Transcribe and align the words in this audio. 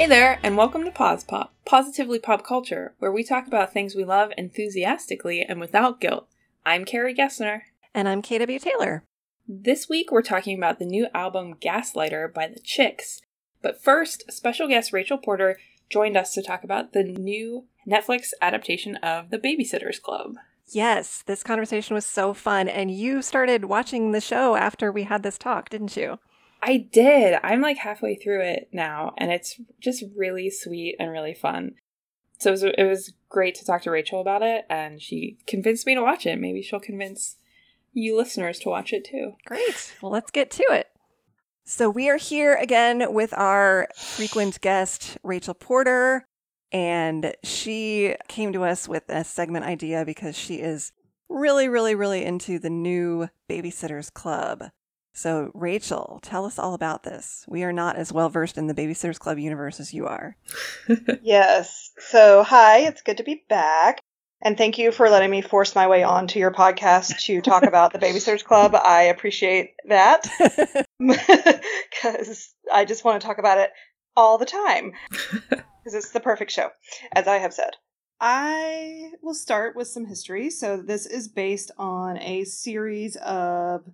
Hey 0.00 0.06
there, 0.06 0.40
and 0.42 0.56
welcome 0.56 0.82
to 0.86 0.90
Pause 0.90 1.24
Pop, 1.24 1.54
Positively 1.66 2.18
Pop 2.18 2.42
Culture, 2.42 2.94
where 3.00 3.12
we 3.12 3.22
talk 3.22 3.46
about 3.46 3.74
things 3.74 3.94
we 3.94 4.02
love 4.02 4.32
enthusiastically 4.38 5.42
and 5.42 5.60
without 5.60 6.00
guilt. 6.00 6.26
I'm 6.64 6.86
Carrie 6.86 7.14
Gessner. 7.14 7.64
And 7.94 8.08
I'm 8.08 8.22
KW 8.22 8.58
Taylor. 8.58 9.04
This 9.46 9.90
week 9.90 10.10
we're 10.10 10.22
talking 10.22 10.56
about 10.56 10.78
the 10.78 10.86
new 10.86 11.08
album 11.12 11.52
Gaslighter 11.52 12.32
by 12.32 12.48
the 12.48 12.60
Chicks. 12.60 13.20
But 13.60 13.82
first, 13.82 14.32
special 14.32 14.68
guest 14.68 14.94
Rachel 14.94 15.18
Porter 15.18 15.58
joined 15.90 16.16
us 16.16 16.32
to 16.32 16.42
talk 16.42 16.64
about 16.64 16.94
the 16.94 17.04
new 17.04 17.66
Netflix 17.86 18.30
adaptation 18.40 18.96
of 19.02 19.28
The 19.28 19.38
Babysitters 19.38 20.00
Club. 20.00 20.36
Yes, 20.68 21.22
this 21.26 21.42
conversation 21.42 21.92
was 21.92 22.06
so 22.06 22.32
fun. 22.32 22.68
And 22.68 22.90
you 22.90 23.20
started 23.20 23.66
watching 23.66 24.12
the 24.12 24.22
show 24.22 24.56
after 24.56 24.90
we 24.90 25.02
had 25.02 25.22
this 25.22 25.36
talk, 25.36 25.68
didn't 25.68 25.94
you? 25.94 26.18
I 26.62 26.76
did. 26.76 27.38
I'm 27.42 27.60
like 27.60 27.78
halfway 27.78 28.14
through 28.14 28.42
it 28.42 28.68
now, 28.72 29.14
and 29.18 29.30
it's 29.30 29.60
just 29.80 30.04
really 30.16 30.50
sweet 30.50 30.96
and 30.98 31.10
really 31.10 31.34
fun. 31.34 31.72
So 32.38 32.50
it 32.50 32.52
was, 32.52 32.62
it 32.62 32.88
was 32.88 33.12
great 33.28 33.54
to 33.56 33.64
talk 33.64 33.82
to 33.82 33.90
Rachel 33.90 34.20
about 34.20 34.42
it, 34.42 34.64
and 34.70 35.00
she 35.00 35.38
convinced 35.46 35.86
me 35.86 35.94
to 35.94 36.02
watch 36.02 36.26
it. 36.26 36.38
Maybe 36.38 36.62
she'll 36.62 36.80
convince 36.80 37.36
you 37.92 38.16
listeners 38.16 38.58
to 38.60 38.68
watch 38.68 38.92
it 38.92 39.04
too. 39.04 39.32
Great. 39.44 39.94
Well, 40.00 40.12
let's 40.12 40.30
get 40.30 40.50
to 40.52 40.64
it. 40.70 40.88
So 41.64 41.88
we 41.88 42.08
are 42.08 42.16
here 42.16 42.54
again 42.54 43.12
with 43.12 43.32
our 43.34 43.88
frequent 43.94 44.60
guest, 44.60 45.18
Rachel 45.22 45.54
Porter. 45.54 46.24
And 46.72 47.34
she 47.42 48.14
came 48.28 48.52
to 48.52 48.64
us 48.64 48.88
with 48.88 49.04
a 49.08 49.24
segment 49.24 49.64
idea 49.64 50.04
because 50.04 50.36
she 50.36 50.56
is 50.56 50.92
really, 51.28 51.68
really, 51.68 51.94
really 51.94 52.24
into 52.24 52.58
the 52.58 52.70
new 52.70 53.28
Babysitters 53.48 54.12
Club. 54.12 54.70
So, 55.12 55.50
Rachel, 55.54 56.20
tell 56.22 56.44
us 56.44 56.58
all 56.58 56.74
about 56.74 57.02
this. 57.02 57.44
We 57.48 57.64
are 57.64 57.72
not 57.72 57.96
as 57.96 58.12
well 58.12 58.28
versed 58.28 58.56
in 58.56 58.68
the 58.68 58.74
Babysitters 58.74 59.18
Club 59.18 59.38
universe 59.38 59.80
as 59.80 59.92
you 59.92 60.06
are. 60.06 60.36
yes. 61.22 61.90
So, 61.98 62.42
hi, 62.42 62.80
it's 62.80 63.02
good 63.02 63.16
to 63.18 63.24
be 63.24 63.44
back. 63.48 64.00
And 64.42 64.56
thank 64.56 64.78
you 64.78 64.90
for 64.90 65.10
letting 65.10 65.30
me 65.30 65.42
force 65.42 65.74
my 65.74 65.86
way 65.86 66.02
onto 66.02 66.38
your 66.38 66.50
podcast 66.50 67.18
to 67.24 67.42
talk 67.42 67.64
about 67.64 67.92
the 67.92 67.98
Babysitters 67.98 68.44
Club. 68.44 68.74
I 68.82 69.02
appreciate 69.02 69.74
that 69.88 70.26
because 70.98 72.54
I 72.72 72.84
just 72.86 73.04
want 73.04 73.20
to 73.20 73.26
talk 73.26 73.38
about 73.38 73.58
it 73.58 73.70
all 74.16 74.38
the 74.38 74.46
time 74.46 74.92
because 75.10 75.94
it's 75.94 76.10
the 76.12 76.20
perfect 76.20 76.52
show, 76.52 76.70
as 77.12 77.26
I 77.26 77.36
have 77.38 77.52
said. 77.52 77.72
I 78.22 79.12
will 79.22 79.34
start 79.34 79.76
with 79.76 79.88
some 79.88 80.06
history. 80.06 80.50
So, 80.50 80.78
this 80.78 81.04
is 81.04 81.28
based 81.28 81.70
on 81.76 82.18
a 82.18 82.44
series 82.44 83.16
of 83.16 83.84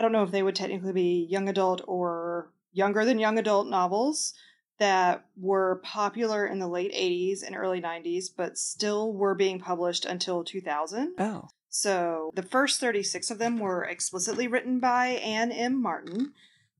I 0.00 0.02
don't 0.02 0.12
know 0.12 0.22
if 0.22 0.30
they 0.30 0.42
would 0.42 0.56
technically 0.56 0.94
be 0.94 1.26
young 1.28 1.50
adult 1.50 1.82
or 1.86 2.50
younger 2.72 3.04
than 3.04 3.18
young 3.18 3.38
adult 3.38 3.68
novels 3.68 4.32
that 4.78 5.26
were 5.36 5.82
popular 5.84 6.46
in 6.46 6.58
the 6.58 6.68
late 6.68 6.90
80s 6.94 7.42
and 7.46 7.54
early 7.54 7.82
90s, 7.82 8.28
but 8.34 8.56
still 8.56 9.12
were 9.12 9.34
being 9.34 9.60
published 9.60 10.06
until 10.06 10.42
2000. 10.42 11.16
Oh. 11.18 11.48
So 11.68 12.30
the 12.34 12.42
first 12.42 12.80
36 12.80 13.30
of 13.30 13.36
them 13.36 13.58
were 13.58 13.84
explicitly 13.84 14.48
written 14.48 14.80
by 14.80 15.08
Anne 15.08 15.52
M. 15.52 15.80
Martin, 15.82 16.32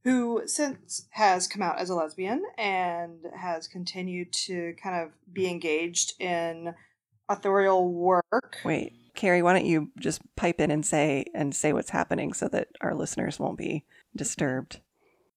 who 0.03 0.45
since 0.47 1.07
has 1.11 1.47
come 1.47 1.61
out 1.61 1.79
as 1.79 1.91
a 1.91 1.95
lesbian 1.95 2.43
and 2.57 3.27
has 3.39 3.69
continued 3.69 4.33
to 4.47 4.75
kind 4.83 5.05
of 5.05 5.11
be 5.31 5.47
engaged 5.47 6.19
in 6.19 6.75
authorial 7.29 7.93
work. 7.93 8.57
Wait, 8.65 8.95
Carrie, 9.21 9.43
why 9.43 9.53
don't 9.53 9.67
you 9.67 9.91
just 9.99 10.23
pipe 10.35 10.61
in 10.61 10.71
and 10.71 10.85
say 10.85 11.27
and 11.35 11.55
say 11.55 11.75
what's 11.75 11.91
happening 11.91 12.33
so 12.33 12.49
that 12.49 12.69
our 12.81 12.95
listeners 12.95 13.39
won't 13.39 13.59
be 13.59 13.85
disturbed? 14.17 14.81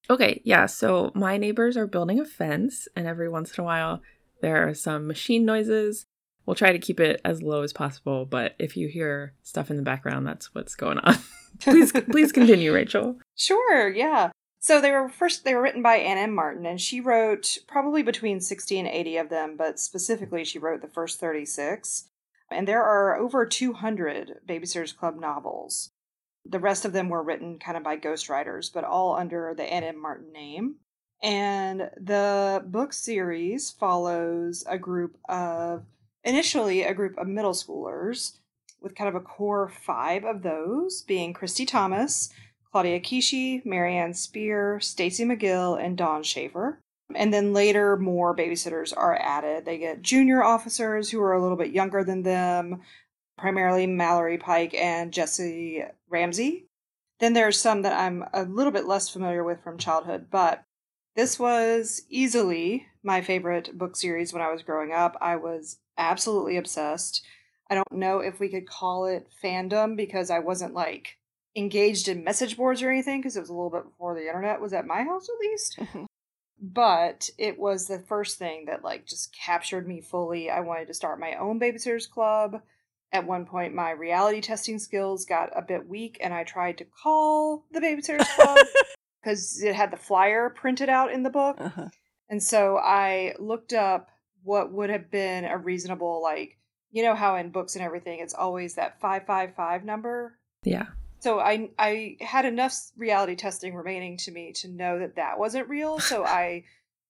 Okay, 0.10 0.42
yeah. 0.46 0.68
So 0.68 1.12
my 1.14 1.36
neighbors 1.36 1.76
are 1.76 1.86
building 1.86 2.18
a 2.18 2.24
fence, 2.24 2.88
and 2.96 3.08
every 3.08 3.28
once 3.28 3.58
in 3.58 3.62
a 3.62 3.66
while 3.66 4.02
there 4.42 4.66
are 4.70 4.74
some 4.74 5.06
machine 5.06 5.44
noises. 5.44 6.06
We'll 6.46 6.56
try 6.56 6.72
to 6.72 6.80
keep 6.80 7.02
it 7.02 7.20
as 7.26 7.44
low 7.44 7.62
as 7.62 7.74
possible, 7.74 8.26
but 8.26 8.56
if 8.58 8.78
you 8.78 8.88
hear 8.88 9.34
stuff 9.44 9.70
in 9.70 9.76
the 9.76 9.84
background, 9.84 10.26
that's 10.26 10.56
what's 10.56 10.76
going 10.76 11.00
on. 11.00 11.18
please, 11.60 11.92
please 12.10 12.32
continue, 12.32 12.74
Rachel. 12.74 13.18
Sure. 13.36 13.90
Yeah. 13.90 14.32
So 14.60 14.80
they 14.80 14.92
were 14.92 15.10
first 15.10 15.44
they 15.44 15.56
were 15.56 15.62
written 15.62 15.84
by 15.84 15.96
Anne 15.96 16.18
M. 16.18 16.34
Martin, 16.34 16.66
and 16.66 16.80
she 16.80 17.02
wrote 17.02 17.58
probably 17.68 18.02
between 18.02 18.40
sixty 18.40 18.80
and 18.80 18.88
eighty 18.88 19.18
of 19.18 19.28
them, 19.28 19.58
but 19.58 19.78
specifically 19.78 20.46
she 20.46 20.58
wrote 20.58 20.82
the 20.82 20.88
first 20.88 21.20
thirty 21.20 21.44
six. 21.44 22.08
And 22.54 22.68
there 22.68 22.84
are 22.84 23.18
over 23.18 23.46
200 23.46 24.40
Babysitters 24.48 24.96
Club 24.96 25.20
novels. 25.20 25.92
The 26.46 26.60
rest 26.60 26.86
of 26.86 26.94
them 26.94 27.10
were 27.10 27.24
written 27.24 27.58
kind 27.58 27.78
of 27.78 27.84
by 27.84 27.98
ghostwriters, 27.98 28.72
but 28.74 28.84
all 28.84 29.16
under 29.16 29.54
the 29.56 29.64
Anne 29.64 29.84
M. 29.84 30.02
Martin 30.02 30.32
name. 30.32 30.76
And 31.22 31.90
the 31.96 32.62
book 32.66 32.92
series 32.92 33.72
follows 33.72 34.66
a 34.68 34.78
group 34.78 35.18
of, 35.30 35.86
initially, 36.24 36.84
a 36.84 36.94
group 36.94 37.18
of 37.18 37.28
middle 37.28 37.54
schoolers, 37.54 38.40
with 38.82 38.96
kind 38.96 39.08
of 39.08 39.16
a 39.16 39.26
core 39.26 39.70
five 39.70 40.26
of 40.26 40.44
those 40.44 41.02
being 41.04 41.34
Kristy 41.34 41.66
Thomas, 41.66 42.30
Claudia 42.72 43.00
Kishi, 43.00 43.66
Marianne 43.66 44.14
Spear, 44.14 44.80
Stacey 44.82 45.24
McGill, 45.24 45.82
and 45.82 45.98
Dawn 45.98 46.24
Schafer. 46.24 46.78
And 47.16 47.34
then 47.34 47.54
later, 47.54 47.98
more 47.98 48.36
babysitters 48.36 48.94
are 48.96 49.16
added. 49.16 49.66
They 49.66 49.78
get 49.78 50.02
junior 50.02 50.44
officers 50.44 51.10
who 51.10 51.22
are 51.22 51.34
a 51.34 51.42
little 51.42 51.58
bit 51.58 51.72
younger 51.72 52.04
than 52.04 52.24
them, 52.24 52.82
primarily 53.38 53.88
Mallory 53.88 54.38
Pike 54.38 54.74
and 54.74 55.12
Jessi 55.12 55.88
Ramsey. 56.10 56.68
Then 57.20 57.34
there's 57.34 57.60
some 57.60 57.84
that 57.84 58.00
I'm 58.00 58.26
a 58.34 58.44
little 58.44 58.72
bit 58.72 58.88
less 58.88 59.10
familiar 59.10 59.44
with 59.44 59.64
from 59.64 59.78
childhood, 59.78 60.28
but 60.32 60.64
this 61.16 61.40
was 61.40 62.02
easily 62.10 62.88
my 63.04 63.22
favorite 63.22 63.78
book 63.78 63.96
series 63.96 64.34
when 64.34 64.42
I 64.42 64.52
was 64.52 64.64
growing 64.64 64.92
up. 64.92 65.16
I 65.22 65.36
was 65.36 65.78
absolutely 65.98 66.58
obsessed. 66.58 67.24
I 67.70 67.76
don't 67.76 67.92
know 67.92 68.20
if 68.20 68.40
we 68.40 68.50
could 68.50 68.68
call 68.68 69.06
it 69.06 69.28
fandom 69.44 69.96
because 69.96 70.30
I 70.30 70.40
wasn't 70.40 70.74
like 70.74 71.18
engaged 71.56 72.08
in 72.08 72.24
message 72.24 72.58
boards 72.58 72.82
or 72.82 72.90
anything 72.90 73.20
because 73.20 73.38
it 73.38 73.42
was 73.42 73.50
a 73.50 73.54
little 73.54 73.70
bit 73.70 73.84
before 73.84 74.16
the 74.16 74.28
internet 74.28 74.60
was 74.60 74.74
at 74.74 74.88
my 74.88 75.04
house 75.04 75.28
at 75.30 75.40
least. 75.40 75.80
but 76.60 77.30
it 77.38 77.60
was 77.60 77.88
the 77.88 78.00
first 78.00 78.38
thing 78.38 78.66
that 78.66 78.84
like 78.84 79.06
just 79.06 79.36
captured 79.36 79.88
me 79.88 80.02
fully. 80.02 80.50
I 80.50 80.62
wanted 80.62 80.88
to 80.88 80.94
start 80.94 81.20
my 81.20 81.36
own 81.36 81.60
babysitters 81.60 82.10
club. 82.10 82.62
At 83.12 83.28
one 83.28 83.46
point, 83.46 83.76
my 83.76 83.92
reality 83.92 84.42
testing 84.42 84.80
skills 84.80 85.26
got 85.26 85.50
a 85.56 85.62
bit 85.62 85.88
weak, 85.88 86.18
and 86.20 86.34
I 86.34 86.44
tried 86.44 86.80
to 86.80 86.86
call 86.86 87.66
the 87.72 87.80
babysitters 87.80 88.28
club 88.36 88.58
because 89.22 89.62
it 89.62 89.76
had 89.76 89.92
the 89.92 89.98
flyer 89.98 90.50
printed 90.50 90.90
out 90.90 91.12
in 91.12 91.22
the 91.22 91.30
book. 91.30 91.58
Uh-huh. 91.60 91.90
And 92.30 92.42
so 92.42 92.78
I 92.78 93.36
looked 93.38 93.74
up 93.74 94.10
what 94.42 94.72
would 94.72 94.90
have 94.90 95.12
been 95.12 95.46
a 95.46 95.58
reasonable, 95.58 96.24
like, 96.24 96.58
you 96.92 97.04
know, 97.04 97.14
how 97.14 97.36
in 97.36 97.52
books 97.52 97.76
and 97.76 97.86
everything, 97.86 98.20
it's 98.20 98.34
always 98.34 98.76
that 98.76 99.00
555 99.00 99.86
number. 99.86 100.40
Yeah 100.64 100.86
so 101.24 101.40
I 101.40 101.70
I 101.80 102.18
had 102.20 102.44
enough 102.44 102.74
reality 102.98 103.38
testing 103.38 103.74
remaining 103.74 104.18
to 104.18 104.32
me 104.32 104.52
to 104.58 104.68
know 104.68 105.00
that 105.00 105.16
that 105.16 105.40
wasn't 105.40 105.70
real. 105.70 106.00
So 106.00 106.26
I 106.26 106.66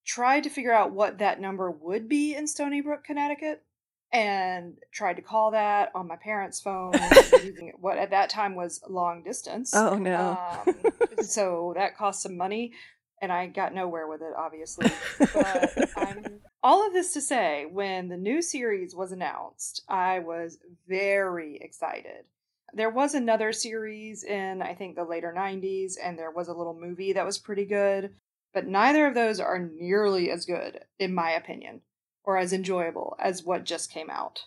tried 0.06 0.44
to 0.44 0.52
figure 0.52 0.72
out 0.72 0.92
what 0.92 1.18
that 1.18 1.42
number 1.42 1.72
would 1.72 2.08
be 2.08 2.36
in 2.36 2.46
Stoneybrook, 2.46 3.04
Connecticut, 3.04 3.64
and 4.12 4.76
tried 4.92 5.16
to 5.16 5.24
call 5.24 5.52
that 5.52 5.92
on 5.96 6.08
my 6.08 6.16
parents' 6.16 6.62
phone 6.62 6.94
using 7.44 7.74
what 7.80 7.98
at 7.98 8.12
that 8.12 8.30
time 8.30 8.54
was 8.56 8.82
long 8.88 9.24
distance. 9.24 9.74
Oh 9.74 9.96
no! 9.96 10.38
Um, 10.68 10.76
so 11.24 11.74
that 11.76 11.98
cost 11.98 12.22
some 12.22 12.38
money, 12.38 12.74
and 13.20 13.32
I 13.32 13.48
got 13.48 13.74
nowhere 13.74 14.08
with 14.08 14.22
it, 14.22 14.34
obviously. 14.38 14.92
But 15.18 15.90
I'm 15.98 16.40
all 16.62 16.86
of 16.86 16.94
this 16.94 17.14
to 17.14 17.22
say, 17.22 17.66
when 17.66 18.10
the 18.10 18.18
new 18.18 18.44
series 18.44 18.96
was 18.96 19.12
announced, 19.12 19.82
I 19.90 20.20
was 20.20 20.60
very 20.88 21.58
excited 21.60 22.26
there 22.74 22.90
was 22.90 23.14
another 23.14 23.54
series 23.54 24.24
in 24.24 24.62
I 24.62 24.74
think 24.74 24.96
the 24.96 25.04
later 25.04 25.34
90s 25.36 25.94
and 26.04 26.18
there 26.18 26.32
was 26.32 26.48
a 26.48 26.54
little 26.54 26.78
movie 26.80 27.14
that 27.14 27.26
was 27.26 27.38
pretty 27.38 27.66
good, 27.66 28.16
but 28.54 28.68
neither 28.68 29.08
of 29.08 29.16
those 29.16 29.40
are 29.40 29.60
nearly 29.60 30.32
as 30.32 30.46
good 30.46 30.80
in 31.00 31.14
my 31.14 31.32
opinion 31.32 31.82
or 32.24 32.38
as 32.38 32.54
enjoyable 32.54 33.16
as 33.20 33.44
what 33.44 33.66
just 33.66 33.92
came 33.92 34.10
out 34.10 34.46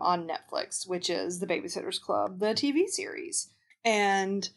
on 0.00 0.28
Netflix, 0.28 0.88
which 0.88 1.08
is 1.08 1.38
The 1.38 1.46
Babysitters 1.46 2.00
Club, 2.00 2.38
the 2.40 2.54
TV 2.54 2.86
series. 2.86 3.50
And 3.84 4.48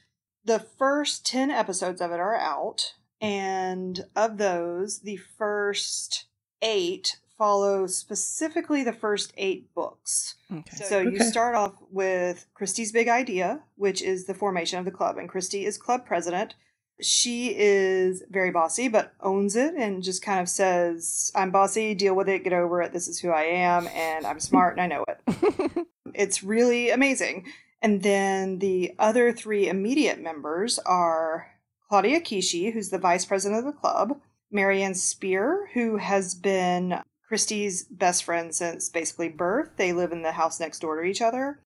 the 0.43 0.59
first 0.59 1.25
10 1.25 1.51
episodes 1.51 2.01
of 2.01 2.11
it 2.11 2.19
are 2.19 2.35
out, 2.35 2.93
and 3.21 4.05
of 4.15 4.37
those, 4.37 4.99
the 4.99 5.17
first 5.17 6.25
8 6.61 7.17
follow 7.37 7.87
specifically 7.87 8.83
the 8.83 8.93
first 8.93 9.33
eight 9.37 9.73
books. 9.73 10.35
Okay. 10.51 10.75
So 10.75 10.99
okay. 10.99 11.11
you 11.11 11.19
start 11.19 11.55
off 11.55 11.75
with 11.91 12.47
Kristy's 12.59 12.91
big 12.91 13.07
idea, 13.07 13.61
which 13.75 14.01
is 14.01 14.25
the 14.25 14.33
formation 14.33 14.79
of 14.79 14.85
the 14.85 14.91
club, 14.91 15.17
and 15.17 15.29
Kristy 15.29 15.65
is 15.65 15.77
club 15.77 16.05
president. 16.05 16.55
She 16.99 17.55
is 17.55 18.23
very 18.31 18.49
bossy, 18.49 18.87
but 18.87 19.13
owns 19.21 19.55
it 19.55 19.75
and 19.75 20.01
just 20.01 20.23
kind 20.23 20.39
of 20.39 20.49
says, 20.49 21.31
I'm 21.35 21.51
bossy, 21.51 21.93
deal 21.93 22.15
with 22.15 22.27
it, 22.27 22.43
get 22.43 22.53
over 22.53 22.81
it. 22.81 22.91
This 22.91 23.07
is 23.07 23.19
who 23.19 23.29
I 23.29 23.43
am, 23.43 23.87
and 23.87 24.25
I'm 24.25 24.39
smart 24.39 24.77
and 24.77 24.81
I 24.81 24.87
know 24.87 25.05
it. 25.07 25.87
it's 26.15 26.43
really 26.43 26.89
amazing. 26.89 27.45
And 27.83 28.01
then 28.01 28.57
the 28.57 28.95
other 28.97 29.31
three 29.31 29.69
immediate 29.69 30.19
members 30.19 30.79
are 30.79 31.51
Claudia 31.87 32.19
Kishi, 32.19 32.73
who's 32.73 32.89
the 32.89 32.97
vice 32.97 33.25
president 33.25 33.59
of 33.59 33.65
the 33.65 33.79
club, 33.79 34.19
Mary 34.51 34.81
Anne 34.81 34.95
Spier, 34.95 35.69
who 35.73 35.97
has 35.97 36.33
been 36.33 36.99
Kristy's 37.29 37.83
best 37.83 38.23
friend 38.23 38.55
since 38.55 38.89
basically 38.89 39.29
birth. 39.29 39.71
They 39.77 39.93
live 39.93 40.11
in 40.11 40.21
the 40.21 40.31
house 40.31 40.59
next 40.59 40.79
door 40.79 41.01
to 41.01 41.07
each 41.07 41.21
other, 41.21 41.59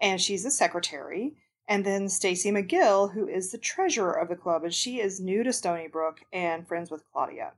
and 0.00 0.20
she's 0.20 0.44
the 0.44 0.50
secretary. 0.50 1.36
And 1.68 1.84
then 1.84 2.08
Stacey 2.08 2.50
McGill, 2.50 3.12
who 3.12 3.28
is 3.28 3.52
the 3.52 3.58
treasurer 3.58 4.12
of 4.12 4.28
the 4.28 4.36
club, 4.36 4.64
and 4.64 4.74
she 4.74 5.00
is 5.00 5.20
new 5.20 5.42
to 5.42 5.50
Stoneybrook 5.50 6.18
and 6.32 6.66
friends 6.66 6.90
with 6.90 7.04
Claudia. 7.12 7.52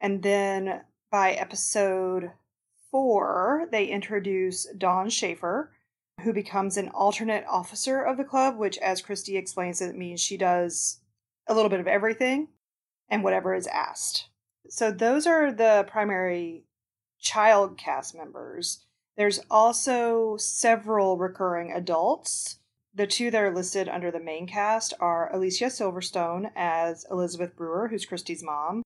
And 0.00 0.22
then 0.22 0.82
by 1.10 1.32
episode 1.32 2.32
four, 2.90 3.68
they 3.70 3.86
introduce 3.86 4.66
Dawn 4.76 5.08
Schafer, 5.08 5.68
who 6.22 6.32
becomes 6.32 6.76
an 6.76 6.88
alternate 6.88 7.44
officer 7.48 8.02
of 8.02 8.16
the 8.16 8.24
club, 8.24 8.56
which, 8.56 8.76
as 8.78 9.02
Kristy 9.02 9.38
explains 9.38 9.80
it, 9.80 9.94
means 9.94 10.20
she 10.20 10.36
does 10.36 11.00
a 11.46 11.54
little 11.54 11.70
bit 11.70 11.80
of 11.80 11.86
everything 11.86 12.48
and 13.08 13.22
whatever 13.22 13.54
is 13.54 13.66
asked. 13.68 14.28
So 14.68 14.90
those 14.90 15.26
are 15.26 15.52
the 15.52 15.86
primary 15.88 16.64
child 17.20 17.78
cast 17.78 18.14
members. 18.14 18.84
There's 19.16 19.40
also 19.50 20.36
several 20.36 21.18
recurring 21.18 21.72
adults. 21.72 22.58
The 22.94 23.06
two 23.06 23.30
that 23.30 23.42
are 23.42 23.54
listed 23.54 23.88
under 23.88 24.10
the 24.10 24.20
main 24.20 24.46
cast 24.46 24.94
are 25.00 25.32
Alicia 25.34 25.66
Silverstone 25.66 26.50
as 26.56 27.04
Elizabeth 27.10 27.54
Brewer, 27.56 27.88
who's 27.88 28.06
Kristy's 28.06 28.42
mom, 28.42 28.82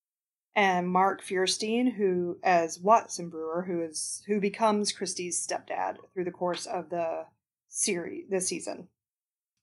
and 0.54 0.88
Mark 0.88 1.22
Feuerstein, 1.22 1.92
who 1.92 2.38
as 2.42 2.78
Watson 2.78 3.28
Brewer, 3.28 3.62
who 3.62 3.82
is 3.82 4.22
who 4.26 4.40
becomes 4.40 4.92
Kristy's 4.92 5.46
stepdad 5.46 5.96
through 6.12 6.24
the 6.24 6.30
course 6.30 6.66
of 6.66 6.90
the 6.90 7.26
series 7.68 8.28
this 8.28 8.48
season. 8.48 8.88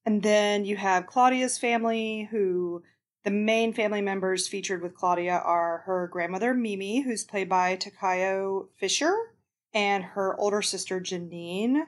And 0.05 0.23
then 0.23 0.65
you 0.65 0.77
have 0.77 1.05
Claudia's 1.05 1.57
family, 1.57 2.27
who 2.31 2.83
the 3.29 3.35
main 3.35 3.73
family 3.73 4.01
members 4.01 4.47
featured 4.47 4.81
with 4.81 4.95
Claudia 4.95 5.37
are 5.45 5.83
her 5.85 6.09
grandmother 6.11 6.51
Mimi, 6.51 7.01
who's 7.01 7.23
played 7.23 7.47
by 7.47 7.77
Takayo 7.77 8.69
Fischer, 8.79 9.15
and 9.71 10.03
her 10.03 10.35
older 10.39 10.63
sister 10.63 10.99
Janine, 10.99 11.83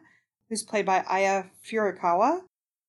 who's 0.50 0.62
played 0.62 0.86
by 0.86 1.04
Aya 1.10 1.46
Furukawa. 1.66 2.42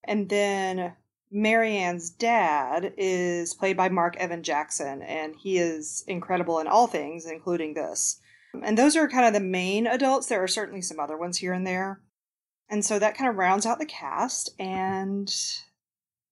And 0.05 0.29
then 0.29 0.93
Mary 1.31 1.79
Anne's 1.79 2.11
dad 2.11 2.93
is 2.99 3.55
played 3.55 3.79
by 3.79 3.89
Mark 3.89 4.19
Evan 4.19 4.43
Jackson, 4.43 5.01
and 5.01 5.35
he 5.35 5.57
is 5.57 6.05
incredible 6.07 6.59
in 6.59 6.67
all 6.67 6.87
things, 6.87 7.25
including 7.25 7.73
this. 7.73 8.21
And 8.63 8.77
those 8.77 8.97
are 8.97 9.09
kind 9.09 9.25
of 9.25 9.33
the 9.33 9.41
main 9.41 9.87
adults. 9.87 10.27
There 10.27 10.43
are 10.43 10.49
certainly 10.49 10.83
some 10.83 11.01
other 11.01 11.17
ones 11.17 11.39
here 11.39 11.55
and 11.55 11.67
there. 11.67 12.03
And 12.69 12.85
so 12.85 12.99
that 12.99 13.17
kind 13.17 13.31
of 13.31 13.37
rounds 13.37 13.65
out 13.65 13.79
the 13.79 13.87
cast, 13.87 14.51
and 14.59 15.35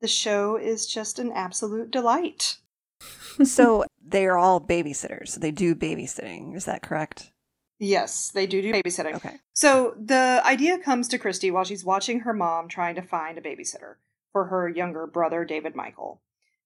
the 0.00 0.08
show 0.08 0.56
is 0.56 0.86
just 0.86 1.18
an 1.18 1.32
absolute 1.32 1.90
delight. 1.90 2.58
so 3.44 3.84
they 4.04 4.26
are 4.26 4.38
all 4.38 4.60
babysitters. 4.60 5.28
So 5.28 5.40
They 5.40 5.50
do 5.50 5.74
babysitting. 5.74 6.56
Is 6.56 6.64
that 6.64 6.82
correct? 6.82 7.30
Yes, 7.78 8.30
they 8.30 8.46
do 8.46 8.60
do 8.60 8.72
babysitting. 8.72 9.14
Okay. 9.14 9.36
So 9.54 9.94
the 9.98 10.42
idea 10.44 10.78
comes 10.78 11.08
to 11.08 11.18
Kristy 11.18 11.50
while 11.50 11.64
she's 11.64 11.84
watching 11.84 12.20
her 12.20 12.34
mom 12.34 12.68
trying 12.68 12.94
to 12.96 13.02
find 13.02 13.38
a 13.38 13.42
babysitter 13.42 13.94
for 14.32 14.46
her 14.46 14.68
younger 14.68 15.06
brother, 15.06 15.44
David 15.44 15.74
Michael. 15.74 16.20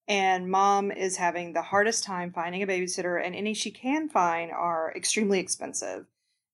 And 0.06 0.50
mom 0.50 0.90
is 0.90 1.16
having 1.16 1.52
the 1.52 1.62
hardest 1.62 2.04
time 2.04 2.32
finding 2.32 2.62
a 2.62 2.66
babysitter, 2.66 3.24
and 3.24 3.34
any 3.34 3.54
she 3.54 3.70
can 3.70 4.08
find 4.08 4.50
are 4.50 4.92
extremely 4.94 5.38
expensive. 5.38 6.06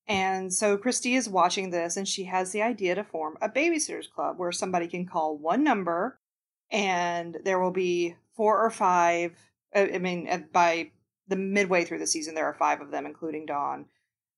And 0.06 0.52
so 0.52 0.76
Kristy 0.76 1.16
is 1.16 1.28
watching 1.28 1.70
this, 1.70 1.96
and 1.96 2.06
she 2.06 2.24
has 2.24 2.52
the 2.52 2.62
idea 2.62 2.94
to 2.94 3.02
form 3.02 3.38
a 3.40 3.48
babysitters 3.48 4.10
club 4.10 4.38
where 4.38 4.52
somebody 4.52 4.86
can 4.86 5.06
call 5.06 5.36
one 5.36 5.64
number, 5.64 6.19
and 6.70 7.38
there 7.44 7.58
will 7.58 7.70
be 7.70 8.16
four 8.36 8.64
or 8.64 8.70
five. 8.70 9.36
I 9.74 9.98
mean, 9.98 10.48
by 10.52 10.90
the 11.28 11.36
midway 11.36 11.84
through 11.84 11.98
the 11.98 12.06
season, 12.06 12.34
there 12.34 12.46
are 12.46 12.54
five 12.54 12.80
of 12.80 12.90
them, 12.90 13.06
including 13.06 13.46
Dawn, 13.46 13.86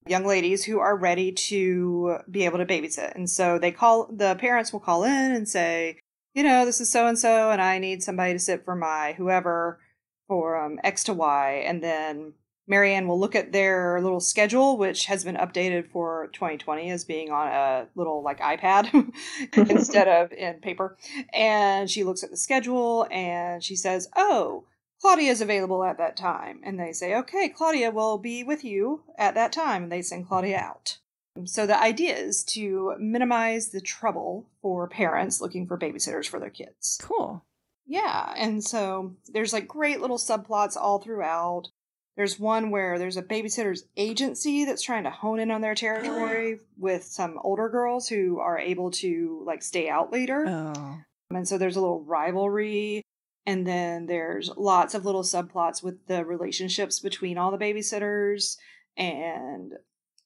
young 0.06 0.26
ladies 0.26 0.64
who 0.64 0.78
are 0.78 0.96
ready 0.96 1.32
to 1.32 2.18
be 2.30 2.44
able 2.44 2.58
to 2.58 2.66
babysit. 2.66 3.14
And 3.14 3.28
so 3.28 3.58
they 3.58 3.72
call, 3.72 4.08
the 4.12 4.34
parents 4.34 4.72
will 4.72 4.80
call 4.80 5.04
in 5.04 5.32
and 5.32 5.48
say, 5.48 5.98
you 6.34 6.42
know, 6.42 6.64
this 6.64 6.80
is 6.80 6.90
so 6.90 7.06
and 7.06 7.18
so, 7.18 7.50
and 7.50 7.60
I 7.60 7.78
need 7.78 8.02
somebody 8.02 8.32
to 8.32 8.38
sit 8.38 8.64
for 8.64 8.74
my 8.74 9.14
whoever 9.16 9.80
for 10.28 10.56
um, 10.56 10.78
X 10.82 11.04
to 11.04 11.14
Y. 11.14 11.62
And 11.66 11.82
then 11.82 12.34
Mary 12.66 12.94
Anne 12.94 13.08
will 13.08 13.18
look 13.18 13.34
at 13.34 13.52
their 13.52 14.00
little 14.00 14.20
schedule, 14.20 14.76
which 14.76 15.06
has 15.06 15.24
been 15.24 15.36
updated 15.36 15.90
for 15.90 16.28
2020 16.32 16.90
as 16.90 17.04
being 17.04 17.30
on 17.30 17.48
a 17.48 17.88
little 17.94 18.22
like 18.22 18.40
iPad 18.40 19.12
instead 19.70 20.08
of 20.08 20.32
in 20.32 20.60
paper. 20.60 20.96
And 21.32 21.90
she 21.90 22.04
looks 22.04 22.22
at 22.22 22.30
the 22.30 22.36
schedule 22.36 23.06
and 23.10 23.62
she 23.62 23.74
says, 23.74 24.08
Oh, 24.16 24.64
Claudia 25.00 25.30
is 25.30 25.40
available 25.40 25.82
at 25.82 25.98
that 25.98 26.16
time. 26.16 26.60
And 26.62 26.78
they 26.78 26.92
say, 26.92 27.16
Okay, 27.16 27.48
Claudia 27.48 27.90
will 27.90 28.18
be 28.18 28.44
with 28.44 28.64
you 28.64 29.02
at 29.18 29.34
that 29.34 29.52
time. 29.52 29.84
And 29.84 29.92
they 29.92 30.02
send 30.02 30.28
Claudia 30.28 30.58
out. 30.58 30.98
So 31.44 31.66
the 31.66 31.80
idea 31.80 32.14
is 32.14 32.44
to 32.44 32.94
minimize 32.98 33.70
the 33.70 33.80
trouble 33.80 34.50
for 34.60 34.86
parents 34.86 35.40
looking 35.40 35.66
for 35.66 35.78
babysitters 35.78 36.28
for 36.28 36.38
their 36.38 36.50
kids. 36.50 37.00
Cool. 37.02 37.44
Yeah, 37.86 38.32
and 38.36 38.62
so 38.62 39.16
there's 39.32 39.52
like 39.52 39.66
great 39.66 40.00
little 40.00 40.18
subplots 40.18 40.76
all 40.76 40.98
throughout. 40.98 41.68
There's 42.16 42.38
one 42.38 42.70
where 42.70 42.98
there's 42.98 43.16
a 43.16 43.22
babysitter's 43.22 43.84
agency 43.96 44.64
that's 44.64 44.82
trying 44.82 45.04
to 45.04 45.10
hone 45.10 45.40
in 45.40 45.50
on 45.50 45.62
their 45.62 45.74
territory 45.74 46.60
with 46.78 47.04
some 47.04 47.38
older 47.42 47.68
girls 47.68 48.08
who 48.08 48.38
are 48.38 48.58
able 48.58 48.90
to 48.92 49.42
like 49.46 49.62
stay 49.62 49.88
out 49.88 50.12
later. 50.12 50.46
Oh. 50.46 50.98
And 51.30 51.48
so 51.48 51.56
there's 51.56 51.76
a 51.76 51.80
little 51.80 52.04
rivalry. 52.04 53.02
And 53.46 53.66
then 53.66 54.06
there's 54.06 54.50
lots 54.56 54.94
of 54.94 55.04
little 55.04 55.22
subplots 55.22 55.82
with 55.82 56.06
the 56.06 56.24
relationships 56.24 57.00
between 57.00 57.38
all 57.38 57.50
the 57.50 57.58
babysitters. 57.58 58.56
And 58.96 59.72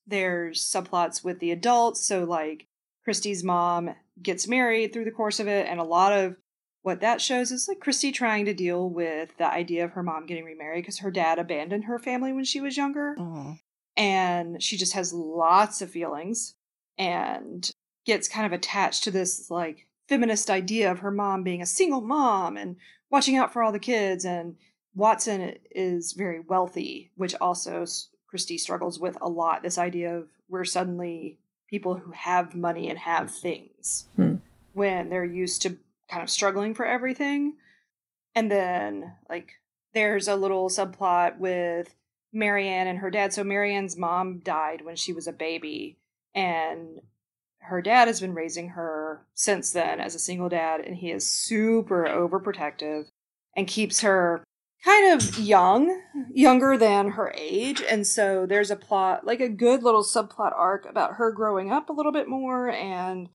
there's 0.07 0.61
subplots 0.61 1.25
with 1.25 1.39
the 1.39 1.53
adults. 1.53 2.07
So, 2.07 2.25
like, 2.25 2.67
Kristy's 3.07 3.43
mom 3.43 3.95
gets 4.21 4.49
married 4.49 4.93
through 4.93 5.05
the 5.05 5.11
course 5.11 5.41
of 5.41 5.49
it, 5.49 5.67
and 5.67 5.81
a 5.81 5.85
lot 5.85 6.13
of 6.13 6.37
what 6.87 7.01
that 7.01 7.21
shows 7.21 7.51
is 7.51 7.67
like 7.67 7.81
Kristy 7.81 8.15
trying 8.15 8.45
to 8.45 8.55
deal 8.55 8.89
with 8.89 9.37
the 9.39 9.53
idea 9.53 9.85
of 9.85 9.91
her 9.91 10.05
mom 10.05 10.25
getting 10.25 10.45
remarried 10.45 10.85
because 10.85 11.01
her 11.01 11.11
dad 11.11 11.37
abandoned 11.37 11.87
her 11.87 11.99
family 11.99 12.33
when 12.33 12.45
she 12.45 12.61
was 12.61 12.77
younger. 12.77 13.17
Oh. 13.19 13.57
And 13.97 14.63
she 14.63 14.77
just 14.77 14.93
has 14.93 15.13
lots 15.13 15.83
of 15.83 15.91
feelings 15.91 16.55
and 16.97 17.69
gets 18.05 18.29
kind 18.29 18.47
of 18.47 18.53
attached 18.53 19.03
to 19.03 19.11
this 19.11 19.51
like 19.51 19.89
feminist 20.09 20.49
idea 20.49 20.89
of 20.89 21.01
her 21.01 21.11
mom 21.11 21.43
being 21.43 21.61
a 21.61 21.67
single 21.67 22.03
mom 22.03 22.57
and 22.57 22.77
watching 23.11 23.37
out 23.37 23.53
for 23.53 23.65
all 23.65 23.73
the 23.73 23.81
kids. 23.81 24.25
And 24.25 24.55
Watson 24.95 25.57
is 25.73 26.13
very 26.13 26.39
wealthy, 26.39 27.11
which 27.17 27.35
also 27.41 27.85
Kristy 28.33 28.61
struggles 28.61 29.01
with 29.01 29.19
a 29.21 29.29
lot 29.29 29.65
this 29.65 29.77
idea 29.77 30.17
of 30.17 30.29
we're 30.49 30.65
suddenly 30.65 31.41
people 31.69 31.97
who 31.97 32.13
have 32.13 32.55
money 32.55 32.89
and 32.89 33.01
have 33.01 33.29
things 33.29 34.07
Hmm. 34.15 34.37
when 34.73 35.09
they're 35.09 35.25
used 35.25 35.63
to 35.63 35.79
kind 36.09 36.23
of 36.23 36.31
struggling 36.31 36.75
for 36.75 36.85
everything. 36.85 37.55
And 38.35 38.51
then, 38.51 39.15
like, 39.29 39.53
there's 39.95 40.29
a 40.29 40.37
little 40.37 40.69
subplot 40.69 41.39
with 41.39 41.95
Mary 42.33 42.69
Anne 42.69 42.87
and 42.87 42.99
her 42.99 43.11
dad. 43.11 43.33
So, 43.33 43.45
Mary 43.45 43.75
Anne's 43.75 43.97
mom 43.97 44.41
died 44.41 44.85
when 44.85 44.97
she 44.97 45.13
was 45.13 45.27
a 45.27 45.33
baby, 45.33 45.97
and 46.35 47.01
her 47.61 47.83
dad 47.83 48.09
has 48.09 48.21
been 48.21 48.35
raising 48.35 48.71
her 48.71 49.27
since 49.35 49.73
then 49.73 50.01
as 50.01 50.15
a 50.15 50.21
single 50.21 50.49
dad, 50.49 50.81
and 50.81 50.97
he 50.97 51.11
is 51.11 51.29
super 51.29 52.05
overprotective 52.05 53.07
and 53.57 53.67
keeps 53.67 54.03
her 54.03 54.45
kind 54.85 55.13
of 55.13 55.39
young, 55.39 56.03
younger 56.33 56.77
than 56.79 57.11
her 57.11 57.35
age. 57.37 57.83
And 57.83 58.07
so 58.07 58.47
there's 58.47 58.71
a 58.71 58.77
plot, 58.77 59.27
like 59.27 59.41
a 59.41 59.49
good 59.49 59.83
little 59.83 60.05
subplot 60.05 60.53
arc 60.55 60.87
about 60.89 61.15
her 61.15 61.33
growing 61.33 61.73
up 61.73 61.89
a 61.89 61.93
little 61.93 62.13
bit 62.13 62.29
more 62.29 62.71
and 62.71 63.29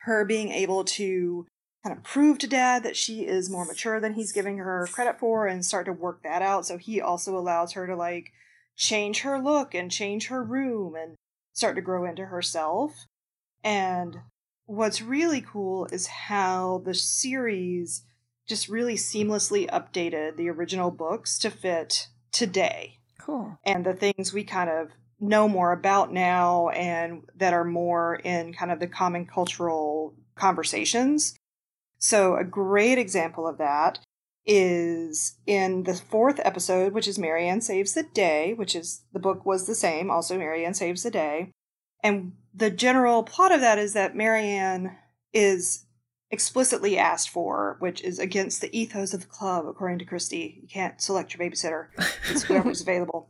her 0.00 0.24
being 0.24 0.50
able 0.50 0.84
to 0.84 1.46
kind 1.84 1.96
of 1.96 2.02
prove 2.02 2.38
to 2.38 2.46
dad 2.46 2.82
that 2.82 2.96
she 2.96 3.26
is 3.26 3.50
more 3.50 3.64
mature 3.64 4.00
than 4.00 4.14
he's 4.14 4.32
giving 4.32 4.58
her 4.58 4.88
credit 4.92 5.18
for 5.18 5.46
and 5.46 5.64
start 5.64 5.86
to 5.86 5.92
work 5.92 6.22
that 6.22 6.42
out. 6.42 6.66
So 6.66 6.76
he 6.76 7.00
also 7.00 7.36
allows 7.36 7.72
her 7.72 7.86
to 7.86 7.94
like 7.94 8.32
change 8.76 9.20
her 9.20 9.40
look 9.40 9.74
and 9.74 9.90
change 9.90 10.28
her 10.28 10.42
room 10.42 10.94
and 10.94 11.14
start 11.52 11.76
to 11.76 11.82
grow 11.82 12.04
into 12.04 12.26
herself. 12.26 13.06
And 13.62 14.16
what's 14.66 15.02
really 15.02 15.40
cool 15.40 15.86
is 15.86 16.06
how 16.06 16.82
the 16.84 16.94
series 16.94 18.04
just 18.48 18.68
really 18.68 18.94
seamlessly 18.94 19.68
updated 19.70 20.36
the 20.36 20.48
original 20.48 20.90
books 20.90 21.38
to 21.38 21.50
fit 21.50 22.08
today 22.32 22.98
Cool. 23.20 23.58
and 23.64 23.84
the 23.84 23.94
things 23.94 24.32
we 24.32 24.44
kind 24.44 24.70
of 24.70 24.88
know 25.20 25.48
more 25.48 25.72
about 25.72 26.12
now 26.12 26.68
and 26.68 27.22
that 27.36 27.52
are 27.52 27.64
more 27.64 28.16
in 28.16 28.52
kind 28.54 28.70
of 28.70 28.78
the 28.78 28.86
common 28.86 29.26
cultural 29.26 30.14
conversations. 30.36 31.37
So, 31.98 32.36
a 32.36 32.44
great 32.44 32.98
example 32.98 33.46
of 33.46 33.58
that 33.58 33.98
is 34.46 35.36
in 35.46 35.82
the 35.82 35.94
fourth 35.94 36.40
episode, 36.42 36.92
which 36.92 37.06
is 37.06 37.18
Mary 37.18 37.46
Anne 37.46 37.60
Saves 37.60 37.92
the 37.92 38.02
Day, 38.02 38.54
which 38.54 38.74
is 38.74 39.02
the 39.12 39.18
book 39.18 39.44
was 39.44 39.66
the 39.66 39.74
same, 39.74 40.10
also 40.10 40.38
Mary 40.38 40.64
Anne 40.64 40.74
Saves 40.74 41.02
the 41.02 41.10
Day. 41.10 41.50
And 42.02 42.32
the 42.54 42.70
general 42.70 43.22
plot 43.24 43.52
of 43.52 43.60
that 43.60 43.78
is 43.78 43.92
that 43.92 44.16
Mary 44.16 44.46
Anne 44.48 44.96
is 45.34 45.84
explicitly 46.30 46.96
asked 46.96 47.30
for, 47.30 47.76
which 47.80 48.02
is 48.02 48.18
against 48.18 48.60
the 48.60 48.78
ethos 48.78 49.12
of 49.12 49.20
the 49.20 49.26
club, 49.26 49.66
according 49.66 49.98
to 49.98 50.06
Kristy. 50.06 50.62
You 50.62 50.68
can't 50.68 51.00
select 51.00 51.34
your 51.34 51.46
babysitter, 51.46 51.88
it's 52.30 52.44
whoever's 52.44 52.80
available. 52.82 53.28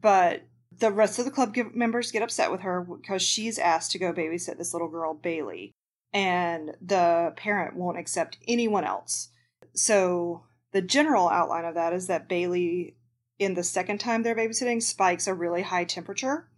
But 0.00 0.42
the 0.78 0.90
rest 0.90 1.18
of 1.18 1.24
the 1.24 1.30
club 1.30 1.56
members 1.74 2.12
get 2.12 2.22
upset 2.22 2.50
with 2.50 2.60
her 2.60 2.80
because 2.82 3.22
she's 3.22 3.58
asked 3.58 3.92
to 3.92 3.98
go 3.98 4.12
babysit 4.12 4.58
this 4.58 4.72
little 4.72 4.88
girl, 4.88 5.14
Bailey, 5.14 5.74
and 6.16 6.74
the 6.80 7.34
parent 7.36 7.76
won't 7.76 7.98
accept 7.98 8.38
anyone 8.48 8.84
else. 8.84 9.28
So 9.74 10.44
the 10.72 10.80
general 10.80 11.28
outline 11.28 11.66
of 11.66 11.74
that 11.74 11.92
is 11.92 12.06
that 12.06 12.26
Bailey, 12.26 12.96
in 13.38 13.52
the 13.52 13.62
second 13.62 13.98
time 13.98 14.22
they're 14.22 14.34
babysitting, 14.34 14.82
spikes 14.82 15.26
a 15.26 15.34
really 15.34 15.60
high 15.60 15.84
temperature 15.84 16.48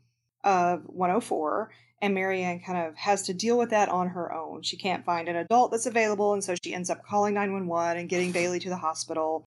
of 0.44 0.84
104 0.86 1.70
and 2.00 2.14
Mary 2.14 2.44
Anne 2.44 2.60
kind 2.60 2.86
of 2.86 2.94
has 2.94 3.22
to 3.22 3.34
deal 3.34 3.58
with 3.58 3.70
that 3.70 3.88
on 3.88 4.10
her 4.10 4.32
own. 4.32 4.62
She 4.62 4.76
can't 4.76 5.04
find 5.04 5.28
an 5.28 5.34
adult 5.34 5.72
that's 5.72 5.86
available, 5.86 6.32
and 6.32 6.44
so 6.44 6.54
she 6.62 6.72
ends 6.72 6.88
up 6.88 7.04
calling 7.04 7.34
911 7.34 7.98
and 7.98 8.08
getting 8.08 8.30
Bailey 8.30 8.60
to 8.60 8.68
the 8.68 8.76
hospital 8.76 9.44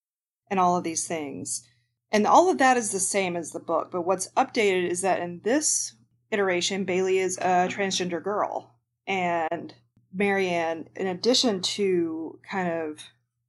and 0.50 0.60
all 0.60 0.76
of 0.76 0.84
these 0.84 1.08
things. 1.08 1.66
And 2.12 2.28
all 2.28 2.50
of 2.50 2.58
that 2.58 2.76
is 2.76 2.92
the 2.92 3.00
same 3.00 3.38
as 3.38 3.52
the 3.52 3.62
book, 3.62 3.90
but 3.90 4.02
what's 4.02 4.30
updated 4.36 4.90
is 4.90 5.00
that 5.00 5.22
in 5.22 5.40
this 5.46 5.96
iteration, 6.32 6.84
Bailey 6.84 7.20
is 7.20 7.38
a 7.38 7.70
transgender 7.70 8.22
girl. 8.22 8.76
And 9.08 9.74
Mary 10.14 10.50
Anne, 10.50 10.88
in 10.96 11.08
addition 11.08 11.62
to 11.62 12.40
kind 12.50 12.70
of 12.70 13.00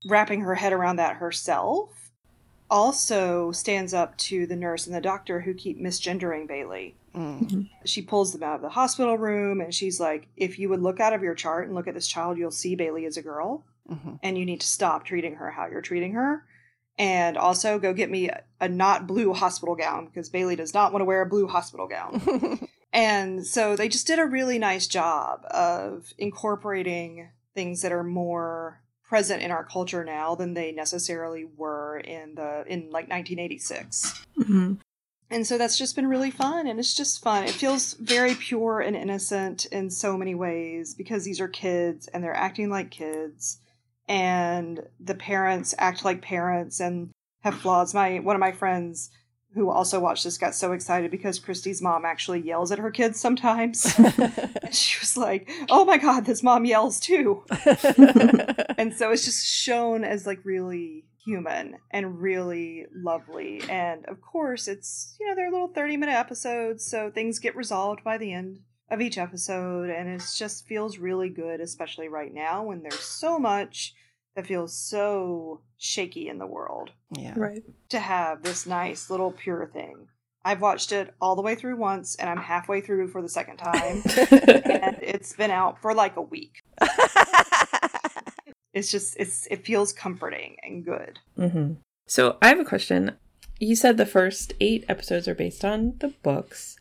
wrapping 0.06 0.40
her 0.42 0.54
head 0.54 0.72
around 0.72 0.96
that 0.96 1.16
herself, 1.16 2.12
also 2.70 3.52
stands 3.52 3.92
up 3.92 4.16
to 4.16 4.46
the 4.46 4.56
nurse 4.56 4.86
and 4.86 4.96
the 4.96 5.00
doctor 5.00 5.40
who 5.40 5.54
keep 5.54 5.78
misgendering 5.78 6.48
Bailey. 6.48 6.96
Mm. 7.14 7.68
She 7.84 8.00
pulls 8.00 8.32
them 8.32 8.42
out 8.42 8.56
of 8.56 8.62
the 8.62 8.70
hospital 8.70 9.18
room 9.18 9.60
and 9.60 9.74
she's 9.74 10.00
like, 10.00 10.28
If 10.36 10.58
you 10.58 10.70
would 10.70 10.80
look 10.80 10.98
out 10.98 11.12
of 11.12 11.22
your 11.22 11.34
chart 11.34 11.66
and 11.66 11.74
look 11.74 11.86
at 11.86 11.94
this 11.94 12.08
child, 12.08 12.38
you'll 12.38 12.50
see 12.50 12.74
Bailey 12.74 13.04
is 13.04 13.18
a 13.18 13.22
girl. 13.22 13.64
Mm-hmm. 13.90 14.14
And 14.22 14.38
you 14.38 14.46
need 14.46 14.62
to 14.62 14.66
stop 14.66 15.04
treating 15.04 15.34
her 15.34 15.50
how 15.50 15.66
you're 15.66 15.82
treating 15.82 16.12
her. 16.12 16.44
And 16.98 17.36
also 17.36 17.78
go 17.78 17.92
get 17.92 18.10
me 18.10 18.28
a, 18.28 18.42
a 18.60 18.68
not 18.68 19.06
blue 19.06 19.34
hospital 19.34 19.74
gown 19.74 20.06
because 20.06 20.30
Bailey 20.30 20.56
does 20.56 20.72
not 20.72 20.92
want 20.92 21.02
to 21.02 21.06
wear 21.06 21.20
a 21.20 21.28
blue 21.28 21.48
hospital 21.48 21.88
gown. 21.88 22.68
and 22.92 23.46
so 23.46 23.76
they 23.76 23.88
just 23.88 24.06
did 24.06 24.18
a 24.18 24.24
really 24.24 24.58
nice 24.58 24.86
job 24.86 25.44
of 25.50 26.12
incorporating 26.18 27.30
things 27.54 27.82
that 27.82 27.92
are 27.92 28.04
more 28.04 28.80
present 29.02 29.42
in 29.42 29.50
our 29.50 29.64
culture 29.64 30.04
now 30.04 30.34
than 30.34 30.54
they 30.54 30.72
necessarily 30.72 31.44
were 31.44 31.98
in 31.98 32.34
the 32.34 32.64
in 32.66 32.84
like 32.90 33.08
1986. 33.08 34.24
Mm-hmm. 34.38 34.74
And 35.30 35.46
so 35.46 35.56
that's 35.56 35.78
just 35.78 35.96
been 35.96 36.08
really 36.08 36.30
fun 36.30 36.66
and 36.66 36.78
it's 36.78 36.94
just 36.94 37.22
fun. 37.22 37.44
It 37.44 37.50
feels 37.50 37.94
very 37.94 38.34
pure 38.34 38.80
and 38.80 38.94
innocent 38.94 39.64
in 39.66 39.88
so 39.88 40.18
many 40.18 40.34
ways 40.34 40.94
because 40.94 41.24
these 41.24 41.40
are 41.40 41.48
kids 41.48 42.06
and 42.08 42.22
they're 42.22 42.34
acting 42.34 42.68
like 42.68 42.90
kids 42.90 43.58
and 44.08 44.86
the 45.00 45.14
parents 45.14 45.74
act 45.78 46.04
like 46.04 46.20
parents 46.20 46.80
and 46.80 47.10
have 47.40 47.54
flaws. 47.54 47.94
My 47.94 48.18
one 48.18 48.36
of 48.36 48.40
my 48.40 48.52
friends 48.52 49.10
who 49.54 49.70
also 49.70 50.00
watched 50.00 50.24
this 50.24 50.38
got 50.38 50.54
so 50.54 50.72
excited 50.72 51.10
because 51.10 51.38
Kristy's 51.38 51.82
mom 51.82 52.04
actually 52.04 52.40
yells 52.40 52.72
at 52.72 52.78
her 52.78 52.90
kids 52.90 53.20
sometimes. 53.20 53.82
she 54.70 54.98
was 55.00 55.16
like, 55.16 55.50
"Oh 55.68 55.84
my 55.84 55.98
god, 55.98 56.24
this 56.24 56.42
mom 56.42 56.64
yells 56.64 56.98
too." 56.98 57.44
and 58.78 58.94
so 58.94 59.10
it's 59.10 59.24
just 59.24 59.46
shown 59.46 60.04
as 60.04 60.26
like 60.26 60.40
really 60.44 61.04
human 61.24 61.76
and 61.90 62.20
really 62.20 62.86
lovely. 62.94 63.62
And 63.68 64.04
of 64.06 64.20
course, 64.20 64.68
it's, 64.68 65.16
you 65.20 65.28
know, 65.28 65.34
they're 65.34 65.50
little 65.50 65.68
30 65.68 65.96
minute 65.96 66.14
episodes, 66.14 66.84
so 66.84 67.10
things 67.10 67.38
get 67.38 67.56
resolved 67.56 68.02
by 68.02 68.18
the 68.18 68.32
end 68.32 68.60
of 68.90 69.00
each 69.00 69.18
episode. 69.18 69.90
And 69.90 70.08
it 70.08 70.22
just 70.36 70.66
feels 70.66 70.98
really 70.98 71.28
good, 71.28 71.60
especially 71.60 72.08
right 72.08 72.32
now 72.32 72.64
when 72.64 72.82
there's 72.82 73.00
so 73.00 73.38
much 73.38 73.94
that 74.34 74.46
feels 74.46 74.76
so 74.76 75.60
shaky 75.78 76.28
in 76.28 76.38
the 76.38 76.46
world. 76.46 76.90
Yeah. 77.16 77.34
Right. 77.36 77.62
To 77.90 77.98
have 77.98 78.42
this 78.42 78.66
nice 78.66 79.10
little 79.10 79.32
pure 79.32 79.70
thing. 79.72 80.08
I've 80.44 80.60
watched 80.60 80.90
it 80.90 81.14
all 81.20 81.36
the 81.36 81.42
way 81.42 81.54
through 81.54 81.76
once 81.76 82.16
and 82.16 82.28
I'm 82.28 82.38
halfway 82.38 82.80
through 82.80 83.08
for 83.08 83.22
the 83.22 83.28
second 83.28 83.58
time. 83.58 84.02
and 84.30 84.98
it's 85.00 85.34
been 85.34 85.52
out 85.52 85.80
for 85.80 85.94
like 85.94 86.16
a 86.16 86.22
week 86.22 86.62
it's 88.72 88.90
just 88.90 89.16
it's 89.18 89.46
it 89.50 89.64
feels 89.64 89.92
comforting 89.92 90.56
and 90.62 90.84
good. 90.84 91.18
Mm-hmm. 91.38 91.74
So 92.06 92.36
I 92.42 92.48
have 92.48 92.60
a 92.60 92.64
question. 92.64 93.16
You 93.58 93.76
said 93.76 93.96
the 93.96 94.06
first 94.06 94.54
eight 94.60 94.84
episodes 94.88 95.28
are 95.28 95.34
based 95.34 95.64
on 95.64 95.94
the 95.98 96.08
books. 96.22 96.76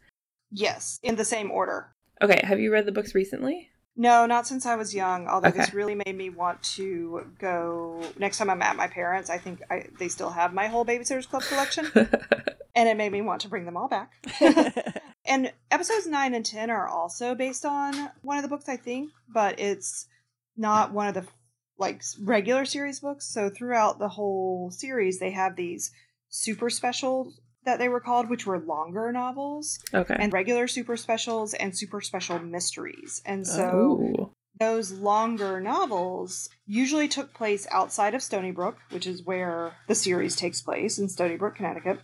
Yes, 0.52 1.00
in 1.04 1.16
the 1.16 1.26
same 1.26 1.52
order. 1.52 1.94
Okay, 2.22 2.40
have 2.44 2.60
you 2.60 2.72
read 2.72 2.86
the 2.86 2.92
books 2.92 3.16
recently? 3.16 3.70
No, 3.96 4.26
not 4.26 4.48
since 4.48 4.66
I 4.66 4.76
was 4.76 4.96
young. 4.96 5.28
Although 5.28 5.50
okay. 5.50 5.60
this 5.60 5.74
really 5.74 5.96
made 5.96 6.16
me 6.16 6.30
want 6.30 6.62
to 6.76 7.32
go 7.40 8.02
next 8.18 8.38
time 8.38 8.50
I'm 8.50 8.62
at 8.62 8.76
my 8.76 8.88
parents. 8.88 9.30
I 9.30 9.38
think 9.38 9.62
I, 9.70 9.88
they 10.00 10.08
still 10.08 10.30
have 10.30 10.54
my 10.54 10.68
whole 10.68 10.86
Babysitters 10.86 11.28
Club 11.28 11.44
collection, 11.44 11.88
and 12.76 12.90
it 12.90 12.98
made 12.98 13.12
me 13.12 13.22
want 13.22 13.42
to 13.42 13.50
bring 13.50 13.66
them 13.66 13.76
all 13.76 13.90
back. 13.90 14.12
and 15.26 15.52
episodes 15.70 16.08
nine 16.08 16.34
and 16.34 16.46
ten 16.46 16.70
are 16.70 16.88
also 16.88 17.36
based 17.36 17.66
on 17.66 18.10
one 18.22 18.38
of 18.38 18.44
the 18.44 18.50
books, 18.50 18.70
I 18.70 18.78
think, 18.78 19.12
but 19.34 19.60
it's 19.60 20.08
not 20.56 20.94
one 20.94 21.08
of 21.08 21.14
the 21.14 21.28
like 21.78 22.02
regular 22.22 22.64
series 22.64 23.02
books. 23.02 23.28
So 23.28 23.50
throughout 23.50 24.00
the 24.00 24.10
whole 24.10 24.72
series, 24.72 25.20
they 25.20 25.32
have 25.32 25.56
these 25.56 25.92
super 26.30 26.70
specials 26.70 27.42
that 27.64 27.80
they 27.80 27.90
were 27.90 28.00
called, 28.00 28.30
which 28.30 28.46
were 28.46 28.60
longer 28.60 29.12
novels. 29.12 29.80
Okay. 29.94 30.16
And 30.18 30.34
regular 30.34 30.68
super 30.68 30.98
specials 30.98 31.54
and 31.54 31.78
super 31.78 32.02
special 32.02 32.40
mysteries. 32.40 33.22
And 33.26 33.46
so 33.46 34.02
Ooh. 34.02 34.32
those 34.60 34.92
longer 34.92 35.60
novels 35.60 36.50
usually 36.66 37.08
took 37.08 37.34
place 37.34 37.68
outside 37.72 38.16
of 38.16 38.22
Stoneybrook, 38.22 38.76
which 38.90 39.06
is 39.06 39.24
where 39.24 39.74
the 39.88 39.96
series 39.96 40.36
takes 40.36 40.62
place 40.62 40.98
in 40.98 41.08
Stoneybrook, 41.08 41.56
Connecticut. 41.56 42.00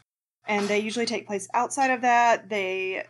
And 0.45 0.67
they 0.67 0.79
usually 0.79 1.05
take 1.05 1.27
place 1.27 1.47
outside 1.53 1.91
of 1.91 2.01
that. 2.01 2.49
They 2.49 3.03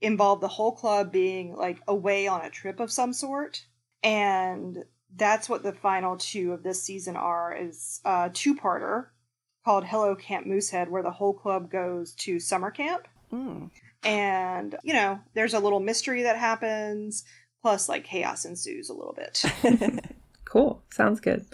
involve 0.00 0.40
the 0.40 0.48
whole 0.48 0.72
club 0.72 1.12
being 1.12 1.54
like 1.54 1.78
away 1.86 2.26
on 2.26 2.44
a 2.44 2.50
trip 2.50 2.80
of 2.80 2.92
some 2.92 3.12
sort. 3.12 3.64
And 4.02 4.84
that's 5.14 5.48
what 5.48 5.62
the 5.62 5.72
final 5.72 6.16
two 6.16 6.52
of 6.52 6.62
this 6.62 6.82
season 6.82 7.16
are 7.16 7.54
is 7.54 8.00
a 8.04 8.30
two-parter 8.32 9.06
called 9.64 9.84
hello 9.84 10.14
camp 10.14 10.46
moosehead 10.46 10.90
where 10.90 11.02
the 11.02 11.10
whole 11.10 11.32
club 11.32 11.70
goes 11.70 12.12
to 12.14 12.40
summer 12.40 12.70
camp. 12.70 13.08
Mm. 13.32 13.70
and 14.04 14.76
you 14.82 14.92
know 14.92 15.18
there's 15.32 15.54
a 15.54 15.58
little 15.58 15.80
mystery 15.80 16.24
that 16.24 16.36
happens 16.36 17.24
plus 17.62 17.88
like 17.88 18.04
chaos 18.04 18.44
ensues 18.44 18.90
a 18.90 18.94
little 18.94 19.14
bit. 19.14 19.42
Cool. 20.52 20.82
Sounds 20.92 21.18
good. 21.18 21.46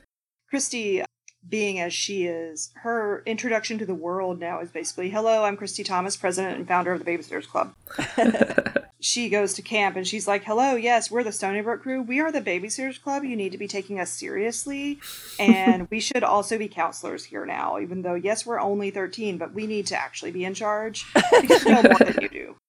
Kristy 0.53 1.05
being 1.49 1.79
as 1.79 1.95
she 1.95 2.27
is 2.27 2.73
her 2.75 3.23
introduction 3.27 3.79
to 3.79 3.87
the 3.87 3.95
world 3.95 4.41
now 4.41 4.61
is 4.61 4.73
basically 4.73 5.09
hello 5.09 5.45
i'm 5.45 5.57
kristy 5.57 5.85
thomas 5.85 6.17
president 6.17 6.59
and 6.59 6.67
founder 6.67 6.93
of 6.93 7.03
the 7.03 7.11
babysitters 7.11 7.47
club 7.47 7.73
she 9.00 9.28
goes 9.28 9.55
to 9.55 9.62
camp 9.62 9.97
and 9.97 10.07
she's 10.07 10.26
like, 10.26 10.45
Hello, 10.45 10.75
yes, 10.75 11.11
we're 11.11 11.23
the 11.23 11.31
Stoneybrook 11.31 11.83
crew. 11.83 12.02
We 12.02 12.21
are 12.21 12.33
the 12.33 12.40
Babysitters 12.40 13.00
Club. 13.00 13.25
You 13.25 13.37
need 13.37 13.52
to 13.52 13.59
be 13.59 13.69
taking 13.69 14.00
us 14.00 14.11
seriously. 14.11 14.99
And 15.38 15.88
we 15.90 16.00
should 16.00 16.25
also 16.25 16.59
be 16.59 16.69
counselors 16.69 17.25
here 17.25 17.47
now, 17.47 17.78
even 17.78 18.02
though, 18.02 18.14
yes, 18.14 18.45
we're 18.45 18.61
only 18.61 18.90
13, 18.90 19.38
but 19.38 19.55
we 19.55 19.67
need 19.67 19.87
to 19.87 19.97
actually 19.97 20.33
be 20.33 20.45
in 20.45 20.55
charge 20.55 21.07
because 21.40 21.64
we 21.64 21.73
know 21.73 21.83
more 21.83 21.99
than 21.99 22.19
you 22.23 22.28
do. 22.28 22.57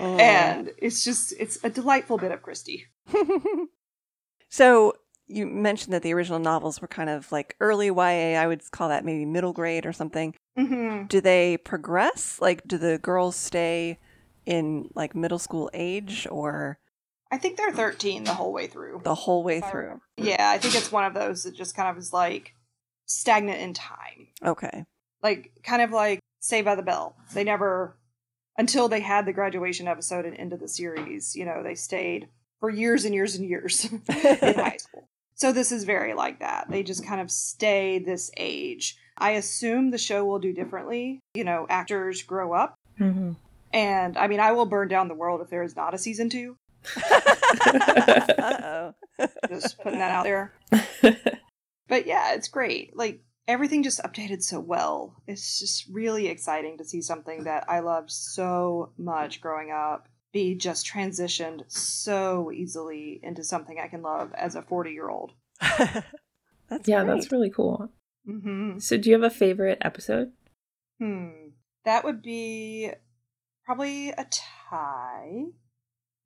Oh. 0.00 0.16
And 0.16 0.70
it's 0.78 1.02
just, 1.02 1.34
it's 1.40 1.58
a 1.64 1.70
delightful 1.70 2.18
bit 2.18 2.30
of 2.30 2.40
Kristy. 2.40 2.84
so 4.48 4.94
you 5.26 5.44
mentioned 5.44 5.92
that 5.92 6.02
the 6.02 6.14
original 6.14 6.38
novels 6.38 6.80
were 6.80 6.86
kind 6.86 7.10
of 7.10 7.32
like 7.32 7.56
early 7.58 7.88
YA. 7.88 8.40
I 8.40 8.46
would 8.46 8.70
call 8.70 8.90
that 8.90 9.04
maybe 9.04 9.24
middle 9.24 9.52
grade 9.52 9.86
or 9.86 9.92
something. 9.92 10.36
Mm-hmm. 10.56 11.06
Do 11.06 11.20
they 11.20 11.56
progress? 11.56 12.38
Like, 12.40 12.62
do 12.68 12.78
the 12.78 12.98
girls 12.98 13.34
stay 13.34 13.98
in 14.48 14.88
like 14.94 15.14
middle 15.14 15.38
school 15.38 15.70
age 15.74 16.26
or 16.30 16.78
I 17.30 17.36
think 17.36 17.58
they're 17.58 17.70
13 17.70 18.24
the 18.24 18.32
whole 18.32 18.54
way 18.54 18.66
through. 18.66 19.02
The 19.04 19.14
whole 19.14 19.44
way 19.44 19.60
through. 19.60 20.00
Yeah, 20.16 20.50
I 20.50 20.56
think 20.56 20.74
it's 20.74 20.90
one 20.90 21.04
of 21.04 21.12
those 21.12 21.44
that 21.44 21.54
just 21.54 21.76
kind 21.76 21.90
of 21.90 21.98
is 21.98 22.14
like 22.14 22.54
stagnant 23.04 23.60
in 23.60 23.74
time. 23.74 24.28
Okay. 24.42 24.86
Like 25.22 25.52
kind 25.62 25.82
of 25.82 25.90
like 25.90 26.20
Saved 26.40 26.64
by 26.64 26.74
the 26.74 26.82
Bell. 26.82 27.14
They 27.34 27.44
never 27.44 27.98
until 28.56 28.88
they 28.88 29.00
had 29.00 29.26
the 29.26 29.34
graduation 29.34 29.86
episode 29.86 30.24
and 30.24 30.34
end 30.34 30.54
of 30.54 30.60
the 30.60 30.68
series, 30.68 31.36
you 31.36 31.44
know, 31.44 31.62
they 31.62 31.74
stayed 31.74 32.28
for 32.58 32.70
years 32.70 33.04
and 33.04 33.14
years 33.14 33.36
and 33.36 33.46
years 33.46 33.84
in 33.92 34.02
high 34.08 34.76
school. 34.78 35.06
So 35.34 35.52
this 35.52 35.70
is 35.70 35.84
very 35.84 36.14
like 36.14 36.40
that. 36.40 36.70
They 36.70 36.82
just 36.82 37.06
kind 37.06 37.20
of 37.20 37.30
stay 37.30 37.98
this 37.98 38.30
age. 38.38 38.96
I 39.18 39.32
assume 39.32 39.90
the 39.90 39.98
show 39.98 40.24
will 40.24 40.38
do 40.38 40.54
differently. 40.54 41.20
You 41.34 41.44
know, 41.44 41.66
actors 41.68 42.22
grow 42.22 42.54
up. 42.54 42.74
Mm-hmm. 42.98 43.32
And 43.72 44.16
I 44.16 44.26
mean, 44.28 44.40
I 44.40 44.52
will 44.52 44.66
burn 44.66 44.88
down 44.88 45.08
the 45.08 45.14
world 45.14 45.40
if 45.40 45.50
there 45.50 45.62
is 45.62 45.76
not 45.76 45.94
a 45.94 45.98
season 45.98 46.30
two. 46.30 46.56
oh 46.96 48.94
Just 49.48 49.78
putting 49.82 49.98
that 49.98 50.10
out 50.10 50.24
there. 50.24 50.52
but 51.88 52.06
yeah, 52.06 52.34
it's 52.34 52.48
great. 52.48 52.96
Like 52.96 53.20
everything 53.46 53.82
just 53.82 54.02
updated 54.02 54.42
so 54.42 54.60
well. 54.60 55.16
It's 55.26 55.58
just 55.58 55.86
really 55.90 56.28
exciting 56.28 56.78
to 56.78 56.84
see 56.84 57.02
something 57.02 57.44
that 57.44 57.64
I 57.68 57.80
loved 57.80 58.10
so 58.10 58.92
much 58.96 59.40
growing 59.40 59.70
up 59.70 60.08
be 60.32 60.54
just 60.54 60.86
transitioned 60.86 61.62
so 61.68 62.52
easily 62.52 63.18
into 63.22 63.42
something 63.42 63.78
I 63.80 63.88
can 63.88 64.02
love 64.02 64.32
as 64.34 64.54
a 64.54 64.62
40 64.62 64.90
year 64.90 65.08
old. 65.08 65.32
that's 65.60 66.86
yeah, 66.86 67.02
great. 67.02 67.14
that's 67.14 67.32
really 67.32 67.50
cool. 67.50 67.90
Mm-hmm. 68.28 68.78
So, 68.78 68.98
do 68.98 69.08
you 69.08 69.14
have 69.14 69.30
a 69.30 69.34
favorite 69.34 69.78
episode? 69.80 70.32
Hmm. 71.00 71.30
That 71.84 72.04
would 72.04 72.20
be 72.20 72.90
probably 73.68 74.08
a 74.12 74.24
tie 74.70 75.44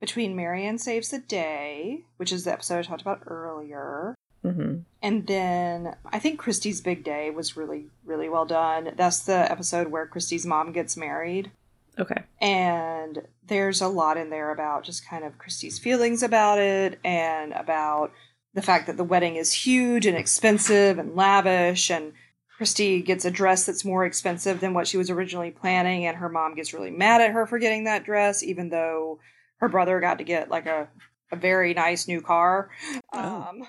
between 0.01 0.37
Mary 0.37 0.65
Anne 0.65 0.79
Saves 0.79 1.09
the 1.09 1.19
Day, 1.19 2.05
which 2.17 2.31
is 2.31 2.45
the 2.45 2.53
episode 2.53 2.79
I 2.79 2.83
talked 2.83 3.03
about 3.03 3.25
earlier. 3.27 4.15
Mm-hmm. 4.45 4.83
And 5.03 5.27
then 5.27 5.97
I 6.13 6.21
think 6.21 6.41
Kristy's 6.41 6.81
Big 6.81 7.03
Day 7.03 7.31
was 7.31 7.57
really, 7.57 7.87
really 8.05 8.29
well 8.29 8.47
done. 8.47 8.93
That's 8.97 9.19
the 9.25 9.51
episode 9.51 9.89
where 9.89 10.07
Kristy's 10.07 10.47
mom 10.47 10.71
gets 10.71 10.97
married. 10.97 11.51
Okay. 11.99 12.23
And 12.41 13.23
there's 13.45 13.81
a 13.81 13.89
lot 13.89 14.17
in 14.17 14.31
there 14.31 14.53
about 14.53 14.85
just 14.85 15.05
kind 15.05 15.25
of 15.25 15.37
Kristy's 15.37 15.81
feelings 15.81 16.23
about 16.23 16.61
it 16.61 17.01
and 17.05 17.53
about 17.55 18.13
the 18.55 18.63
fact 18.63 18.87
that 18.87 18.97
the 18.97 19.03
wedding 19.03 19.35
is 19.35 19.53
huge 19.53 20.07
and 20.07 20.17
expensive 20.17 20.97
and 20.97 21.17
lavish 21.17 21.91
and 21.91 22.13
Kristy 22.59 23.05
gets 23.05 23.25
a 23.25 23.31
dress 23.31 23.67
that's 23.67 23.85
more 23.85 24.05
expensive 24.05 24.61
than 24.61 24.75
what 24.75 24.87
she 24.87 24.97
was 24.97 25.11
originally 25.11 25.51
planning 25.51 26.07
and 26.07 26.17
her 26.17 26.29
mom 26.29 26.55
gets 26.55 26.73
really 26.73 26.91
mad 26.91 27.21
at 27.21 27.33
her 27.33 27.47
for 27.47 27.59
getting 27.59 27.85
that 27.85 28.05
dress 28.05 28.43
even 28.43 28.69
though 28.69 29.19
her 29.57 29.69
brother 29.69 30.01
got 30.01 30.19
to 30.19 30.25
get 30.25 30.51
like 30.51 30.67
a, 30.67 30.89
a 31.31 31.37
very 31.37 31.73
nice 31.75 32.07
new 32.09 32.21
car. 32.21 32.71
Oh. 33.13 33.47
Um 33.49 33.67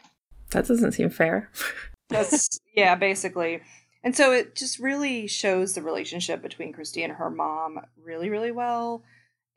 That 0.52 0.68
doesn't 0.68 0.92
seem 0.94 1.10
fair. 1.10 1.50
that's 2.10 2.60
yeah, 2.76 2.96
basically. 2.96 3.62
And 4.04 4.16
so 4.16 4.34
it 4.34 4.56
just 4.56 4.80
really 4.80 5.28
shows 5.28 5.74
the 5.74 5.82
relationship 5.82 6.42
between 6.42 6.74
Kristy 6.74 7.04
and 7.04 7.14
her 7.14 7.30
mom 7.30 7.80
really, 8.04 8.30
really 8.30 8.52
well. 8.52 9.04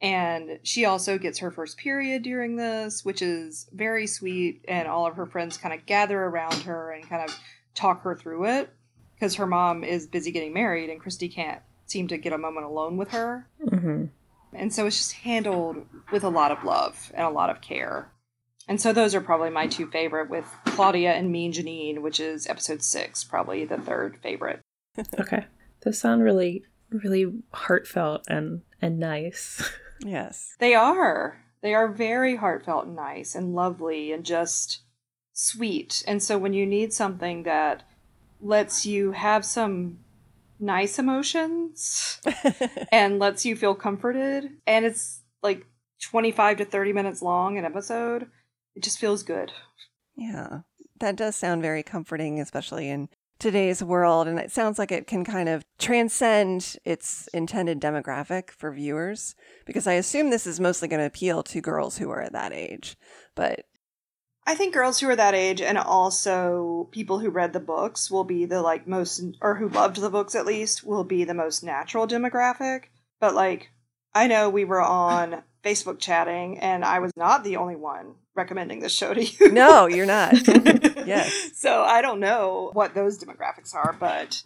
And 0.00 0.60
she 0.62 0.84
also 0.84 1.18
gets 1.18 1.38
her 1.38 1.50
first 1.50 1.78
period 1.78 2.22
during 2.22 2.56
this, 2.56 3.04
which 3.04 3.22
is 3.22 3.68
very 3.72 4.06
sweet. 4.06 4.64
And 4.68 4.86
all 4.86 5.06
of 5.06 5.16
her 5.16 5.26
friends 5.26 5.56
kind 5.56 5.74
of 5.74 5.86
gather 5.86 6.22
around 6.22 6.62
her 6.62 6.92
and 6.92 7.08
kind 7.08 7.28
of 7.28 7.36
talk 7.74 8.02
her 8.02 8.14
through 8.14 8.44
it 8.46 8.70
because 9.18 9.34
her 9.36 9.46
mom 9.46 9.82
is 9.82 10.06
busy 10.06 10.30
getting 10.30 10.52
married 10.52 10.90
and 10.90 11.02
Kristy 11.02 11.32
can't 11.32 11.62
seem 11.86 12.08
to 12.08 12.18
get 12.18 12.32
a 12.32 12.38
moment 12.38 12.66
alone 12.66 12.96
with 12.96 13.10
her. 13.10 13.48
hmm 13.68 14.04
And 14.52 14.72
so 14.72 14.86
it's 14.86 14.96
just 14.96 15.12
handled 15.12 15.86
with 16.12 16.24
a 16.24 16.28
lot 16.28 16.52
of 16.52 16.64
love 16.64 17.10
and 17.14 17.26
a 17.26 17.30
lot 17.30 17.50
of 17.50 17.60
care. 17.60 18.12
And 18.68 18.80
so 18.80 18.92
those 18.92 19.14
are 19.14 19.20
probably 19.20 19.50
my 19.50 19.68
two 19.68 19.86
favorite 19.86 20.28
with 20.28 20.44
Claudia 20.66 21.12
and 21.12 21.30
Mean 21.30 21.52
Janine, 21.52 22.00
which 22.00 22.18
is 22.18 22.46
episode 22.48 22.82
six, 22.82 23.22
probably 23.22 23.64
the 23.64 23.78
third 23.78 24.18
favorite. 24.22 24.60
Okay. 25.20 25.44
Those 25.82 25.98
sound 25.98 26.22
really, 26.22 26.64
really 26.90 27.30
heartfelt 27.52 28.24
and 28.28 28.62
and 28.80 28.98
nice. 28.98 29.62
yes. 30.00 30.54
They 30.58 30.74
are. 30.74 31.38
They 31.62 31.74
are 31.74 31.88
very 31.88 32.36
heartfelt 32.36 32.86
and 32.86 32.96
nice 32.96 33.34
and 33.34 33.54
lovely 33.54 34.10
and 34.10 34.24
just 34.24 34.80
sweet. 35.32 36.02
And 36.06 36.22
so 36.22 36.38
when 36.38 36.54
you 36.54 36.64
need 36.64 36.92
something 36.94 37.42
that 37.42 37.82
lets 38.46 38.86
you 38.86 39.12
have 39.12 39.44
some 39.44 39.98
nice 40.58 40.98
emotions 40.98 42.20
and 42.92 43.18
lets 43.18 43.44
you 43.44 43.56
feel 43.56 43.74
comforted, 43.74 44.50
and 44.66 44.84
it's 44.84 45.20
like 45.42 45.66
25 46.02 46.58
to 46.58 46.64
30 46.64 46.92
minutes 46.92 47.22
long 47.22 47.58
an 47.58 47.64
episode, 47.64 48.28
it 48.74 48.82
just 48.82 48.98
feels 48.98 49.22
good. 49.22 49.52
Yeah, 50.16 50.60
that 51.00 51.16
does 51.16 51.36
sound 51.36 51.62
very 51.62 51.82
comforting, 51.82 52.40
especially 52.40 52.88
in 52.88 53.08
today's 53.38 53.82
world. 53.82 54.28
And 54.28 54.38
it 54.38 54.50
sounds 54.50 54.78
like 54.78 54.90
it 54.90 55.06
can 55.06 55.24
kind 55.24 55.48
of 55.48 55.64
transcend 55.78 56.76
its 56.84 57.28
intended 57.28 57.80
demographic 57.80 58.50
for 58.50 58.72
viewers, 58.72 59.34
because 59.66 59.86
I 59.86 59.94
assume 59.94 60.30
this 60.30 60.46
is 60.46 60.60
mostly 60.60 60.88
going 60.88 61.00
to 61.00 61.06
appeal 61.06 61.42
to 61.44 61.60
girls 61.60 61.98
who 61.98 62.10
are 62.10 62.22
at 62.22 62.32
that 62.32 62.52
age. 62.52 62.96
But 63.34 63.66
I 64.48 64.54
think 64.54 64.72
girls 64.74 65.00
who 65.00 65.08
are 65.08 65.16
that 65.16 65.34
age 65.34 65.60
and 65.60 65.76
also 65.76 66.88
people 66.92 67.18
who 67.18 67.30
read 67.30 67.52
the 67.52 67.60
books 67.60 68.10
will 68.10 68.24
be 68.24 68.44
the 68.44 68.62
like 68.62 68.86
most 68.86 69.20
or 69.42 69.56
who 69.56 69.68
loved 69.68 69.96
the 69.96 70.10
books 70.10 70.34
at 70.34 70.46
least 70.46 70.84
will 70.84 71.04
be 71.04 71.24
the 71.24 71.34
most 71.34 71.64
natural 71.64 72.06
demographic. 72.06 72.84
But 73.20 73.34
like 73.34 73.70
I 74.14 74.26
know 74.28 74.48
we 74.48 74.64
were 74.64 74.80
on 74.82 75.42
Facebook 75.64 75.98
chatting 75.98 76.58
and 76.60 76.84
I 76.84 77.00
was 77.00 77.12
not 77.16 77.42
the 77.42 77.56
only 77.56 77.74
one 77.76 78.14
recommending 78.36 78.80
this 78.80 78.92
show 78.94 79.14
to 79.14 79.24
you. 79.24 79.50
no, 79.50 79.86
you're 79.86 80.06
not. 80.06 80.34
Yes. 81.06 81.50
So 81.54 81.82
I 81.84 82.02
don't 82.02 82.18
know 82.18 82.70
what 82.72 82.94
those 82.94 83.16
demographics 83.22 83.72
are, 83.76 83.96
but 83.98 84.42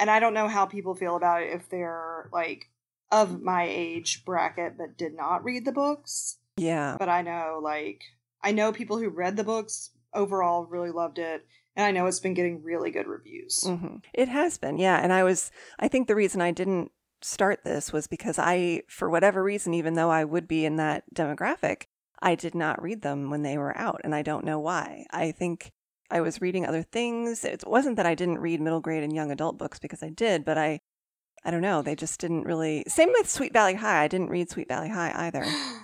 and 0.00 0.10
I 0.10 0.18
don't 0.18 0.34
know 0.34 0.48
how 0.48 0.66
people 0.66 0.96
feel 0.96 1.14
about 1.14 1.42
it 1.42 1.52
if 1.52 1.68
they're 1.68 2.28
like 2.32 2.68
of 3.12 3.40
my 3.40 3.64
age 3.70 4.24
bracket 4.24 4.76
but 4.76 4.96
did 4.96 5.14
not 5.14 5.44
read 5.44 5.64
the 5.64 5.70
books 5.70 6.38
Yeah. 6.56 6.96
but 6.98 7.08
I 7.08 7.22
know 7.22 7.60
like 7.62 8.00
I 8.42 8.52
know 8.52 8.72
people 8.72 8.98
who 8.98 9.08
read 9.08 9.36
the 9.36 9.44
books 9.44 9.90
overall 10.14 10.66
really 10.66 10.90
loved 10.90 11.18
it, 11.18 11.46
and 11.76 11.86
I 11.86 11.90
know 11.90 12.06
it's 12.06 12.20
been 12.20 12.34
getting 12.34 12.62
really 12.62 12.90
good 12.90 13.06
reviews. 13.06 13.62
hmm 13.64 13.96
It 14.12 14.28
has 14.28 14.58
been, 14.58 14.78
yeah. 14.78 14.96
And 14.96 15.12
I 15.12 15.22
was, 15.22 15.50
I 15.78 15.88
think 15.88 16.06
the 16.06 16.14
reason 16.14 16.40
I 16.40 16.50
didn't 16.50 16.90
start 17.22 17.60
this 17.64 17.92
was 17.92 18.06
because 18.06 18.38
I, 18.38 18.82
for 18.88 19.08
whatever 19.08 19.42
reason, 19.42 19.74
even 19.74 19.94
though 19.94 20.10
I 20.10 20.24
would 20.24 20.48
be 20.48 20.64
in 20.64 20.76
that 20.76 21.04
demographic, 21.14 21.84
I 22.20 22.34
did 22.34 22.54
not 22.54 22.82
read 22.82 23.02
them 23.02 23.30
when 23.30 23.42
they 23.42 23.58
were 23.58 23.76
out. 23.76 24.00
And 24.04 24.14
I 24.14 24.22
don't 24.22 24.44
know 24.44 24.58
why. 24.58 25.06
I 25.10 25.32
think 25.32 25.72
I 26.10 26.20
was 26.20 26.40
reading 26.40 26.66
other 26.66 26.82
things. 26.82 27.44
It 27.44 27.64
wasn't 27.66 27.96
that 27.96 28.06
I 28.06 28.14
didn't 28.14 28.38
read 28.38 28.60
middle 28.60 28.80
grade 28.80 29.02
and 29.02 29.14
young 29.14 29.30
adult 29.30 29.58
books 29.58 29.78
because 29.78 30.02
I 30.02 30.10
did, 30.10 30.44
but 30.44 30.58
I, 30.58 30.80
I 31.44 31.50
don't 31.50 31.62
know. 31.62 31.82
They 31.82 31.96
just 31.96 32.20
didn't 32.20 32.44
really. 32.44 32.84
Same 32.86 33.10
with 33.12 33.30
Sweet 33.30 33.52
Valley 33.52 33.74
High. 33.74 34.04
I 34.04 34.08
didn't 34.08 34.30
read 34.30 34.50
Sweet 34.50 34.68
Valley 34.68 34.90
High 34.90 35.12
either. 35.14 35.44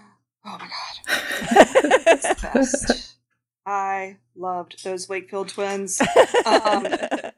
oh 0.49 0.59
my 0.59 0.69
god, 0.69 2.07
it's 2.07 2.29
the 2.29 2.49
best. 2.55 3.17
I 3.67 4.17
loved 4.35 4.83
those 4.85 5.09
Wakefield 5.09 5.49
twins. 5.49 6.01
Um, 6.01 6.07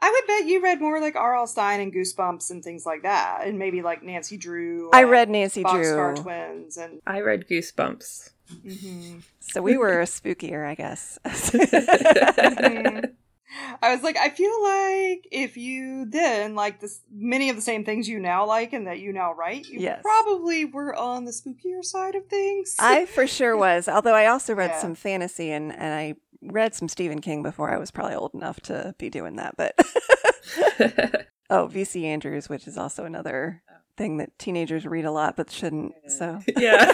I 0.00 0.10
would 0.12 0.26
bet 0.28 0.46
you 0.46 0.62
read 0.62 0.80
more 0.80 1.00
like 1.00 1.16
R.L. 1.16 1.46
Stine 1.46 1.80
and 1.80 1.92
Goosebumps 1.92 2.50
and 2.50 2.62
things 2.62 2.84
like 2.86 3.02
that, 3.02 3.42
and 3.46 3.58
maybe 3.58 3.82
like 3.82 4.02
Nancy 4.02 4.36
Drew. 4.36 4.90
I 4.92 5.04
read 5.04 5.28
Nancy 5.28 5.62
Boxcar 5.62 6.14
Drew. 6.14 6.22
Twins, 6.22 6.76
and 6.76 7.00
I 7.06 7.20
read 7.20 7.46
Goosebumps. 7.48 8.30
mhm. 8.64 9.22
So 9.40 9.62
we 9.62 9.76
were 9.76 9.96
spookier, 10.02 10.66
I 10.66 10.74
guess. 10.74 11.18
Mhm. 11.26 13.12
I 13.82 13.94
was 13.94 14.02
like, 14.02 14.16
I 14.16 14.28
feel 14.30 14.62
like 14.62 15.26
if 15.32 15.56
you 15.56 16.04
then 16.06 16.54
like 16.54 16.80
this, 16.80 17.00
many 17.10 17.50
of 17.50 17.56
the 17.56 17.62
same 17.62 17.84
things 17.84 18.08
you 18.08 18.18
now 18.20 18.46
like 18.46 18.72
and 18.72 18.86
that 18.86 18.98
you 19.00 19.12
now 19.12 19.32
write, 19.32 19.66
you 19.68 19.80
Yes. 19.80 20.00
probably 20.02 20.64
were 20.64 20.94
on 20.94 21.24
the 21.24 21.30
spookier 21.32 21.82
side 21.84 22.14
of 22.14 22.26
things. 22.26 22.76
I 22.78 23.06
for 23.06 23.26
sure 23.26 23.56
was. 23.66 23.88
Although 23.88 24.14
I 24.14 24.26
also 24.26 24.54
read 24.54 24.70
Yeah. 24.70 24.80
some 24.80 24.94
fantasy 24.94 25.50
and, 25.50 25.72
and 25.72 25.94
I 25.94 26.14
read 26.42 26.74
some 26.74 26.88
Stephen 26.88 27.20
King 27.20 27.42
before 27.42 27.70
I 27.70 27.78
was 27.78 27.90
probably 27.90 28.14
old 28.16 28.34
enough 28.34 28.60
to 28.62 28.94
be 28.98 29.10
doing 29.10 29.36
that. 29.36 29.56
But 29.56 29.74
oh, 31.50 31.68
VC 31.72 32.04
Andrews, 32.04 32.48
which 32.48 32.66
is 32.66 32.76
also 32.76 33.04
another 33.04 33.62
thing 33.96 34.18
that 34.18 34.38
teenagers 34.38 34.86
read 34.86 35.04
a 35.04 35.10
lot 35.10 35.36
but 35.36 35.50
shouldn't. 35.50 35.92
So 36.08 36.40
yeah. 36.56 36.92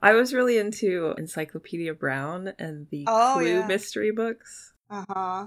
I 0.00 0.12
was 0.12 0.32
really 0.32 0.58
into 0.58 1.12
Encyclopedia 1.18 1.92
Brown 1.94 2.52
and 2.58 2.86
the 2.90 3.04
Oh, 3.08 3.32
Clue 3.36 3.58
yeah. 3.60 3.66
mystery 3.66 4.12
books. 4.12 4.72
Uh 4.90 5.04
huh. 5.08 5.46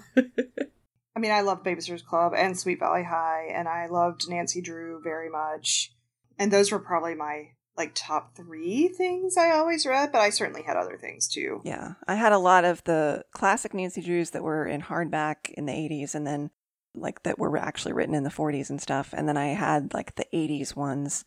I 1.15 1.19
mean, 1.19 1.31
I 1.31 1.41
loved 1.41 1.65
Babysitter's 1.65 2.01
Club 2.01 2.33
and 2.35 2.57
Sweet 2.57 2.79
Valley 2.79 3.03
High, 3.03 3.49
and 3.53 3.67
I 3.67 3.87
loved 3.87 4.29
Nancy 4.29 4.61
Drew 4.61 5.01
very 5.03 5.29
much. 5.29 5.91
And 6.39 6.51
those 6.51 6.71
were 6.71 6.79
probably 6.79 7.15
my 7.15 7.49
like 7.77 7.91
top 7.95 8.35
three 8.35 8.87
things 8.89 9.37
I 9.37 9.51
always 9.51 9.85
read, 9.85 10.11
but 10.11 10.21
I 10.21 10.29
certainly 10.29 10.63
had 10.63 10.77
other 10.77 10.97
things 10.97 11.27
too. 11.27 11.61
yeah, 11.63 11.93
I 12.07 12.15
had 12.15 12.33
a 12.33 12.37
lot 12.37 12.65
of 12.65 12.83
the 12.83 13.23
classic 13.31 13.73
Nancy 13.73 14.01
Drews 14.01 14.31
that 14.31 14.43
were 14.43 14.65
in 14.65 14.81
hardback 14.81 15.49
in 15.51 15.65
the 15.65 15.73
80s 15.73 16.13
and 16.13 16.27
then 16.27 16.51
like 16.93 17.23
that 17.23 17.39
were 17.39 17.57
actually 17.57 17.93
written 17.93 18.15
in 18.15 18.23
the 18.23 18.29
40s 18.29 18.69
and 18.69 18.81
stuff. 18.81 19.13
And 19.13 19.27
then 19.27 19.37
I 19.37 19.47
had 19.47 19.93
like 19.93 20.15
the 20.15 20.25
80s 20.33 20.75
ones 20.75 21.23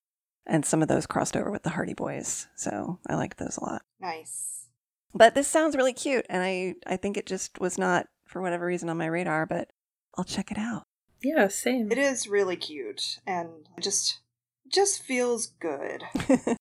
and 0.47 0.65
some 0.65 0.83
of 0.83 0.89
those 0.89 1.07
crossed 1.07 1.37
over 1.37 1.51
with 1.51 1.63
the 1.63 1.71
Hardy 1.71 1.95
Boys. 1.95 2.47
So 2.57 2.99
I 3.09 3.15
liked 3.15 3.39
those 3.39 3.57
a 3.57 3.65
lot. 3.65 3.83
Nice. 4.01 4.64
But 5.15 5.35
this 5.35 5.49
sounds 5.49 5.77
really 5.77 5.93
cute, 5.93 6.27
and 6.29 6.43
I 6.43 6.75
I 6.87 6.97
think 6.97 7.17
it 7.17 7.27
just 7.27 7.61
was 7.61 7.79
not 7.79 8.09
for 8.27 8.43
whatever 8.43 8.67
reason 8.67 8.89
on 8.89 8.99
my 8.99 9.07
radar, 9.07 9.47
but 9.47 9.69
I'll 10.17 10.25
check 10.25 10.51
it 10.51 10.59
out. 10.59 10.85
Yeah, 11.23 11.49
same. 11.49 11.91
It 11.91 11.99
is 11.99 12.29
really 12.29 12.57
cute 12.57 13.19
and 13.27 13.49
just 13.81 14.21
just 14.69 15.03
feels 15.03 15.47
good. 15.47 16.03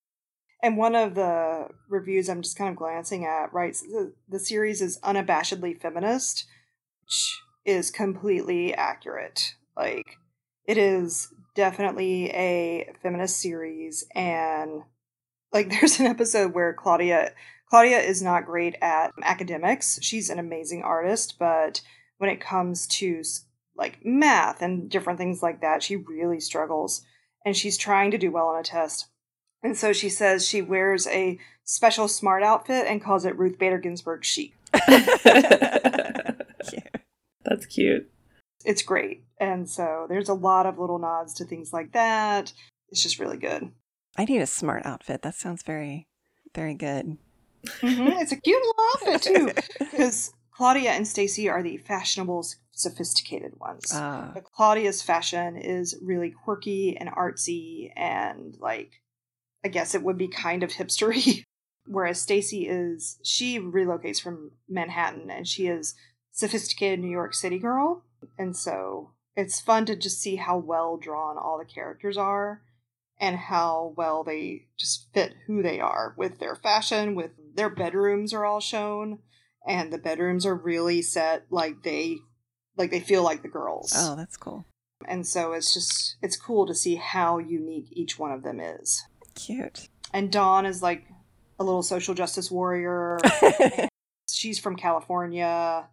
And 0.63 0.78
one 0.78 0.96
of 0.96 1.13
the 1.13 1.68
reviews 1.89 2.30
I'm 2.30 2.42
just 2.42 2.58
kind 2.58 2.70
of 2.70 2.78
glancing 2.78 3.26
at 3.26 3.54
writes 3.54 3.82
the, 3.82 4.13
the 4.30 4.39
series 4.39 4.82
is 4.82 4.98
unabashedly 5.02 5.80
feminist, 5.80 6.46
which 7.02 7.42
is 7.66 7.92
completely 7.92 8.74
accurate. 8.74 9.56
Like, 9.76 10.20
it 10.66 10.78
is 10.78 11.34
definitely 11.54 12.30
a 12.30 12.94
feminist 13.04 13.42
series, 13.42 14.06
and 14.16 14.84
like, 15.52 15.70
there's 15.70 16.00
an 16.00 16.06
episode 16.06 16.54
where 16.54 16.74
Claudia 16.74 17.34
Claudia 17.73 18.01
is 18.01 18.21
not 18.21 18.45
great 18.45 18.75
at 18.83 19.12
academics. 19.23 19.97
She's 19.99 20.29
an 20.29 20.38
amazing 20.38 20.83
artist, 20.83 21.39
but 21.39 21.81
when 22.19 22.29
it 22.29 22.39
comes 22.39 22.86
to 22.99 23.23
like 23.75 23.97
math 24.05 24.62
and 24.62 24.91
different 24.91 25.17
things 25.17 25.41
like 25.41 25.62
that, 25.62 25.81
she 25.81 25.95
really 25.95 26.39
struggles. 26.39 27.03
And 27.43 27.57
she's 27.57 27.75
trying 27.75 28.12
to 28.12 28.19
do 28.19 28.31
well 28.31 28.45
on 28.45 28.59
a 28.59 28.63
test. 28.63 29.07
And 29.63 29.75
so 29.75 29.91
she 29.91 30.07
says 30.07 30.47
she 30.47 30.62
wears 30.62 31.07
a 31.07 31.39
special 31.63 32.07
smart 32.07 32.43
outfit 32.43 32.86
and 32.86 33.03
calls 33.03 33.25
it 33.25 33.36
Ruth 33.39 33.57
Bader 33.57 33.79
Ginsburg 33.79 34.23
chic. 34.23 34.53
Cute. 34.86 35.07
That's 37.43 37.65
cute. 37.65 38.07
It's 38.63 38.83
great. 38.83 39.23
And 39.39 39.67
so 39.67 40.05
there's 40.07 40.29
a 40.29 40.36
lot 40.36 40.67
of 40.67 40.77
little 40.77 40.99
nods 40.99 41.33
to 41.36 41.43
things 41.43 41.73
like 41.73 41.93
that. 41.93 42.53
It's 42.89 43.01
just 43.01 43.17
really 43.17 43.38
good. 43.38 43.71
I 44.15 44.25
need 44.25 44.41
a 44.41 44.45
smart 44.45 44.86
outfit. 44.86 45.23
That 45.23 45.33
sounds 45.33 45.63
very, 45.63 46.07
very 46.53 46.75
good. 46.75 47.17
Mhm, 47.65 48.21
It's 48.21 48.32
a 48.32 48.38
cute 48.41 48.62
little 48.62 48.86
outfit 48.93 49.21
too, 49.21 49.52
because 49.80 50.34
Claudia 50.52 50.91
and 50.91 51.08
Stacey 51.08 51.49
are 51.49 51.63
the 51.63 51.78
fashionable, 51.78 52.45
sophisticated 52.71 53.60
ones. 53.60 53.91
Ah, 53.93 54.32
But 54.34 54.43
Claudia's 54.43 55.02
fashion 55.02 55.58
is 55.58 55.97
really 56.02 56.32
quirky 56.32 56.97
and 56.97 57.10
artsy 57.10 57.91
and 57.95 58.58
like 58.60 59.02
I 59.65 59.69
guess 59.69 59.95
it 59.95 60.04
would 60.04 60.17
be 60.17 60.28
kind 60.28 60.62
of 60.63 60.71
hipstery. 60.71 61.43
Whereas 61.86 62.21
Stacey 62.21 62.67
is 62.67 63.17
she 63.23 63.60
relocates 63.60 64.21
from 64.21 64.52
Manhattan 64.69 65.30
and 65.30 65.47
she 65.47 65.67
is 65.67 65.95
sophisticated 66.32 66.99
New 66.99 67.10
York 67.12 67.34
City 67.34 67.60
girl. 67.60 68.04
And 68.38 68.56
so 68.56 69.12
it's 69.36 69.60
fun 69.62 69.86
to 69.88 69.95
just 69.95 70.21
see 70.21 70.36
how 70.38 70.58
well 70.58 70.97
drawn 70.97 71.38
all 71.38 71.58
the 71.58 71.65
characters 71.65 72.17
are 72.17 72.62
and 73.19 73.36
how 73.36 73.93
well 73.95 74.23
they 74.23 74.67
just 74.78 75.08
fit 75.13 75.34
who 75.45 75.62
they 75.62 75.80
are 75.80 76.13
with 76.17 76.39
their 76.39 76.56
fashion, 76.56 77.15
with 77.15 77.32
their 77.56 77.70
bedrooms 77.70 78.34
are 78.34 78.46
all 78.46 78.60
shown 78.60 79.20
and 79.68 79.92
the 79.94 79.98
bedrooms 79.98 80.46
are 80.46 80.56
really 80.56 81.02
set 81.02 81.46
like 81.50 81.84
they 81.84 82.18
like 82.78 82.92
they 82.92 83.00
feel 83.00 83.24
like 83.24 83.42
the 83.42 83.48
girls. 83.48 83.94
oh, 83.96 84.16
that's 84.16 84.38
cool. 84.38 84.66
And 85.08 85.28
so 85.28 85.54
it's 85.54 85.74
just 85.74 86.16
it's 86.22 86.38
cool 86.38 86.66
to 86.68 86.74
see 86.76 86.96
how 86.96 87.38
unique 87.38 87.88
each 87.92 88.18
one 88.18 88.32
of 88.32 88.44
them 88.44 88.60
is. 88.60 89.04
Cute. 89.36 89.89
And 90.13 90.32
Dawn 90.32 90.66
is 90.66 90.82
like 90.84 91.06
a 91.60 91.63
little 91.63 91.84
social 91.84 92.13
justice 92.13 92.50
warrior. 92.52 93.20
She's 94.30 94.60
from 94.60 94.76
California 94.76 95.88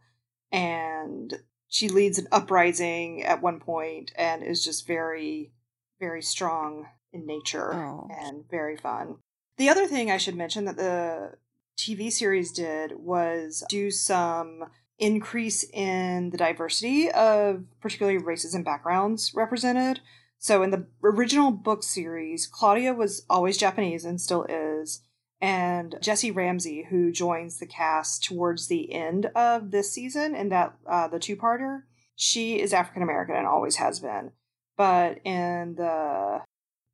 and 0.53 1.35
she 1.69 1.89
leads 1.89 2.19
an 2.19 2.27
uprising 2.33 3.23
at 3.23 3.43
one 3.43 3.61
point 3.61 4.13
and 4.17 4.43
is 4.43 4.65
just 4.65 4.87
very 4.87 5.53
very 6.01 6.23
strong 6.23 6.87
in 7.13 7.27
nature 7.27 7.75
Oh. 7.75 8.09
and 8.21 8.45
very 8.51 8.77
fun. 8.77 9.17
The 9.59 9.69
other 9.69 9.87
thing 9.87 10.11
I 10.11 10.17
should 10.17 10.37
mention 10.37 10.65
that 10.65 10.77
the 10.77 11.33
TV 11.81 12.13
series 12.13 12.53
did 12.53 12.93
was 12.99 13.65
do 13.71 13.91
some 13.91 14.65
increase 14.99 15.65
in 15.73 16.29
the 16.29 16.37
diversity 16.37 17.11
of 17.11 17.65
particularly 17.81 18.19
races 18.19 18.55
and 18.55 18.67
backgrounds 18.67 19.33
represented. 19.35 20.01
So 20.39 20.63
in 20.63 20.71
the 20.71 20.87
original 21.03 21.51
book 21.51 21.83
series, 21.83 22.47
Claudia 22.47 22.93
was 22.93 23.25
always 23.31 23.57
Japanese 23.57 24.05
and 24.05 24.21
still 24.21 24.45
is. 24.49 25.01
And 25.41 25.97
Jessi 26.03 26.35
Ramsey, 26.35 26.87
who 26.91 27.11
joins 27.13 27.59
the 27.59 27.67
cast 27.67 28.25
towards 28.25 28.69
the 28.69 28.93
end 28.93 29.27
of 29.35 29.71
this 29.71 29.91
season 29.91 30.35
in 30.35 30.51
that 30.51 30.75
uh, 30.87 31.09
the 31.09 31.19
two-parter, 31.19 31.85
she 32.15 32.61
is 32.61 32.75
African 32.75 33.03
American 33.03 33.37
and 33.37 33.47
always 33.47 33.77
has 33.77 34.01
been. 34.01 34.33
But 34.77 35.21
in 35.25 35.77
the 35.77 36.43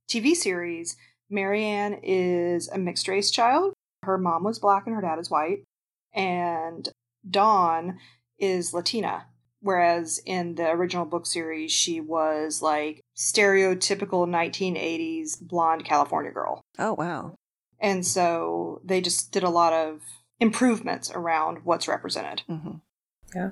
TV 0.09 0.37
series, 0.37 0.97
Mary 1.29 1.65
Anne 1.65 1.99
is 2.05 2.69
a 2.69 2.79
mixed 2.79 3.09
race 3.09 3.33
child. 3.33 3.76
Her 4.07 4.19
mom 4.19 4.45
was 4.45 4.59
black 4.59 4.87
and 4.87 4.95
her 4.95 5.03
dad 5.03 5.19
is 5.19 5.31
white. 5.31 5.65
And 6.15 6.89
Dawn 7.29 7.99
is 8.39 8.73
Latina. 8.73 9.27
Whereas 9.61 10.21
in 10.25 10.55
the 10.55 10.71
original 10.71 11.05
book 11.05 11.27
series, 11.27 11.73
she 11.73 12.01
was 12.01 12.63
like 12.63 13.01
stereotypical 13.17 14.27
1980s 14.29 15.41
blonde 15.41 15.85
California 15.85 16.31
girl. 16.31 16.63
Oh, 16.79 16.95
wow. 16.95 17.35
And 17.81 18.07
so 18.07 18.81
they 18.85 19.01
just 19.01 19.33
did 19.33 19.43
a 19.43 19.51
lot 19.51 19.73
of 19.73 20.03
improvements 20.41 21.11
around 21.11 21.65
what's 21.65 21.89
represented. 21.89 22.43
Mm-hmm. 22.49 22.77
Yeah. 23.35 23.51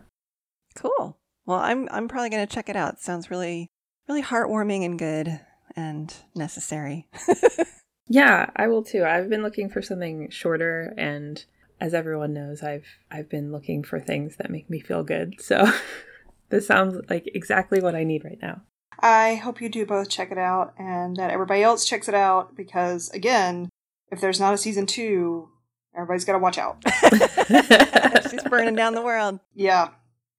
Cool. 0.76 1.18
Well, 1.46 1.58
I'm 1.58 1.88
I'm 1.90 2.08
probably 2.08 2.30
gonna 2.30 2.46
check 2.46 2.68
it 2.68 2.76
out. 2.76 3.00
sounds 3.00 3.30
really 3.30 3.68
really 4.08 4.22
heartwarming 4.22 4.84
and 4.84 4.98
good 4.98 5.40
and 5.76 6.14
necessary. 6.34 7.08
Yeah, 8.08 8.50
I 8.56 8.68
will 8.68 8.82
too. 8.82 9.04
I've 9.04 9.28
been 9.28 9.42
looking 9.42 9.70
for 9.70 9.82
something 9.82 10.30
shorter 10.30 10.94
and 10.96 11.44
as 11.80 11.94
everyone 11.94 12.32
knows, 12.32 12.62
I've 12.62 12.86
I've 13.10 13.28
been 13.28 13.52
looking 13.52 13.82
for 13.82 14.00
things 14.00 14.36
that 14.36 14.50
make 14.50 14.70
me 14.70 14.80
feel 14.80 15.02
good. 15.02 15.40
So 15.40 15.70
this 16.50 16.66
sounds 16.66 17.00
like 17.10 17.30
exactly 17.34 17.80
what 17.80 17.94
I 17.94 18.04
need 18.04 18.24
right 18.24 18.38
now. 18.40 18.62
I 19.00 19.34
hope 19.34 19.60
you 19.60 19.68
do 19.68 19.84
both 19.84 20.08
check 20.08 20.30
it 20.30 20.38
out 20.38 20.72
and 20.78 21.16
that 21.16 21.30
everybody 21.30 21.62
else 21.62 21.84
checks 21.84 22.08
it 22.08 22.14
out 22.14 22.56
because, 22.56 23.10
again, 23.10 23.68
if 24.10 24.20
there's 24.20 24.40
not 24.40 24.54
a 24.54 24.58
season 24.58 24.86
two, 24.86 25.48
everybody's 25.94 26.24
got 26.24 26.34
to 26.34 26.38
watch 26.38 26.58
out. 26.58 26.82
She's 28.30 28.44
burning 28.44 28.76
down 28.76 28.94
the 28.94 29.02
world. 29.02 29.40
Yeah. 29.54 29.90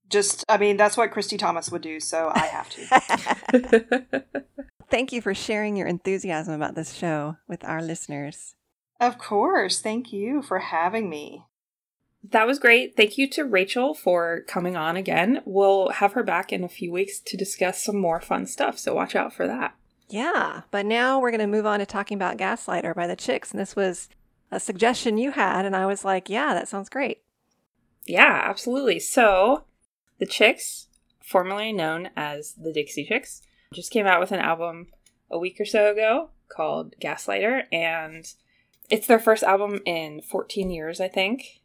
Just, 0.10 0.46
I 0.48 0.58
mean, 0.58 0.78
that's 0.78 0.98
what 0.98 1.12
Kristy 1.12 1.38
Thomas 1.38 1.72
would 1.72 1.82
do, 1.82 2.00
so 2.00 2.32
I 2.34 2.46
have 2.46 2.70
to. 2.70 4.24
Thank 4.90 5.12
you 5.12 5.22
for 5.22 5.34
sharing 5.34 5.76
your 5.76 5.88
enthusiasm 5.88 6.54
about 6.54 6.76
this 6.76 6.94
show 6.94 7.38
with 7.48 7.64
our 7.64 7.82
listeners. 7.82 8.56
of 9.00 9.18
course. 9.18 9.82
Thank 9.82 10.14
you 10.14 10.42
for 10.42 10.60
having 10.60 11.10
me. 11.10 11.44
That 12.32 12.48
was 12.48 12.60
great. 12.60 12.96
Thank 12.96 13.18
you 13.18 13.30
to 13.32 13.44
Rachel 13.44 13.94
for 13.94 14.42
coming 14.48 14.76
on 14.76 14.98
again. 14.98 15.42
We'll 15.46 15.90
have 15.90 16.14
her 16.14 16.24
back 16.24 16.52
in 16.52 16.64
a 16.64 16.70
few 16.70 16.92
weeks 16.92 17.20
to 17.20 17.38
discuss 17.38 17.84
some 17.84 17.98
more 17.98 18.20
fun 18.20 18.48
stuff, 18.48 18.80
so 18.80 18.96
watch 18.96 19.16
out 19.16 19.34
for 19.34 19.46
that. 19.48 19.76
Yeah, 20.10 20.62
but 20.72 20.86
now 20.86 21.20
we're 21.20 21.32
going 21.32 21.42
to 21.42 21.48
move 21.48 21.66
on 21.66 21.80
to 21.80 21.86
talking 21.86 22.16
about 22.16 22.38
Gaslighter 22.38 22.96
by 22.96 23.06
the 23.06 23.16
Chicks. 23.16 23.52
And 23.52 23.60
this 23.60 23.76
was 23.76 24.08
a 24.52 24.60
suggestion 24.60 25.18
you 25.18 25.32
had, 25.32 25.66
and 25.66 25.76
I 25.76 25.86
was 25.86 26.06
like, 26.06 26.30
yeah, 26.30 26.54
that 26.54 26.68
sounds 26.68 26.90
great. 26.90 27.22
Yeah, 28.06 28.42
absolutely. 28.46 29.00
So, 29.00 29.66
the 30.20 30.26
Chicks, 30.26 30.88
formerly 31.24 31.74
known 31.74 32.10
as 32.16 32.54
the 32.54 32.72
Dixie 32.72 33.06
Chicks, 33.06 33.42
just 33.76 33.92
came 33.92 34.08
out 34.08 34.20
with 34.20 34.32
an 34.32 34.40
album 34.40 34.88
a 35.30 35.38
week 35.38 35.60
or 35.60 35.66
so 35.66 35.92
ago 35.92 36.30
called 36.48 36.96
Gaslighter, 37.02 37.64
and 37.72 38.26
it's 38.90 39.08
their 39.08 39.20
first 39.20 39.44
album 39.44 39.82
in 39.86 40.22
14 40.22 40.70
years, 40.70 41.02
I 41.02 41.08
think. 41.08 41.62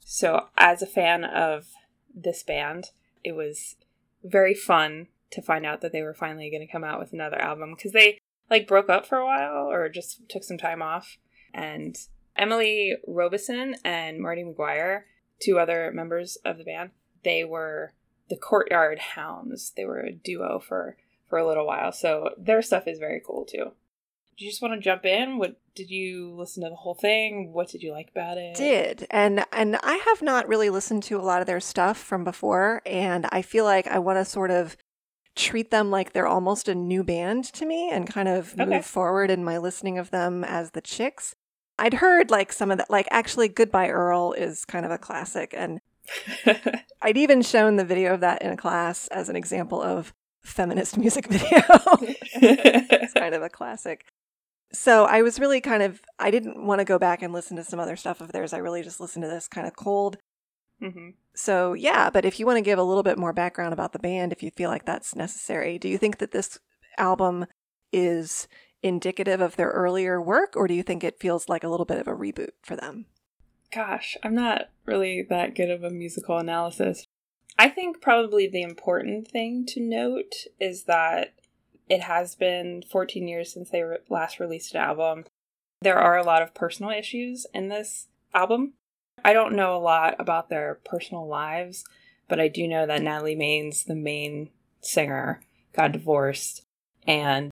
So, 0.00 0.48
as 0.58 0.82
a 0.82 0.86
fan 0.86 1.24
of 1.24 1.66
this 2.14 2.42
band, 2.42 2.90
it 3.22 3.32
was 3.32 3.76
very 4.22 4.54
fun 4.54 5.08
to 5.30 5.42
find 5.42 5.64
out 5.66 5.80
that 5.80 5.92
they 5.92 6.02
were 6.02 6.14
finally 6.14 6.50
going 6.50 6.66
to 6.66 6.70
come 6.70 6.84
out 6.84 7.00
with 7.00 7.12
another 7.12 7.40
album 7.40 7.74
because 7.74 7.92
they 7.92 8.18
like 8.50 8.68
broke 8.68 8.88
up 8.88 9.06
for 9.06 9.18
a 9.18 9.24
while 9.24 9.70
or 9.70 9.88
just 9.88 10.28
took 10.28 10.44
some 10.44 10.58
time 10.58 10.82
off. 10.82 11.18
And 11.52 11.96
Emily 12.36 12.96
Robison 13.06 13.76
and 13.84 14.20
Martie 14.20 14.44
Maguire, 14.44 15.06
two 15.40 15.58
other 15.58 15.90
members 15.92 16.36
of 16.44 16.58
the 16.58 16.64
band, 16.64 16.90
they 17.24 17.44
were 17.44 17.94
the 18.28 18.36
Court 18.36 18.70
Yard 18.70 18.98
Hounds. 18.98 19.72
They 19.76 19.84
were 19.84 20.00
a 20.00 20.12
duo 20.12 20.58
for 20.58 20.96
for 21.34 21.40
a 21.40 21.46
little 21.48 21.66
while, 21.66 21.90
so 21.90 22.30
their 22.38 22.62
stuff 22.62 22.86
is 22.86 23.00
very 23.00 23.20
cool 23.26 23.44
too. 23.44 23.72
Do 24.38 24.44
you 24.44 24.50
just 24.52 24.62
want 24.62 24.72
to 24.74 24.78
jump 24.80 25.04
in? 25.04 25.36
What 25.36 25.56
did 25.74 25.90
you 25.90 26.32
listen 26.32 26.62
to 26.62 26.70
the 26.70 26.76
whole 26.76 26.94
thing? 26.94 27.52
What 27.52 27.68
did 27.68 27.82
you 27.82 27.90
like 27.90 28.10
about 28.12 28.38
it? 28.38 28.54
Did 28.54 29.08
and 29.10 29.44
and 29.52 29.74
I 29.82 29.96
have 30.06 30.22
not 30.22 30.46
really 30.46 30.70
listened 30.70 31.02
to 31.04 31.18
a 31.18 31.22
lot 31.22 31.40
of 31.40 31.48
their 31.48 31.58
stuff 31.58 31.98
from 31.98 32.22
before, 32.22 32.82
and 32.86 33.26
I 33.32 33.42
feel 33.42 33.64
like 33.64 33.88
I 33.88 33.98
want 33.98 34.16
to 34.20 34.24
sort 34.24 34.52
of 34.52 34.76
treat 35.34 35.72
them 35.72 35.90
like 35.90 36.12
they're 36.12 36.28
almost 36.28 36.68
a 36.68 36.74
new 36.76 37.02
band 37.02 37.42
to 37.54 37.66
me, 37.66 37.90
and 37.90 38.08
kind 38.08 38.28
of 38.28 38.54
Okay. 38.56 38.76
move 38.76 38.86
forward 38.86 39.28
in 39.28 39.42
my 39.42 39.58
listening 39.58 39.98
of 39.98 40.12
them 40.12 40.44
as 40.44 40.70
the 40.70 40.80
Chicks. 40.80 41.34
I'd 41.80 41.94
heard 41.94 42.30
like 42.30 42.52
some 42.52 42.70
of 42.70 42.78
that, 42.78 42.90
like 42.90 43.08
actually, 43.10 43.48
Goodbye 43.48 43.88
Earl 43.88 44.34
is 44.34 44.64
kind 44.64 44.86
of 44.86 44.92
a 44.92 44.98
classic, 44.98 45.52
and 45.52 45.80
I'd 47.02 47.16
even 47.16 47.42
shown 47.42 47.74
the 47.74 47.84
video 47.84 48.14
of 48.14 48.20
that 48.20 48.40
in 48.40 48.52
a 48.52 48.56
class 48.56 49.08
as 49.08 49.28
an 49.28 49.34
example 49.34 49.82
of 49.82 50.14
feminist 50.44 50.96
music 50.96 51.26
video. 51.30 51.62
it's 52.34 53.12
kind 53.14 53.34
of 53.34 53.42
a 53.42 53.48
classic. 53.48 54.06
So 54.72 55.04
I 55.04 55.22
was 55.22 55.38
really 55.38 55.60
kind 55.60 55.82
of 55.82 56.02
I 56.18 56.30
didn't 56.30 56.66
want 56.66 56.80
to 56.80 56.84
go 56.84 56.98
back 56.98 57.22
and 57.22 57.32
listen 57.32 57.56
to 57.56 57.64
some 57.64 57.80
other 57.80 57.96
stuff 57.96 58.20
of 58.20 58.32
theirs. 58.32 58.52
I 58.52 58.58
really 58.58 58.82
just 58.82 59.00
listened 59.00 59.22
to 59.22 59.28
this 59.28 59.48
kind 59.48 59.66
of 59.66 59.76
cold. 59.76 60.18
hmm 60.80 61.10
So 61.34 61.72
yeah, 61.72 62.10
but 62.10 62.24
if 62.24 62.38
you 62.40 62.46
want 62.46 62.58
to 62.58 62.62
give 62.62 62.78
a 62.78 62.82
little 62.82 63.02
bit 63.02 63.18
more 63.18 63.32
background 63.32 63.72
about 63.72 63.92
the 63.92 63.98
band, 63.98 64.32
if 64.32 64.42
you 64.42 64.50
feel 64.50 64.70
like 64.70 64.84
that's 64.84 65.14
necessary, 65.16 65.78
do 65.78 65.88
you 65.88 65.98
think 65.98 66.18
that 66.18 66.32
this 66.32 66.58
album 66.98 67.46
is 67.92 68.48
indicative 68.82 69.40
of 69.40 69.56
their 69.56 69.70
earlier 69.70 70.20
work, 70.20 70.54
or 70.56 70.68
do 70.68 70.74
you 70.74 70.82
think 70.82 71.02
it 71.02 71.20
feels 71.20 71.48
like 71.48 71.64
a 71.64 71.68
little 71.68 71.86
bit 71.86 71.98
of 71.98 72.06
a 72.08 72.12
reboot 72.14 72.50
for 72.62 72.76
them? 72.76 73.06
Gosh, 73.72 74.16
I'm 74.22 74.34
not 74.34 74.68
really 74.84 75.22
that 75.30 75.54
good 75.54 75.70
of 75.70 75.82
a 75.82 75.90
musical 75.90 76.38
analysis. 76.38 77.06
I 77.58 77.68
think 77.68 78.00
probably 78.00 78.46
the 78.46 78.62
important 78.62 79.28
thing 79.28 79.64
to 79.66 79.80
note 79.80 80.34
is 80.60 80.84
that 80.84 81.34
it 81.88 82.02
has 82.02 82.34
been 82.34 82.82
14 82.90 83.28
years 83.28 83.52
since 83.52 83.70
they 83.70 83.82
re- 83.82 83.98
last 84.08 84.40
released 84.40 84.74
an 84.74 84.80
album. 84.80 85.24
There 85.82 85.98
are 85.98 86.16
a 86.16 86.24
lot 86.24 86.42
of 86.42 86.54
personal 86.54 86.90
issues 86.90 87.46
in 87.54 87.68
this 87.68 88.08
album. 88.32 88.72
I 89.24 89.32
don't 89.32 89.54
know 89.54 89.76
a 89.76 89.78
lot 89.78 90.16
about 90.18 90.48
their 90.48 90.80
personal 90.84 91.26
lives, 91.26 91.84
but 92.28 92.40
I 92.40 92.48
do 92.48 92.66
know 92.66 92.86
that 92.86 93.02
Natalie 93.02 93.36
Maines, 93.36 93.84
the 93.84 93.94
main 93.94 94.50
singer, 94.80 95.42
got 95.72 95.92
divorced, 95.92 96.62
and 97.06 97.50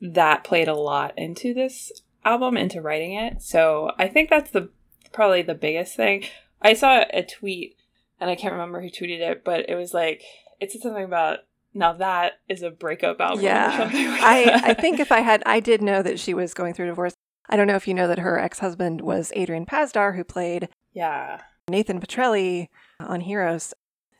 that 0.00 0.44
played 0.44 0.68
a 0.68 0.74
lot 0.74 1.16
into 1.16 1.52
this 1.54 1.92
album, 2.24 2.56
into 2.56 2.80
writing 2.80 3.14
it. 3.14 3.42
So 3.42 3.92
I 3.98 4.08
think 4.08 4.30
that's 4.30 4.50
the 4.50 4.70
probably 5.12 5.42
the 5.42 5.54
biggest 5.54 5.94
thing. 5.96 6.24
I 6.60 6.74
saw 6.74 7.04
a 7.12 7.22
tweet 7.22 7.76
and 8.22 8.30
I 8.30 8.36
can't 8.36 8.52
remember 8.52 8.80
who 8.80 8.88
tweeted 8.88 9.18
it, 9.18 9.42
but 9.44 9.68
it 9.68 9.74
was 9.74 9.92
like 9.92 10.22
it 10.60 10.70
said 10.70 10.80
something 10.80 11.04
about 11.04 11.40
now 11.74 11.92
that 11.94 12.34
is 12.48 12.62
a 12.62 12.70
breakup 12.70 13.20
album. 13.20 13.44
Yeah, 13.44 13.76
like 13.80 13.94
I 13.94 14.70
I 14.70 14.74
think 14.74 15.00
if 15.00 15.10
I 15.10 15.20
had, 15.20 15.42
I 15.44 15.58
did 15.58 15.82
know 15.82 16.02
that 16.02 16.20
she 16.20 16.32
was 16.32 16.54
going 16.54 16.72
through 16.72 16.86
a 16.86 16.90
divorce. 16.90 17.14
I 17.48 17.56
don't 17.56 17.66
know 17.66 17.74
if 17.74 17.88
you 17.88 17.94
know 17.94 18.06
that 18.06 18.20
her 18.20 18.38
ex 18.38 18.60
husband 18.60 19.00
was 19.00 19.32
Adrian 19.34 19.66
Pasdar, 19.66 20.14
who 20.14 20.22
played 20.22 20.68
yeah 20.92 21.40
Nathan 21.68 22.00
Petrelli 22.00 22.68
on 23.00 23.22
Heroes. 23.22 23.74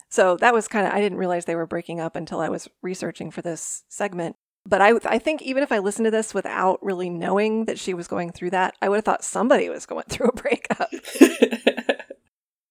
So 0.09 0.37
that 0.39 0.53
was 0.53 0.67
kind 0.67 0.85
of 0.85 0.93
I 0.93 1.01
didn't 1.01 1.19
realize 1.19 1.45
they 1.45 1.55
were 1.55 1.65
breaking 1.65 2.01
up 2.01 2.17
until 2.17 2.41
I 2.41 2.49
was 2.49 2.69
researching 2.83 3.31
for 3.31 3.41
this 3.41 3.85
segment. 3.89 4.35
But 4.67 4.83
I 4.83 4.95
I 5.05 5.21
think 5.21 5.43
even 5.43 5.63
if 5.63 5.71
I 5.71 5.79
listened 5.79 6.07
to 6.07 6.11
this 6.11 6.35
without 6.35 6.85
really 6.85 7.09
knowing 7.09 7.67
that 7.67 7.79
she 7.79 7.95
was 7.95 8.09
going 8.09 8.33
through 8.33 8.51
that, 8.51 8.75
I 8.83 8.89
would 8.89 8.97
have 8.97 9.05
thought 9.05 9.23
somebody 9.23 9.69
was 9.69 9.87
going 9.87 10.05
through 10.09 10.27
a 10.27 10.33
breakup 10.33 10.91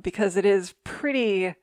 because 0.02 0.38
it 0.38 0.46
is 0.46 0.74
pretty 0.84 1.56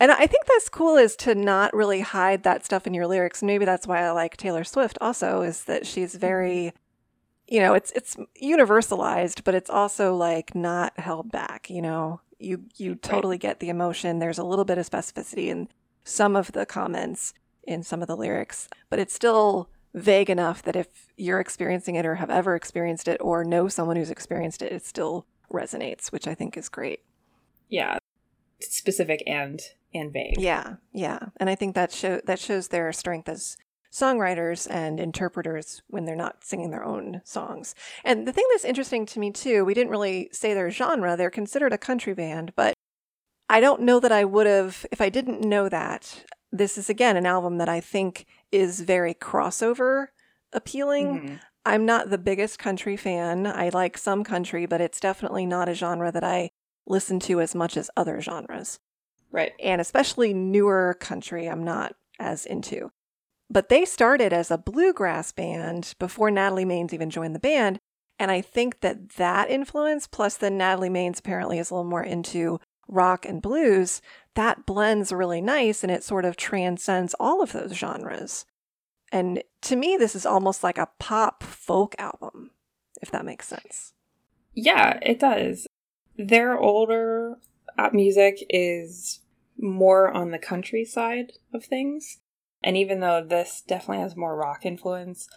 and 0.00 0.10
I 0.10 0.26
think 0.26 0.46
that's 0.46 0.68
cool 0.68 0.96
is 0.96 1.14
to 1.16 1.34
not 1.34 1.72
really 1.72 2.00
hide 2.00 2.42
that 2.42 2.64
stuff 2.64 2.86
in 2.86 2.94
your 2.94 3.06
lyrics. 3.06 3.42
Maybe 3.42 3.64
that's 3.64 3.86
why 3.86 4.02
I 4.02 4.10
like 4.10 4.36
Taylor 4.36 4.64
Swift 4.64 4.98
also 5.00 5.42
is 5.42 5.64
that 5.64 5.86
she's 5.86 6.14
very 6.14 6.56
mm-hmm. 6.56 7.54
you 7.54 7.60
know, 7.60 7.74
it's 7.74 7.92
it's 7.92 8.16
universalized, 8.42 9.44
but 9.44 9.54
it's 9.54 9.70
also 9.70 10.14
like 10.14 10.54
not 10.54 10.98
held 10.98 11.30
back, 11.30 11.70
you 11.70 11.82
know. 11.82 12.20
You 12.38 12.64
you 12.76 12.96
totally 12.96 13.38
get 13.38 13.60
the 13.60 13.70
emotion. 13.70 14.18
There's 14.18 14.38
a 14.38 14.44
little 14.44 14.64
bit 14.64 14.78
of 14.78 14.88
specificity 14.88 15.46
in 15.46 15.68
some 16.02 16.36
of 16.36 16.52
the 16.52 16.66
comments 16.66 17.32
in 17.62 17.82
some 17.82 18.02
of 18.02 18.08
the 18.08 18.16
lyrics, 18.16 18.68
but 18.90 18.98
it's 18.98 19.14
still 19.14 19.70
vague 19.94 20.28
enough 20.28 20.62
that 20.64 20.76
if 20.76 21.06
you're 21.16 21.40
experiencing 21.40 21.94
it 21.94 22.04
or 22.04 22.16
have 22.16 22.30
ever 22.30 22.56
experienced 22.56 23.08
it 23.08 23.18
or 23.20 23.44
know 23.44 23.68
someone 23.68 23.96
who's 23.96 24.10
experienced 24.10 24.60
it, 24.60 24.72
it 24.72 24.84
still 24.84 25.26
resonates, 25.52 26.08
which 26.08 26.26
I 26.26 26.34
think 26.34 26.56
is 26.56 26.68
great. 26.68 27.00
Yeah. 27.68 27.98
Specific 28.60 29.22
and 29.26 29.60
and 29.92 30.12
vague. 30.12 30.40
Yeah, 30.40 30.76
yeah. 30.92 31.18
And 31.38 31.48
I 31.48 31.54
think 31.54 31.74
that 31.74 31.92
show 31.92 32.20
that 32.24 32.38
shows 32.38 32.68
their 32.68 32.92
strength 32.92 33.28
as 33.28 33.56
songwriters 33.92 34.68
and 34.68 34.98
interpreters 34.98 35.82
when 35.86 36.04
they're 36.04 36.16
not 36.16 36.42
singing 36.42 36.70
their 36.70 36.84
own 36.84 37.20
songs. 37.24 37.74
And 38.04 38.26
the 38.26 38.32
thing 38.32 38.44
that's 38.52 38.64
interesting 38.64 39.06
to 39.06 39.20
me 39.20 39.30
too, 39.30 39.64
we 39.64 39.72
didn't 39.74 39.92
really 39.92 40.28
say 40.32 40.52
their 40.52 40.70
genre. 40.70 41.16
They're 41.16 41.30
considered 41.30 41.72
a 41.72 41.78
country 41.78 42.12
band, 42.12 42.52
but 42.56 42.74
I 43.48 43.60
don't 43.60 43.82
know 43.82 44.00
that 44.00 44.10
I 44.10 44.24
would 44.24 44.46
have 44.46 44.84
if 44.90 45.00
I 45.00 45.10
didn't 45.10 45.42
know 45.42 45.68
that. 45.68 46.24
This 46.50 46.76
is 46.78 46.88
again 46.90 47.16
an 47.16 47.26
album 47.26 47.58
that 47.58 47.68
I 47.68 47.80
think 47.80 48.26
is 48.50 48.80
very 48.80 49.14
crossover 49.14 50.08
appealing. 50.52 51.20
Mhm. 51.20 51.40
I'm 51.66 51.86
not 51.86 52.10
the 52.10 52.18
biggest 52.18 52.58
country 52.58 52.96
fan. 52.96 53.46
I 53.46 53.70
like 53.70 53.96
some 53.96 54.24
country, 54.24 54.66
but 54.66 54.80
it's 54.80 55.00
definitely 55.00 55.46
not 55.46 55.68
a 55.68 55.74
genre 55.74 56.10
that 56.12 56.24
I 56.24 56.50
listen 56.86 57.18
to 57.20 57.40
as 57.40 57.54
much 57.54 57.76
as 57.76 57.90
other 57.96 58.20
genres 58.20 58.78
Right. 59.30 59.52
and 59.62 59.80
especially 59.80 60.32
newer 60.34 60.96
country, 61.00 61.48
I'm 61.48 61.64
not 61.64 61.94
as 62.18 62.46
into. 62.46 62.90
But 63.50 63.68
they 63.68 63.84
started 63.84 64.32
as 64.32 64.50
a 64.50 64.58
bluegrass 64.58 65.32
band 65.32 65.94
before 65.98 66.30
Natalie 66.30 66.64
Maines 66.64 66.92
even 66.92 67.10
joined 67.10 67.34
the 67.34 67.40
band. 67.40 67.78
And 68.18 68.30
I 68.30 68.40
think 68.40 68.80
that 68.80 69.10
that 69.10 69.50
influence, 69.50 70.06
plus 70.06 70.36
then 70.36 70.56
Natalie 70.56 70.88
Maines 70.88 71.18
apparently 71.18 71.58
is 71.58 71.70
a 71.70 71.74
little 71.74 71.88
more 71.90 72.02
into 72.02 72.60
rock 72.86 73.26
and 73.26 73.42
blues, 73.42 74.00
that 74.34 74.66
blends 74.66 75.12
really 75.12 75.40
nice 75.40 75.82
and 75.82 75.90
it 75.90 76.04
sort 76.04 76.24
of 76.24 76.36
transcends 76.36 77.14
all 77.18 77.42
of 77.42 77.52
those 77.52 77.72
genres. 77.72 78.44
And 79.10 79.42
to 79.62 79.76
me, 79.76 79.96
this 79.96 80.14
is 80.14 80.26
almost 80.26 80.62
like 80.62 80.78
a 80.78 80.88
pop 80.98 81.42
folk 81.42 81.94
album, 81.98 82.50
if 83.02 83.10
that 83.10 83.24
makes 83.24 83.48
sense. 83.48 83.92
Yeah, 84.54 84.98
it 85.02 85.18
does. 85.18 85.66
Their 86.16 86.58
older 86.58 87.38
uh, 87.78 87.90
music 87.92 88.44
is 88.48 89.20
more 89.58 90.10
on 90.10 90.30
the 90.30 90.38
country 90.38 90.84
side 90.84 91.32
of 91.52 91.64
things. 91.64 92.18
And 92.62 92.76
even 92.76 93.00
though 93.00 93.22
this 93.22 93.62
definitely 93.66 94.02
has 94.02 94.16
more 94.16 94.36
rock 94.36 94.64
influence, 94.64 95.28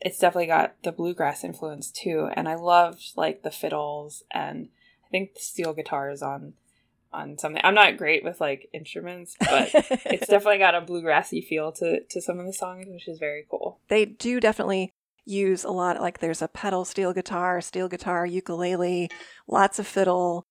it's 0.00 0.18
definitely 0.18 0.46
got 0.46 0.82
the 0.82 0.92
bluegrass 0.92 1.44
influence 1.44 1.90
too. 1.90 2.30
And 2.34 2.48
I 2.48 2.54
loved 2.54 3.12
like 3.16 3.42
the 3.42 3.50
fiddles 3.50 4.22
and 4.30 4.68
I 5.04 5.08
think 5.10 5.34
the 5.34 5.40
steel 5.40 5.72
guitars 5.72 6.22
on 6.22 6.54
on 7.12 7.36
something. 7.38 7.60
I'm 7.64 7.74
not 7.74 7.96
great 7.96 8.22
with 8.22 8.40
like 8.40 8.68
instruments, 8.72 9.36
but 9.40 9.70
it's 9.74 10.28
definitely 10.28 10.58
got 10.58 10.74
a 10.74 10.80
bluegrassy 10.80 11.46
feel 11.46 11.72
to 11.72 12.00
to 12.04 12.22
some 12.22 12.38
of 12.38 12.46
the 12.46 12.52
songs, 12.52 12.86
which 12.88 13.08
is 13.08 13.18
very 13.18 13.44
cool. 13.50 13.80
they 13.88 14.04
do 14.04 14.40
definitely 14.40 14.92
use 15.30 15.64
a 15.64 15.70
lot 15.70 16.00
like 16.00 16.18
there's 16.18 16.42
a 16.42 16.48
pedal 16.48 16.84
steel 16.84 17.12
guitar 17.12 17.60
steel 17.60 17.88
guitar 17.88 18.26
ukulele 18.26 19.08
lots 19.46 19.78
of 19.78 19.86
fiddle 19.86 20.44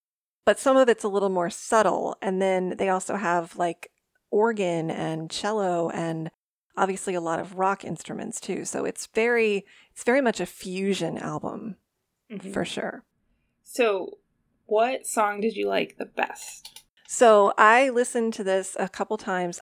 but 0.44 0.58
some 0.58 0.76
of 0.76 0.88
it's 0.88 1.04
a 1.04 1.08
little 1.08 1.28
more 1.28 1.50
subtle 1.50 2.16
and 2.22 2.40
then 2.40 2.74
they 2.78 2.88
also 2.88 3.16
have 3.16 3.56
like 3.56 3.90
organ 4.30 4.90
and 4.90 5.30
cello 5.30 5.90
and 5.90 6.30
obviously 6.76 7.14
a 7.14 7.20
lot 7.20 7.38
of 7.38 7.58
rock 7.58 7.84
instruments 7.84 8.40
too 8.40 8.64
so 8.64 8.84
it's 8.84 9.06
very 9.14 9.64
it's 9.92 10.04
very 10.04 10.20
much 10.20 10.40
a 10.40 10.46
fusion 10.46 11.18
album 11.18 11.76
mm-hmm. 12.32 12.50
for 12.50 12.64
sure 12.64 13.04
So, 13.72 14.18
what 14.66 15.06
song 15.06 15.40
did 15.40 15.54
you 15.54 15.68
like 15.68 15.96
the 15.96 16.04
best? 16.04 16.82
So 17.06 17.52
I 17.56 17.90
listened 17.90 18.34
to 18.34 18.42
this 18.42 18.76
a 18.80 18.88
couple 18.88 19.16
times. 19.16 19.60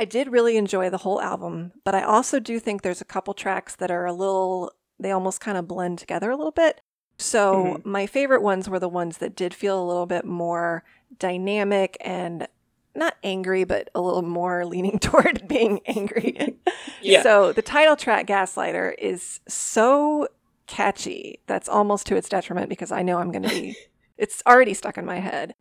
I 0.00 0.06
did 0.06 0.32
really 0.32 0.56
enjoy 0.56 0.88
the 0.88 0.96
whole 0.96 1.20
album, 1.20 1.72
but 1.84 1.94
I 1.94 2.02
also 2.02 2.40
do 2.40 2.58
think 2.58 2.80
there's 2.80 3.02
a 3.02 3.04
couple 3.04 3.34
tracks 3.34 3.76
that 3.76 3.90
are 3.90 4.06
a 4.06 4.14
little, 4.14 4.72
they 4.98 5.10
almost 5.10 5.42
kind 5.42 5.58
of 5.58 5.68
blend 5.68 5.98
together 5.98 6.30
a 6.30 6.36
little 6.36 6.52
bit. 6.52 6.80
So 7.18 7.74
Mhm. 7.82 7.84
my 7.84 8.06
favorite 8.06 8.40
ones 8.42 8.66
were 8.66 8.78
the 8.78 8.88
ones 8.88 9.18
that 9.18 9.36
did 9.36 9.52
feel 9.52 9.78
a 9.78 9.84
little 9.84 10.06
bit 10.06 10.24
more 10.24 10.84
dynamic 11.18 11.98
and 12.00 12.48
not 12.94 13.16
angry, 13.22 13.64
but 13.64 13.90
a 13.94 14.00
little 14.00 14.22
more 14.22 14.64
leaning 14.64 14.98
toward 15.06 15.46
being 15.46 15.80
angry. 15.86 16.56
Yeah. 17.02 17.22
So 17.22 17.52
the 17.52 17.62
title 17.62 17.96
track, 17.96 18.26
Gaslighter, 18.26 18.94
is 18.98 19.40
so 19.48 20.28
catchy. 20.66 21.40
That's 21.46 21.68
almost 21.68 22.06
to 22.06 22.16
its 22.16 22.28
detriment 22.28 22.68
because 22.70 22.90
I 22.90 23.02
know 23.02 23.18
I'm 23.18 23.32
going 23.32 23.42
to 23.42 23.48
be, 23.50 23.76
it's 24.18 24.42
already 24.46 24.72
stuck 24.74 24.96
in 24.96 25.04
my 25.04 25.18
head 25.20 25.54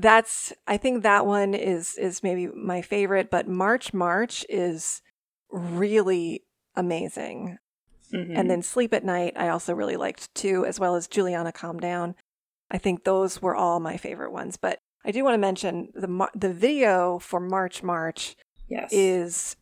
that's 0.00 0.52
i 0.66 0.76
think 0.76 1.02
that 1.02 1.26
one 1.26 1.54
is 1.54 1.96
is 1.96 2.22
maybe 2.22 2.48
my 2.48 2.80
favorite 2.82 3.30
but 3.30 3.48
march 3.48 3.92
march 3.92 4.44
is 4.48 5.02
really 5.50 6.42
amazing 6.76 7.58
Mhm. 8.12 8.32
and 8.36 8.50
then 8.50 8.62
sleep 8.62 8.92
at 8.92 9.04
night 9.04 9.34
i 9.36 9.48
also 9.48 9.72
really 9.72 9.96
liked 9.96 10.34
too 10.34 10.64
as 10.66 10.80
well 10.80 10.96
as 10.96 11.06
julianna 11.06 11.52
calm 11.52 11.78
down 11.78 12.14
i 12.70 12.76
think 12.78 13.04
those 13.04 13.40
were 13.40 13.54
all 13.54 13.78
my 13.78 13.96
favorite 13.96 14.32
ones 14.32 14.56
but 14.56 14.80
i 15.04 15.12
do 15.12 15.22
want 15.22 15.34
to 15.34 15.38
mention 15.38 15.90
the 15.94 16.28
the 16.34 16.52
video 16.52 17.18
for 17.20 17.38
march 17.38 17.82
march 17.82 18.36
yes. 18.68 18.88
is 18.92 19.56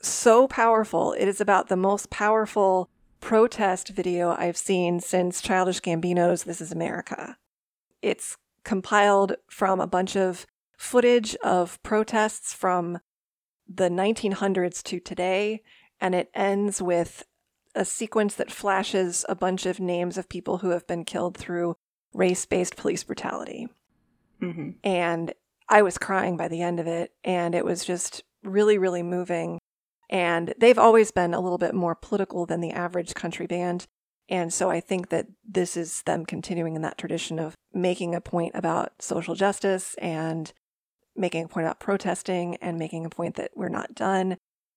so 0.00 0.46
powerful. 0.46 1.12
It 1.12 1.26
is 1.26 1.40
about 1.40 1.68
the 1.68 1.76
most 1.76 2.08
powerful 2.08 2.88
protest 3.20 3.88
video 3.88 4.30
I've 4.30 4.56
seen 4.56 5.00
since 5.00 5.40
Childish 5.40 5.80
Gambino's 5.80 6.44
This 6.44 6.60
Is 6.60 6.70
America. 6.70 7.36
It's 8.00 8.36
compiled 8.68 9.32
from 9.48 9.80
a 9.80 9.86
bunch 9.86 10.14
of 10.14 10.46
footage 10.76 11.34
of 11.36 11.82
protests 11.82 12.52
from 12.52 12.98
the 13.66 13.88
1900s 13.88 14.82
to 14.82 15.00
today, 15.00 15.62
and 16.02 16.14
it 16.14 16.30
ends 16.34 16.82
with 16.82 17.24
a 17.74 17.86
sequence 17.86 18.34
that 18.34 18.50
flashes 18.50 19.24
a 19.26 19.34
bunch 19.34 19.64
of 19.64 19.80
names 19.80 20.18
of 20.18 20.28
people 20.28 20.58
who 20.58 20.68
have 20.68 20.86
been 20.86 21.06
killed 21.06 21.34
through 21.34 21.76
race 22.12 22.44
based 22.44 22.76
police 22.76 23.04
brutality 23.04 23.68
Mm-hmm. 24.42 24.70
and 24.84 25.32
I 25.68 25.80
was 25.80 25.96
crying 25.96 26.36
by 26.36 26.48
the 26.48 26.60
end 26.60 26.78
of 26.78 26.86
it, 26.86 27.12
and 27.24 27.54
it 27.54 27.64
was 27.64 27.84
just 27.84 28.22
really, 28.44 28.76
really 28.76 29.02
moving. 29.02 29.58
And 30.10 30.54
they've 30.58 30.78
always 30.78 31.10
been 31.10 31.34
a 31.34 31.40
little 31.40 31.58
bit 31.58 31.74
more 31.74 31.94
political 31.94 32.46
than 32.46 32.60
the 32.60 32.70
average 32.70 33.14
country 33.14 33.46
band. 33.46 33.86
And 34.28 34.52
so 34.52 34.70
I 34.70 34.80
think 34.80 35.08
that 35.08 35.26
this 35.48 35.76
is 35.76 36.02
them 36.02 36.26
continuing 36.26 36.76
in 36.76 36.82
that 36.82 36.98
tradition 36.98 37.38
of 37.38 37.54
making 37.72 38.14
a 38.14 38.20
point 38.20 38.52
about 38.54 38.92
social 39.00 39.34
justice 39.34 39.94
and 39.98 40.52
making 41.16 41.44
a 41.44 41.48
point 41.48 41.66
about 41.66 41.80
protesting 41.80 42.56
and 42.56 42.78
making 42.78 43.06
a 43.06 43.10
point 43.10 43.36
that 43.36 43.52
we're 43.54 43.68
not 43.68 43.94
done. 43.94 44.36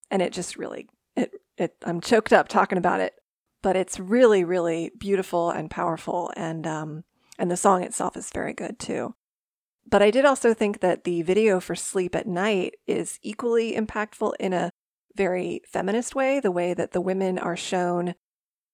And 0.09 0.21
it 0.21 0.33
just 0.33 0.57
really, 0.57 0.87
it, 1.15 1.31
it, 1.57 1.75
I'm 1.83 2.01
choked 2.01 2.33
up 2.33 2.47
talking 2.47 2.77
about 2.77 3.01
it, 3.01 3.13
but 3.61 3.75
it's 3.75 3.99
really, 3.99 4.43
really 4.43 4.91
beautiful 4.97 5.49
and 5.49 5.69
powerful. 5.69 6.31
And, 6.35 6.65
um, 6.65 7.03
and 7.37 7.51
the 7.51 7.57
song 7.57 7.83
itself 7.83 8.15
is 8.15 8.29
very 8.33 8.53
good 8.53 8.79
too. 8.79 9.15
But 9.89 10.01
I 10.01 10.11
did 10.11 10.25
also 10.25 10.53
think 10.53 10.79
that 10.79 11.03
the 11.03 11.21
video 11.23 11.59
for 11.59 11.75
Sleep 11.75 12.15
at 12.15 12.27
Night 12.27 12.75
is 12.87 13.19
equally 13.21 13.73
impactful 13.73 14.33
in 14.39 14.53
a 14.53 14.71
very 15.15 15.61
feminist 15.67 16.15
way. 16.15 16.39
The 16.39 16.51
way 16.51 16.73
that 16.73 16.91
the 16.91 17.01
women 17.01 17.37
are 17.37 17.57
shown 17.57 18.15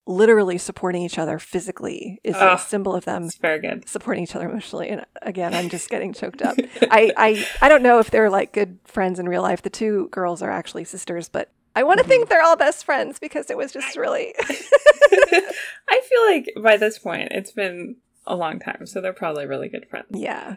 literally 0.07 0.57
supporting 0.57 1.01
each 1.03 1.19
other 1.19 1.37
physically 1.37 2.19
is 2.23 2.35
Ugh. 2.35 2.57
a 2.57 2.61
symbol 2.61 2.95
of 2.95 3.05
them 3.05 3.29
very 3.41 3.59
good. 3.59 3.87
supporting 3.89 4.23
each 4.23 4.35
other 4.35 4.49
emotionally. 4.49 4.89
And 4.89 5.05
again, 5.21 5.53
I'm 5.53 5.69
just 5.69 5.89
getting 5.89 6.13
choked 6.21 6.41
up. 6.41 6.55
I, 6.89 7.11
I, 7.17 7.47
I 7.61 7.67
don't 7.69 7.83
know 7.83 7.99
if 7.99 8.09
they're 8.09 8.29
like 8.29 8.53
good 8.53 8.79
friends 8.85 9.19
in 9.19 9.27
real 9.27 9.41
life. 9.41 9.61
The 9.61 9.69
two 9.69 10.07
girls 10.11 10.41
are 10.41 10.49
actually 10.49 10.85
sisters, 10.85 11.27
but 11.29 11.51
I 11.75 11.83
want 11.83 11.99
to 11.99 12.05
Mhm. 12.05 12.07
think 12.07 12.29
they're 12.29 12.41
all 12.41 12.55
best 12.55 12.85
friends 12.85 13.19
because 13.19 13.49
it 13.51 13.57
was 13.57 13.71
just 13.71 13.95
really. 13.97 14.33
I 14.39 16.01
feel 16.09 16.25
like 16.25 16.49
by 16.63 16.77
this 16.77 16.97
point 16.99 17.29
it's 17.31 17.51
been 17.51 17.97
a 18.25 18.35
long 18.35 18.59
time, 18.59 18.85
so 18.87 18.99
they're 19.01 19.13
probably 19.13 19.45
really 19.45 19.69
good 19.69 19.87
friends. 19.89 20.07
Yeah. 20.11 20.55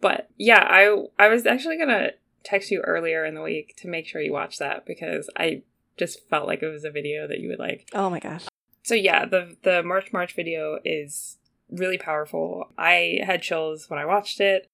But 0.00 0.28
yeah, 0.36 0.66
I 0.68 0.96
I 1.18 1.28
was 1.28 1.46
actually 1.46 1.78
gonna 1.78 2.10
text 2.44 2.70
you 2.70 2.80
earlier 2.80 3.24
in 3.24 3.34
the 3.34 3.42
week 3.42 3.74
to 3.78 3.88
make 3.88 4.06
sure 4.06 4.20
you 4.20 4.32
watch 4.32 4.58
that 4.58 4.84
because 4.86 5.30
I 5.36 5.62
just 5.96 6.28
felt 6.28 6.46
like 6.46 6.62
it 6.62 6.68
was 6.68 6.84
a 6.84 6.90
video 6.90 7.26
that 7.26 7.38
you 7.40 7.48
would 7.48 7.58
like. 7.58 7.88
Oh 7.94 8.08
my 8.10 8.18
gosh. 8.20 8.46
So 8.82 8.94
yeah, 8.94 9.26
the 9.26 9.56
the 9.62 9.82
March 9.82 10.12
March 10.12 10.34
video 10.34 10.78
is 10.84 11.38
really 11.70 11.98
powerful. 11.98 12.72
I 12.78 13.20
had 13.24 13.42
chills 13.42 13.88
when 13.88 13.98
I 13.98 14.06
watched 14.06 14.40
it, 14.40 14.66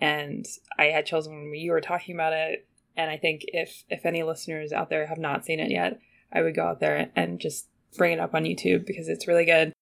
and 0.00 0.46
I 0.78 0.86
had 0.86 1.06
chills 1.06 1.28
when 1.28 1.52
you 1.54 1.72
were 1.72 1.80
talking 1.80 2.14
about 2.14 2.32
it. 2.32 2.66
And 2.96 3.10
I 3.10 3.16
think 3.16 3.42
if 3.48 3.84
if 3.88 4.06
any 4.06 4.22
listeners 4.22 4.72
out 4.72 4.90
there 4.90 5.06
have 5.06 5.18
not 5.18 5.44
seen 5.44 5.60
it 5.60 5.70
yet, 5.70 6.00
I 6.32 6.42
would 6.42 6.54
go 6.54 6.66
out 6.66 6.80
there 6.80 7.10
and 7.14 7.40
just 7.40 7.68
bring 7.96 8.12
it 8.12 8.20
up 8.20 8.34
on 8.34 8.44
YouTube 8.44 8.86
because 8.86 9.08
it's 9.08 9.28
really 9.28 9.44
good. 9.44 9.72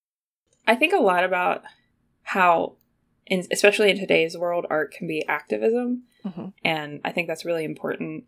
I 0.66 0.76
think 0.76 0.92
a 0.92 0.98
lot 0.98 1.24
about 1.24 1.62
how, 2.22 2.76
in, 3.26 3.46
especially 3.52 3.90
in 3.90 3.98
today's 3.98 4.36
world, 4.36 4.66
art 4.70 4.92
can 4.92 5.06
be 5.06 5.26
activism. 5.26 6.04
hmm 6.22 6.46
And 6.64 7.00
I 7.04 7.12
think 7.12 7.28
that's 7.28 7.44
really 7.44 7.64
important. 7.64 8.24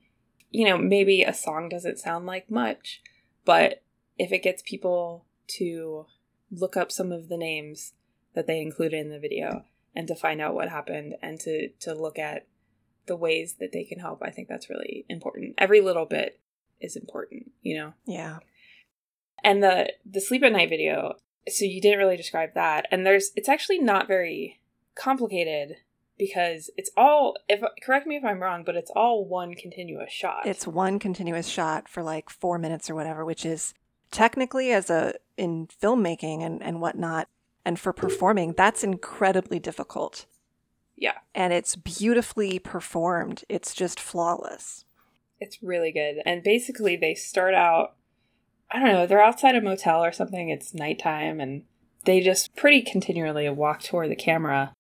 You 0.50 0.66
know, 0.66 0.78
maybe 0.78 1.22
a 1.22 1.34
song 1.34 1.68
doesn't 1.68 1.98
sound 1.98 2.26
like 2.26 2.50
much, 2.50 3.00
but 3.44 3.82
if 4.18 4.32
it 4.32 4.42
gets 4.42 4.62
people 4.64 5.25
to 5.48 6.06
look 6.50 6.76
up 6.76 6.92
some 6.92 7.12
of 7.12 7.28
the 7.28 7.36
names 7.36 7.92
that 8.34 8.46
they 8.46 8.60
included 8.60 8.98
in 8.98 9.10
the 9.10 9.18
video 9.18 9.64
and 9.94 10.06
to 10.08 10.14
find 10.14 10.40
out 10.40 10.54
what 10.54 10.68
happened 10.68 11.14
and 11.22 11.40
to, 11.40 11.68
to 11.80 11.94
look 11.94 12.18
at 12.18 12.46
the 13.06 13.16
ways 13.16 13.54
that 13.60 13.72
they 13.72 13.84
can 13.84 14.00
help, 14.00 14.22
I 14.22 14.30
think 14.30 14.48
that's 14.48 14.68
really 14.68 15.04
important. 15.08 15.54
Every 15.58 15.80
little 15.80 16.06
bit 16.06 16.38
is 16.80 16.96
important, 16.96 17.52
you 17.62 17.76
know? 17.76 17.94
Yeah. 18.04 18.38
And 19.42 19.62
the 19.62 19.92
the 20.04 20.20
sleep 20.20 20.42
at 20.42 20.52
night 20.52 20.68
video, 20.68 21.14
so 21.48 21.64
you 21.64 21.80
didn't 21.80 21.98
really 21.98 22.16
describe 22.16 22.54
that. 22.54 22.86
And 22.90 23.06
there's 23.06 23.30
it's 23.36 23.48
actually 23.48 23.78
not 23.78 24.08
very 24.08 24.60
complicated 24.94 25.76
because 26.18 26.70
it's 26.76 26.90
all 26.96 27.36
if 27.48 27.60
correct 27.82 28.06
me 28.06 28.16
if 28.16 28.24
I'm 28.24 28.42
wrong, 28.42 28.64
but 28.64 28.76
it's 28.76 28.90
all 28.96 29.24
one 29.24 29.54
continuous 29.54 30.10
shot. 30.10 30.46
It's 30.46 30.66
one 30.66 30.98
continuous 30.98 31.46
shot 31.46 31.88
for 31.88 32.02
like 32.02 32.30
four 32.30 32.58
minutes 32.58 32.90
or 32.90 32.94
whatever, 32.94 33.24
which 33.24 33.46
is 33.46 33.74
technically 34.16 34.72
as 34.72 34.88
a 34.88 35.12
in 35.36 35.68
filmmaking 35.82 36.42
and, 36.42 36.62
and 36.62 36.80
whatnot, 36.80 37.28
and 37.66 37.78
for 37.78 37.92
performing, 37.92 38.54
that's 38.56 38.82
incredibly 38.82 39.58
difficult. 39.58 40.24
yeah, 40.96 41.18
And 41.34 41.52
it's 41.52 41.76
beautifully 41.76 42.58
performed. 42.58 43.44
It's 43.50 43.74
just 43.74 44.00
flawless. 44.00 44.86
it's 45.38 45.62
really 45.62 45.92
good. 45.92 46.22
And 46.24 46.42
basically 46.42 46.96
they 46.96 47.14
start 47.14 47.52
out 47.52 47.94
I 48.70 48.80
don't 48.80 48.88
know, 48.92 49.06
they're 49.06 49.22
outside 49.22 49.54
a 49.54 49.60
motel 49.60 50.02
or 50.02 50.12
something, 50.12 50.48
it's 50.48 50.72
nighttime 50.74 51.38
and 51.38 51.64
they 52.06 52.20
just 52.20 52.56
pretty 52.56 52.80
continually 52.82 53.48
walk 53.50 53.82
toward 53.82 54.10
the 54.10 54.16
camera. 54.16 54.72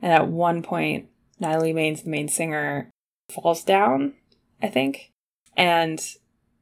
And 0.00 0.10
at 0.10 0.28
one 0.28 0.62
point, 0.62 1.08
Natalie 1.38 1.74
Maines, 1.74 2.02
the 2.04 2.10
main 2.10 2.28
singer, 2.28 2.88
falls 3.30 3.62
down, 3.62 4.14
I 4.62 4.68
think. 4.68 5.10
And 5.56 6.00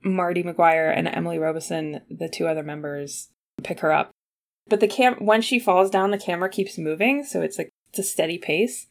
Martie 0.02 0.42
Maguire 0.42 0.90
and 0.90 1.08
Emily 1.08 1.38
Robison, 1.38 2.00
the 2.10 2.28
two 2.28 2.46
other 2.46 2.62
members, 2.62 3.28
pick 3.62 3.80
her 3.80 3.92
up. 3.92 4.10
But 4.68 4.80
the 4.80 4.88
cam 4.88 5.14
when 5.24 5.42
she 5.42 5.58
falls 5.58 5.90
down, 5.90 6.10
the 6.10 6.18
camera 6.18 6.48
keeps 6.48 6.78
moving, 6.78 7.24
so 7.24 7.42
it's 7.42 7.58
like 7.58 7.70
it's 7.90 7.98
a 7.98 8.02
steady 8.02 8.38
pace. 8.38 8.86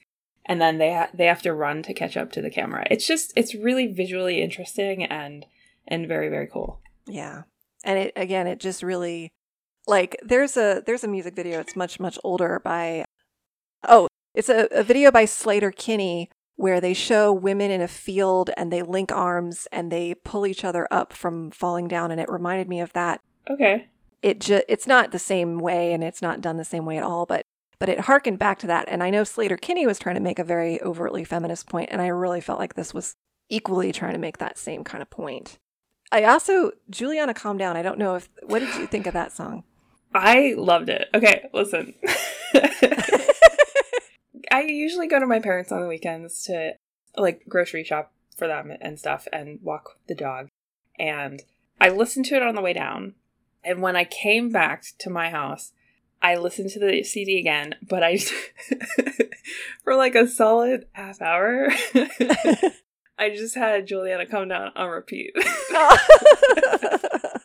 And 0.45 0.61
then 0.61 0.77
they 0.77 0.93
ha- 0.93 1.09
they 1.13 1.25
have 1.25 1.41
to 1.43 1.53
run 1.53 1.83
to 1.83 1.93
catch 1.93 2.15
up 2.17 2.31
to 2.31 2.41
the 2.41 2.49
camera. 2.49 2.87
It's 2.89 3.05
just 3.05 3.33
it's 3.35 3.53
really 3.53 3.87
visually 3.87 4.41
interesting 4.41 5.03
and 5.03 5.45
and 5.87 6.07
very 6.07 6.29
very 6.29 6.47
cool. 6.47 6.81
Yeah. 7.05 7.43
And 7.83 7.99
it 7.99 8.13
again, 8.15 8.47
it 8.47 8.59
just 8.59 8.81
really 8.81 9.29
like 9.85 10.17
there's 10.23 10.57
a 10.57 10.81
there's 10.85 11.03
a 11.03 11.07
music 11.07 11.35
video, 11.35 11.59
it's 11.59 11.75
much, 11.75 11.99
much 11.99 12.17
older 12.23 12.59
by 12.63 13.05
oh, 13.87 14.07
it's 14.33 14.49
a, 14.49 14.67
a 14.71 14.83
video 14.83 15.11
by 15.11 15.25
Sleater-Kinney 15.25 16.29
where 16.57 16.81
they 16.81 16.93
show 16.93 17.31
women 17.31 17.71
in 17.71 17.81
a 17.81 17.87
field 17.87 18.49
and 18.57 18.73
they 18.73 18.81
link 18.81 19.11
arms 19.11 19.67
and 19.71 19.91
they 19.91 20.15
pull 20.15 20.45
each 20.45 20.65
other 20.65 20.87
up 20.91 21.13
from 21.13 21.51
falling 21.51 21.87
down 21.87 22.11
and 22.11 22.19
it 22.19 22.29
reminded 22.29 22.67
me 22.67 22.81
of 22.81 22.91
that. 22.93 23.21
Okay. 23.49 23.87
It 24.23 24.41
just 24.41 24.65
it's 24.67 24.87
not 24.87 25.11
the 25.11 25.19
same 25.19 25.59
way 25.59 25.93
and 25.93 26.03
it's 26.03 26.21
not 26.21 26.41
done 26.41 26.57
the 26.57 26.65
same 26.65 26.85
way 26.85 26.97
at 26.97 27.03
all, 27.03 27.25
but 27.27 27.45
but 27.79 27.89
it 27.89 28.01
harkened 28.01 28.39
back 28.39 28.57
to 28.59 28.67
that. 28.67 28.85
And 28.89 29.03
I 29.03 29.11
know 29.11 29.21
Sleater-Kinney 29.21 29.85
was 29.85 29.99
trying 29.99 30.15
to 30.15 30.21
make 30.21 30.39
a 30.39 30.43
very 30.43 30.81
overtly 30.81 31.23
feminist 31.23 31.69
point, 31.69 31.89
and 31.91 32.01
I 32.01 32.07
really 32.07 32.41
felt 32.41 32.57
like 32.57 32.73
this 32.73 32.91
was 32.91 33.15
equally 33.49 33.91
trying 33.91 34.13
to 34.13 34.19
make 34.19 34.39
that 34.39 34.57
same 34.57 34.83
kind 34.83 35.03
of 35.03 35.11
point. 35.11 35.59
I 36.11 36.23
also 36.23 36.71
Julianna 36.89 37.35
calm 37.35 37.59
down. 37.59 37.77
I 37.77 37.83
don't 37.83 37.99
know 37.99 38.15
if 38.15 38.29
what 38.43 38.59
did 38.59 38.73
you 38.75 38.87
think 38.87 39.05
of 39.05 39.13
that 39.13 39.31
song? 39.31 39.63
I 40.13 40.55
loved 40.57 40.89
it. 40.89 41.07
Okay, 41.13 41.49
listen. 41.53 41.93
I 44.51 44.61
usually 44.61 45.07
go 45.07 45.19
to 45.19 45.27
my 45.27 45.39
parents 45.39 45.71
on 45.71 45.81
the 45.81 45.87
weekends 45.87 46.43
to 46.43 46.73
like 47.15 47.43
grocery 47.47 47.83
shop 47.83 48.13
for 48.35 48.47
them 48.47 48.71
and 48.81 48.99
stuff 48.99 49.27
and 49.33 49.59
walk 49.61 49.97
the 50.07 50.15
dog. 50.15 50.49
And 50.99 51.41
I 51.79 51.89
listened 51.89 52.25
to 52.25 52.35
it 52.35 52.43
on 52.43 52.55
the 52.55 52.61
way 52.61 52.73
down. 52.73 53.15
And 53.63 53.81
when 53.81 53.95
I 53.95 54.03
came 54.05 54.51
back 54.51 54.83
to 54.99 55.09
my 55.09 55.29
house, 55.29 55.73
I 56.21 56.35
listened 56.35 56.69
to 56.71 56.79
the 56.79 57.03
CD 57.03 57.39
again, 57.39 57.75
but 57.81 58.03
I 58.03 58.17
for 59.83 59.95
like 59.95 60.15
a 60.15 60.27
solid 60.27 60.85
half 60.93 61.21
hour. 61.21 61.69
I 63.19 63.31
just 63.31 63.55
had 63.55 63.87
Julianna 63.87 64.27
come 64.27 64.47
down 64.47 64.71
on 64.75 64.89
repeat. 64.89 65.31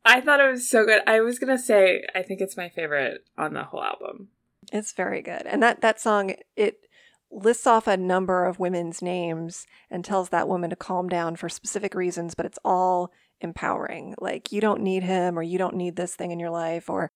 I 0.05 0.21
thought 0.25 0.41
it 0.41 0.51
was 0.51 0.69
so 0.69 0.85
good. 0.85 1.03
I 1.07 1.21
was 1.21 1.39
gonna 1.39 1.59
say 1.59 2.05
I 2.15 2.23
think 2.23 2.41
it's 2.41 2.57
my 2.57 2.69
favorite 2.69 3.25
on 3.37 3.55
the 3.55 3.65
whole 3.65 3.83
album. 3.83 4.29
it's 4.73 4.93
very 4.93 5.23
good. 5.23 5.43
And 5.47 5.63
that 5.63 5.81
that 5.81 6.01
song 6.01 6.35
it 6.57 6.87
lists 7.33 7.67
off 7.67 7.87
a 7.87 7.97
number 7.97 8.45
of 8.45 8.59
women's 8.59 9.01
names 9.01 9.67
and 9.91 10.05
tells 10.05 10.29
that 10.29 10.49
woman 10.49 10.71
to 10.71 10.77
calm 10.77 11.09
down 11.09 11.35
for 11.35 11.49
specific 11.49 11.95
reasons, 11.95 12.35
but 12.35 12.47
it's 12.47 12.59
all 12.65 13.11
empowering. 13.41 14.15
Like 14.21 14.53
you 14.53 14.61
don't 14.61 14.83
need 14.83 15.03
him 15.03 15.39
or 15.39 15.43
you 15.43 15.59
don't 15.59 15.75
need 15.75 15.97
this 15.97 16.15
thing 16.15 16.31
in 16.31 16.39
your 16.39 16.51
life 16.51 16.91
or 16.91 17.11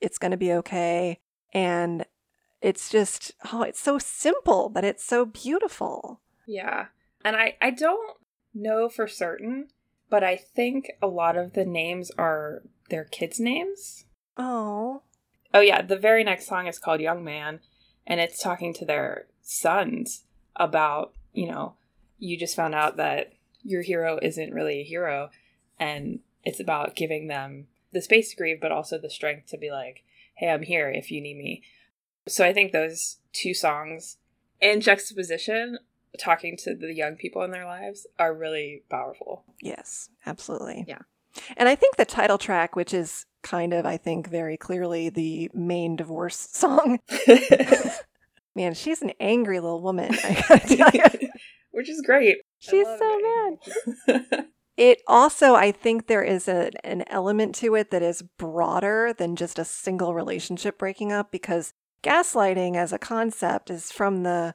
it's 0.00 0.18
going 0.18 0.30
to 0.30 0.36
be 0.36 0.52
okay. 0.52 1.18
And 1.54 2.04
it's 2.60 2.90
just 2.90 3.32
oh, 3.52 3.62
it's 3.62 3.80
so 3.80 3.98
simple, 3.98 4.68
but 4.68 4.84
it's 4.84 5.04
so 5.04 5.24
beautiful. 5.24 6.20
Yeah. 6.46 6.86
And 7.24 7.34
I 7.34 7.56
I 7.60 7.70
don't 7.70 8.18
know 8.54 8.88
for 8.88 9.08
certain, 9.08 9.68
but 10.10 10.22
I 10.22 10.36
think 10.36 10.92
a 11.00 11.06
lot 11.06 11.36
of 11.36 11.54
the 11.54 11.64
names 11.64 12.10
are 12.18 12.62
their 12.90 13.04
kids' 13.04 13.40
names. 13.40 14.04
Oh. 14.36 15.02
Oh 15.54 15.60
yeah, 15.60 15.82
the 15.82 15.98
very 15.98 16.24
next 16.24 16.46
song 16.46 16.66
is 16.66 16.78
called 16.78 17.00
Young 17.00 17.24
Man 17.24 17.60
and 18.06 18.20
it's 18.20 18.42
talking 18.42 18.74
to 18.74 18.84
their 18.84 19.26
sons 19.42 20.24
about, 20.56 21.12
you 21.32 21.46
know, 21.50 21.74
you 22.18 22.38
just 22.38 22.56
found 22.56 22.74
out 22.74 22.96
that 22.96 23.32
your 23.62 23.82
hero 23.82 24.18
isn't 24.22 24.54
really 24.54 24.80
a 24.80 24.84
hero 24.84 25.30
and 25.78 26.20
it's 26.44 26.60
about 26.60 26.96
giving 26.96 27.28
them 27.28 27.66
the 27.92 28.00
space 28.02 28.30
to 28.30 28.36
grieve 28.36 28.60
but 28.60 28.72
also 28.72 28.98
the 28.98 29.10
strength 29.10 29.46
to 29.48 29.58
be 29.58 29.70
like, 29.70 30.02
"Hey, 30.34 30.48
I'm 30.48 30.62
here 30.62 30.90
if 30.90 31.10
you 31.10 31.20
need 31.20 31.36
me." 31.36 31.62
So 32.28 32.44
I 32.44 32.52
think 32.52 32.72
those 32.72 33.18
two 33.32 33.54
songs 33.54 34.18
in 34.60 34.80
juxtaposition 34.80 35.78
talking 36.18 36.56
to 36.58 36.74
the 36.74 36.94
young 36.94 37.16
people 37.16 37.42
in 37.42 37.50
their 37.50 37.64
lives 37.64 38.06
are 38.18 38.34
really 38.34 38.84
powerful. 38.88 39.44
Yes, 39.60 40.10
absolutely. 40.26 40.84
Yeah. 40.86 41.00
And 41.56 41.68
I 41.68 41.74
think 41.74 41.96
the 41.96 42.04
title 42.04 42.38
track, 42.38 42.76
which 42.76 42.92
is 42.92 43.26
kind 43.42 43.72
of, 43.72 43.86
I 43.86 43.96
think, 43.96 44.28
very 44.28 44.56
clearly 44.56 45.08
the 45.08 45.50
main 45.54 45.96
divorce 45.96 46.36
song. 46.52 47.00
Man, 48.54 48.74
she's 48.74 49.02
an 49.02 49.12
angry 49.20 49.60
little 49.60 49.82
woman. 49.82 50.14
I 50.24 50.44
gotta 50.48 50.76
tell 50.76 50.90
you. 50.92 51.28
Which 51.70 51.88
is 51.88 52.02
great. 52.04 52.38
She's 52.58 52.86
so 52.86 52.98
it. 53.00 53.58
mad. 54.08 54.46
It 54.74 55.02
also, 55.06 55.54
I 55.54 55.70
think 55.70 56.06
there 56.06 56.22
is 56.22 56.48
a, 56.48 56.70
an 56.82 57.04
element 57.08 57.54
to 57.56 57.74
it 57.74 57.90
that 57.90 58.02
is 58.02 58.22
broader 58.38 59.14
than 59.16 59.36
just 59.36 59.58
a 59.58 59.66
single 59.66 60.14
relationship 60.14 60.78
breaking 60.78 61.12
up 61.12 61.30
because 61.30 61.74
gaslighting 62.02 62.74
as 62.74 62.90
a 62.90 62.98
concept 62.98 63.68
is 63.68 63.92
from 63.92 64.22
the, 64.22 64.54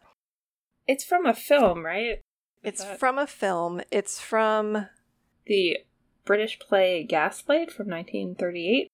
it's 0.88 1.04
from 1.06 1.28
a 1.28 1.36
film, 1.36 1.86
right? 1.86 2.22
it's 2.64 2.84
That- 2.84 3.00
from 3.00 3.20
a 3.20 3.28
film. 3.28 3.82
It's 3.92 4.20
from, 4.20 4.88
the 5.46 5.78
British 6.26 6.58
play 6.58 7.04
Gaslight 7.04 7.72
from 7.72 7.88
1938, 7.88 8.88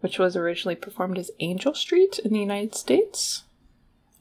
which 0.00 0.18
was 0.18 0.36
originally 0.36 0.76
performed 0.76 1.16
as 1.16 1.30
Angel 1.40 1.72
Street 1.74 2.18
in 2.22 2.34
the 2.34 2.40
United 2.40 2.74
States. 2.74 3.44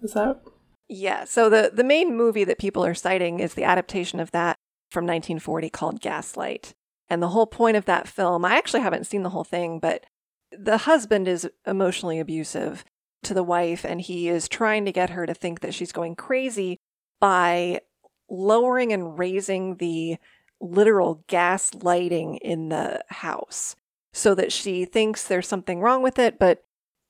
Is 0.01 0.13
that? 0.13 0.41
yeah. 0.89 1.25
So 1.25 1.49
the, 1.49 1.71
the 1.73 1.83
main 1.83 2.15
movie 2.15 2.43
that 2.43 2.59
people 2.59 2.85
are 2.85 2.93
citing 2.93 3.39
is 3.39 3.53
the 3.53 3.63
adaptation 3.63 4.19
of 4.19 4.31
that 4.31 4.57
from 4.89 5.05
1940 5.05 5.69
called 5.69 6.01
Gaslight. 6.01 6.73
And 7.09 7.21
the 7.21 7.29
whole 7.29 7.47
point 7.47 7.77
of 7.77 7.85
that 7.85 8.07
film, 8.07 8.45
I 8.45 8.57
actually 8.57 8.81
haven't 8.81 9.07
seen 9.07 9.23
the 9.23 9.29
whole 9.29 9.43
thing, 9.43 9.79
but 9.79 10.05
the 10.51 10.79
husband 10.79 11.27
is 11.27 11.49
emotionally 11.65 12.19
abusive 12.19 12.85
to 13.23 13.33
the 13.33 13.43
wife, 13.43 13.83
and 13.83 13.99
he 13.99 14.29
is 14.29 14.47
trying 14.47 14.85
to 14.85 14.91
get 14.91 15.09
her 15.09 15.25
to 15.25 15.33
think 15.33 15.61
that 15.61 15.73
she's 15.73 15.91
going 15.91 16.15
crazy 16.15 16.77
by 17.19 17.81
lowering 18.29 18.93
and 18.93 19.17
raising 19.17 19.77
the 19.77 20.17
literal 20.59 21.23
gas 21.27 21.73
lighting 21.75 22.37
in 22.37 22.69
the 22.69 23.03
house 23.09 23.75
so 24.13 24.35
that 24.35 24.51
she 24.51 24.85
thinks 24.85 25.23
there's 25.23 25.47
something 25.47 25.79
wrong 25.79 26.01
with 26.01 26.19
it, 26.19 26.39
but 26.39 26.63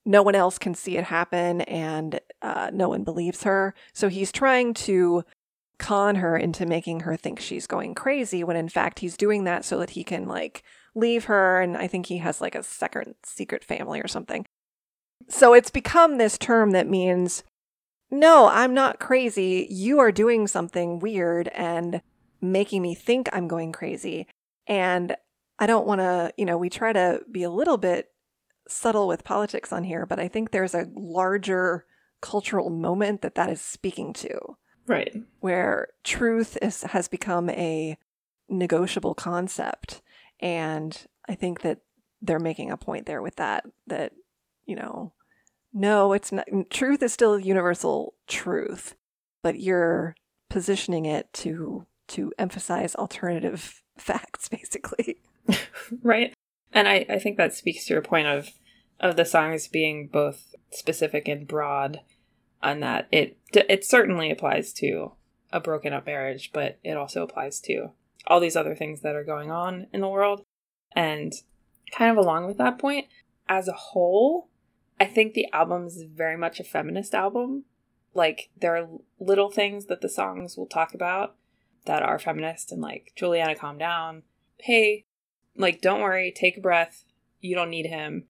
no 0.08 0.22
one 0.22 0.34
else 0.34 0.58
can 0.58 0.74
see 0.74 0.96
it 0.96 1.04
happen 1.04 1.60
and 1.60 2.18
uh, 2.40 2.70
no 2.72 2.88
one 2.88 3.04
believes 3.04 3.42
her. 3.42 3.74
So 3.92 4.08
he's 4.08 4.32
trying 4.32 4.72
to 4.74 5.22
con 5.78 6.16
her 6.16 6.34
into 6.34 6.64
making 6.64 7.00
her 7.00 7.14
think 7.14 7.38
she's 7.38 7.66
going 7.66 7.94
crazy 7.94 8.42
when 8.42 8.56
in 8.56 8.70
fact 8.70 9.00
he's 9.00 9.18
doing 9.18 9.44
that 9.44 9.66
so 9.66 9.78
that 9.78 9.90
he 9.90 10.02
can 10.02 10.26
like 10.26 10.62
leave 10.94 11.24
her. 11.24 11.60
And 11.60 11.76
I 11.76 11.86
think 11.88 12.06
he 12.06 12.18
has 12.18 12.40
like 12.40 12.54
a 12.54 12.62
second 12.62 13.16
secret 13.22 13.62
family 13.62 14.00
or 14.00 14.08
something. 14.08 14.46
So 15.28 15.52
it's 15.52 15.70
become 15.70 16.16
this 16.16 16.38
term 16.38 16.70
that 16.70 16.88
means, 16.88 17.44
no, 18.10 18.48
I'm 18.48 18.72
not 18.72 18.98
crazy. 18.98 19.66
You 19.68 19.98
are 19.98 20.10
doing 20.10 20.46
something 20.46 21.00
weird 21.00 21.48
and 21.48 22.00
making 22.40 22.80
me 22.80 22.94
think 22.94 23.28
I'm 23.30 23.46
going 23.46 23.72
crazy. 23.72 24.26
And 24.66 25.16
I 25.58 25.66
don't 25.66 25.86
want 25.86 26.00
to, 26.00 26.32
you 26.38 26.46
know, 26.46 26.56
we 26.56 26.70
try 26.70 26.94
to 26.94 27.20
be 27.30 27.42
a 27.42 27.50
little 27.50 27.76
bit 27.76 28.10
subtle 28.68 29.08
with 29.08 29.24
politics 29.24 29.72
on 29.72 29.84
here, 29.84 30.06
but 30.06 30.18
I 30.18 30.28
think 30.28 30.50
there's 30.50 30.74
a 30.74 30.88
larger 30.94 31.84
cultural 32.20 32.70
moment 32.70 33.22
that 33.22 33.34
that 33.34 33.50
is 33.50 33.60
speaking 33.60 34.12
to. 34.14 34.56
Right. 34.86 35.14
Where 35.40 35.88
truth 36.04 36.56
is, 36.62 36.82
has 36.82 37.08
become 37.08 37.50
a 37.50 37.98
negotiable 38.48 39.14
concept. 39.14 40.00
And 40.40 40.98
I 41.28 41.34
think 41.34 41.60
that 41.60 41.80
they're 42.22 42.38
making 42.38 42.70
a 42.70 42.76
point 42.76 43.06
there 43.06 43.22
with 43.22 43.36
that, 43.36 43.66
that, 43.86 44.12
you 44.64 44.76
know, 44.76 45.12
no, 45.72 46.12
it's 46.12 46.32
not, 46.32 46.46
truth 46.70 47.02
is 47.02 47.12
still 47.12 47.38
universal 47.38 48.14
truth, 48.26 48.94
but 49.42 49.60
you're 49.60 50.14
positioning 50.48 51.04
it 51.04 51.32
to 51.32 51.86
to 52.08 52.32
emphasize 52.38 52.94
alternative 52.94 53.82
facts 53.98 54.48
basically 54.48 55.18
right 56.02 56.34
and 56.78 56.86
I, 56.86 57.04
I 57.08 57.18
think 57.18 57.36
that 57.38 57.54
speaks 57.54 57.86
to 57.86 57.94
your 57.94 58.02
point 58.02 58.28
of 58.28 58.52
of 59.00 59.16
the 59.16 59.24
songs 59.24 59.66
being 59.66 60.06
both 60.06 60.54
specific 60.70 61.26
and 61.26 61.46
broad 61.46 62.00
on 62.62 62.80
that 62.80 63.08
it 63.10 63.36
it 63.52 63.84
certainly 63.84 64.30
applies 64.30 64.72
to 64.74 65.12
a 65.52 65.58
broken 65.58 65.92
up 65.92 66.06
marriage 66.06 66.50
but 66.52 66.78
it 66.84 66.96
also 66.96 67.24
applies 67.24 67.58
to 67.60 67.90
all 68.28 68.38
these 68.38 68.54
other 68.54 68.76
things 68.76 69.00
that 69.00 69.16
are 69.16 69.24
going 69.24 69.50
on 69.50 69.88
in 69.92 70.00
the 70.00 70.08
world. 70.08 70.44
And 70.94 71.32
kind 71.92 72.10
of 72.10 72.16
along 72.16 72.46
with 72.46 72.58
that 72.58 72.78
point 72.78 73.06
as 73.48 73.66
a 73.66 73.72
whole 73.72 74.50
i 75.00 75.06
think 75.06 75.32
the 75.32 75.50
album 75.54 75.86
is 75.86 76.02
very 76.02 76.36
much 76.36 76.60
a 76.60 76.64
feminist 76.64 77.12
album. 77.12 77.64
Like 78.14 78.50
there 78.56 78.76
are 78.76 78.88
little 79.18 79.50
things 79.50 79.86
that 79.86 80.00
the 80.00 80.08
songs 80.08 80.56
will 80.56 80.66
talk 80.66 80.94
about 80.94 81.34
that 81.86 82.02
are 82.02 82.20
feminist 82.20 82.70
and 82.70 82.80
like 82.80 83.12
julianna 83.16 83.56
calm 83.56 83.78
down. 83.78 84.22
Hey 84.58 85.06
like 85.58 85.80
don't 85.80 86.00
worry 86.00 86.32
take 86.34 86.56
a 86.56 86.60
breath 86.60 87.04
you 87.40 87.54
don't 87.54 87.70
need 87.70 87.86
him 87.86 88.24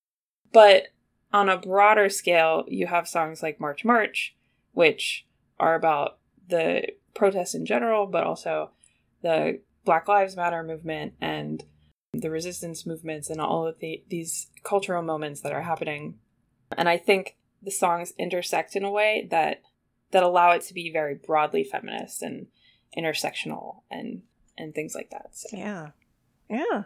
but 0.52 0.88
on 1.32 1.48
a 1.48 1.58
broader 1.58 2.08
scale, 2.08 2.64
you 2.68 2.86
have 2.86 3.08
songs 3.08 3.42
like 3.42 3.60
March 3.60 3.84
March, 3.84 4.34
which 4.72 5.26
are 5.58 5.74
about 5.74 6.18
the 6.48 6.84
protests 7.14 7.54
in 7.54 7.66
general, 7.66 8.06
but 8.06 8.24
also 8.24 8.70
the 9.22 9.60
Black 9.84 10.08
Lives 10.08 10.36
Matter 10.36 10.62
movement 10.62 11.14
and 11.20 11.64
the 12.12 12.30
resistance 12.30 12.86
movements 12.86 13.28
and 13.28 13.40
all 13.40 13.66
of 13.66 13.78
the, 13.80 14.02
these 14.08 14.48
cultural 14.64 15.02
moments 15.02 15.42
that 15.42 15.52
are 15.52 15.62
happening. 15.62 16.18
And 16.76 16.88
I 16.88 16.96
think 16.96 17.36
the 17.62 17.70
songs 17.70 18.12
intersect 18.18 18.76
in 18.76 18.84
a 18.84 18.90
way 18.90 19.26
that 19.30 19.62
that 20.10 20.22
allow 20.22 20.52
it 20.52 20.62
to 20.62 20.72
be 20.72 20.90
very 20.90 21.14
broadly 21.14 21.62
feminist 21.62 22.22
and 22.22 22.46
intersectional 22.96 23.82
and 23.90 24.22
and 24.56 24.74
things 24.74 24.94
like 24.94 25.10
that. 25.10 25.36
So. 25.36 25.56
Yeah. 25.56 25.88
Yeah. 26.48 26.84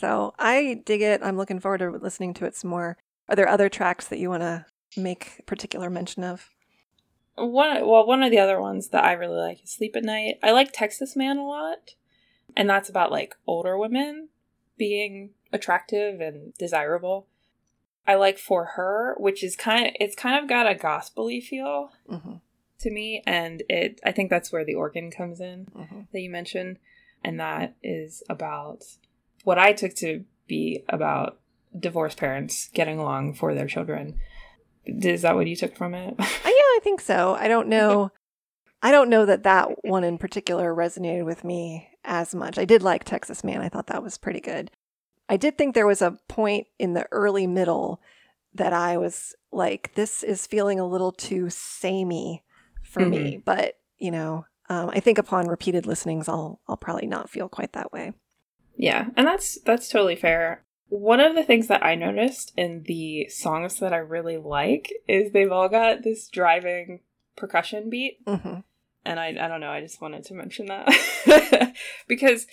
So 0.00 0.32
I 0.38 0.80
dig 0.86 1.02
it. 1.02 1.20
I'm 1.22 1.36
looking 1.36 1.60
forward 1.60 1.78
to 1.78 1.90
listening 1.90 2.32
to 2.34 2.46
it 2.46 2.56
some 2.56 2.70
more. 2.70 2.96
Are 3.28 3.36
there 3.36 3.48
other 3.48 3.68
tracks 3.68 4.08
that 4.08 4.18
you 4.18 4.30
want 4.30 4.42
to 4.42 4.64
make 4.96 5.44
particular 5.44 5.90
mention 5.90 6.24
of? 6.24 6.48
One, 7.36 7.86
well, 7.86 8.06
one 8.06 8.22
of 8.22 8.30
the 8.30 8.38
other 8.38 8.58
ones 8.58 8.88
that 8.88 9.04
I 9.04 9.12
really 9.12 9.36
like 9.36 9.62
is 9.62 9.70
"Sleep 9.70 9.94
at 9.94 10.02
Night." 10.02 10.38
I 10.42 10.52
like 10.52 10.72
"Texas 10.72 11.16
Man" 11.16 11.36
a 11.36 11.46
lot, 11.46 11.96
and 12.56 12.68
that's 12.68 12.88
about 12.88 13.12
like 13.12 13.36
older 13.46 13.76
women 13.76 14.30
being 14.78 15.30
attractive 15.52 16.20
and 16.22 16.54
desirable. 16.56 17.26
I 18.06 18.14
like 18.14 18.38
"For 18.38 18.64
Her," 18.76 19.14
which 19.18 19.44
is 19.44 19.54
kind 19.54 19.86
of 19.86 19.92
it's 20.00 20.16
kind 20.16 20.42
of 20.42 20.48
got 20.48 20.66
a 20.66 20.74
gospely 20.74 21.42
feel 21.42 21.92
mm-hmm. 22.10 22.36
to 22.80 22.90
me, 22.90 23.22
and 23.26 23.62
it 23.68 24.00
I 24.02 24.12
think 24.12 24.30
that's 24.30 24.50
where 24.50 24.64
the 24.64 24.74
organ 24.74 25.10
comes 25.10 25.40
in 25.40 25.66
mm-hmm. 25.76 26.00
that 26.10 26.20
you 26.20 26.30
mentioned, 26.30 26.78
and 27.22 27.38
that 27.38 27.76
is 27.82 28.22
about 28.30 28.84
what 29.44 29.58
I 29.58 29.72
took 29.72 29.94
to 29.96 30.24
be 30.46 30.84
about 30.88 31.38
divorced 31.78 32.18
parents 32.18 32.68
getting 32.74 32.98
along 32.98 33.34
for 33.34 33.54
their 33.54 33.66
children. 33.66 34.18
Is 34.84 35.22
that 35.22 35.36
what 35.36 35.46
you 35.46 35.56
took 35.56 35.76
from 35.76 35.94
it? 35.94 36.14
Uh, 36.20 36.48
yeah, 36.48 36.76
I 36.76 36.80
think 36.82 37.00
so. 37.00 37.36
I 37.38 37.48
don't 37.48 37.68
know. 37.68 38.10
I 38.82 38.90
don't 38.90 39.10
know 39.10 39.26
that 39.26 39.42
that 39.42 39.84
one 39.84 40.04
in 40.04 40.18
particular 40.18 40.74
resonated 40.74 41.24
with 41.24 41.44
me 41.44 41.88
as 42.04 42.34
much. 42.34 42.58
I 42.58 42.64
did 42.64 42.82
like 42.82 43.04
Texas 43.04 43.44
Man. 43.44 43.60
I 43.60 43.68
thought 43.68 43.88
that 43.88 44.02
was 44.02 44.16
pretty 44.16 44.40
good. 44.40 44.70
I 45.28 45.36
did 45.36 45.58
think 45.58 45.74
there 45.74 45.86
was 45.86 46.00
a 46.00 46.18
point 46.28 46.66
in 46.78 46.94
the 46.94 47.06
early 47.12 47.46
middle 47.46 48.00
that 48.54 48.72
I 48.72 48.96
was 48.96 49.34
like, 49.52 49.94
this 49.94 50.22
is 50.22 50.46
feeling 50.46 50.80
a 50.80 50.86
little 50.86 51.12
too 51.12 51.50
samey 51.50 52.42
for 52.82 53.02
mm-hmm. 53.02 53.10
me. 53.10 53.42
But, 53.44 53.74
you 53.98 54.10
know, 54.10 54.46
um, 54.70 54.90
I 54.90 55.00
think 55.00 55.18
upon 55.18 55.46
repeated 55.46 55.86
listenings, 55.86 56.28
I'll 56.28 56.60
I'll 56.66 56.76
probably 56.76 57.06
not 57.06 57.28
feel 57.28 57.48
quite 57.48 57.72
that 57.74 57.92
way. 57.92 58.12
Yeah, 58.76 59.08
and 59.16 59.26
that's 59.26 59.58
that's 59.60 59.88
totally 59.88 60.16
fair. 60.16 60.64
One 60.88 61.20
of 61.20 61.36
the 61.36 61.44
things 61.44 61.68
that 61.68 61.84
I 61.84 61.94
noticed 61.94 62.52
in 62.56 62.84
the 62.86 63.28
songs 63.28 63.78
that 63.78 63.92
I 63.92 63.98
really 63.98 64.36
like 64.36 64.92
is 65.06 65.32
they've 65.32 65.52
all 65.52 65.68
got 65.68 66.02
this 66.02 66.28
driving 66.28 67.00
percussion 67.36 67.90
beat. 67.90 68.24
Mm-hmm. 68.26 68.60
And 69.04 69.18
I, 69.18 69.28
I 69.28 69.48
don't 69.48 69.60
know, 69.60 69.70
I 69.70 69.80
just 69.80 70.00
wanted 70.02 70.24
to 70.24 70.34
mention 70.34 70.66
that. 70.66 71.74
because 72.08 72.46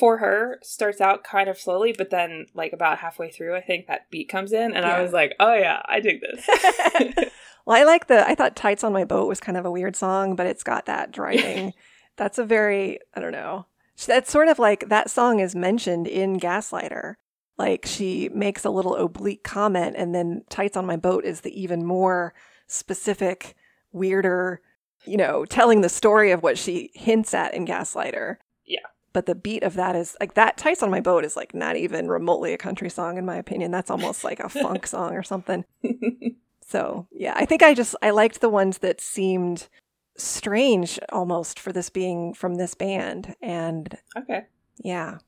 for 0.00 0.18
her 0.18 0.58
starts 0.62 1.00
out 1.00 1.22
kind 1.22 1.48
of 1.48 1.58
slowly, 1.58 1.94
but 1.96 2.10
then 2.10 2.46
like 2.54 2.72
about 2.72 2.98
halfway 2.98 3.30
through, 3.30 3.54
I 3.54 3.60
think 3.60 3.86
that 3.86 4.10
beat 4.10 4.28
comes 4.28 4.52
in, 4.52 4.72
and 4.72 4.86
yeah. 4.86 4.96
I 4.96 5.02
was 5.02 5.12
like, 5.12 5.34
oh 5.38 5.54
yeah, 5.54 5.82
I 5.84 6.00
dig 6.00 6.20
this. 6.20 6.48
well, 7.66 7.76
I 7.76 7.84
like 7.84 8.06
the. 8.06 8.26
I 8.26 8.34
thought 8.34 8.56
"Tights 8.56 8.82
on 8.82 8.92
My 8.92 9.04
Boat" 9.04 9.28
was 9.28 9.40
kind 9.40 9.58
of 9.58 9.66
a 9.66 9.70
weird 9.70 9.94
song, 9.94 10.36
but 10.36 10.46
it's 10.46 10.62
got 10.62 10.86
that 10.86 11.12
driving. 11.12 11.74
that's 12.16 12.38
a 12.38 12.44
very 12.44 12.98
I 13.14 13.20
don't 13.20 13.32
know. 13.32 13.66
That's 14.06 14.30
sort 14.30 14.48
of 14.48 14.58
like 14.58 14.88
that 14.88 15.10
song 15.10 15.40
is 15.40 15.54
mentioned 15.54 16.06
in 16.06 16.38
Gaslighter. 16.38 17.14
Like 17.58 17.84
she 17.86 18.30
makes 18.30 18.64
a 18.64 18.70
little 18.70 18.96
oblique 18.96 19.44
comment, 19.44 19.96
and 19.98 20.14
then 20.14 20.44
Tights 20.48 20.76
on 20.76 20.86
My 20.86 20.96
Boat 20.96 21.24
is 21.24 21.42
the 21.42 21.60
even 21.60 21.84
more 21.84 22.32
specific, 22.66 23.54
weirder, 23.92 24.60
you 25.04 25.16
know, 25.16 25.44
telling 25.44 25.80
the 25.80 25.88
story 25.88 26.30
of 26.30 26.42
what 26.42 26.56
she 26.56 26.90
hints 26.94 27.34
at 27.34 27.52
in 27.52 27.66
Gaslighter. 27.66 28.36
Yeah. 28.64 28.78
But 29.12 29.26
the 29.26 29.34
beat 29.34 29.62
of 29.62 29.74
that 29.74 29.96
is 29.96 30.16
like 30.20 30.34
that 30.34 30.56
Tights 30.56 30.82
on 30.82 30.90
My 30.90 31.00
Boat 31.00 31.24
is 31.24 31.36
like 31.36 31.54
not 31.54 31.76
even 31.76 32.08
remotely 32.08 32.54
a 32.54 32.58
country 32.58 32.88
song, 32.88 33.18
in 33.18 33.26
my 33.26 33.36
opinion. 33.36 33.70
That's 33.70 33.90
almost 33.90 34.24
like 34.24 34.40
a 34.40 34.48
funk 34.48 34.86
song 34.86 35.12
or 35.14 35.22
something. 35.22 35.64
So 36.70 37.08
yeah, 37.10 37.32
I 37.34 37.46
think 37.46 37.64
I 37.64 37.74
just 37.74 37.96
I 38.00 38.10
liked 38.10 38.40
the 38.40 38.48
ones 38.48 38.78
that 38.78 39.00
seemed 39.00 39.68
strange 40.16 40.98
almost 41.10 41.58
for 41.58 41.72
this 41.72 41.90
being 41.90 42.34
from 42.34 42.56
this 42.56 42.74
band. 42.74 43.34
And 43.40 43.96
okay, 44.16 44.46
yeah, 44.78 45.18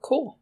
cool. 0.00 0.38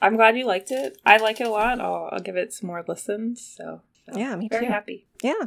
I'm 0.00 0.16
glad 0.16 0.36
you 0.36 0.44
liked 0.44 0.70
it. 0.70 0.98
I 1.04 1.16
like 1.16 1.40
it 1.40 1.46
a 1.46 1.50
lot. 1.50 1.80
I'll, 1.80 2.10
I'll 2.12 2.20
give 2.20 2.36
it 2.36 2.52
some 2.52 2.66
more 2.66 2.84
listens. 2.86 3.40
So, 3.56 3.80
so 4.04 4.18
yeah, 4.18 4.36
me 4.36 4.48
very 4.50 4.66
too. 4.66 4.72
happy. 4.72 5.06
Yeah, 5.22 5.46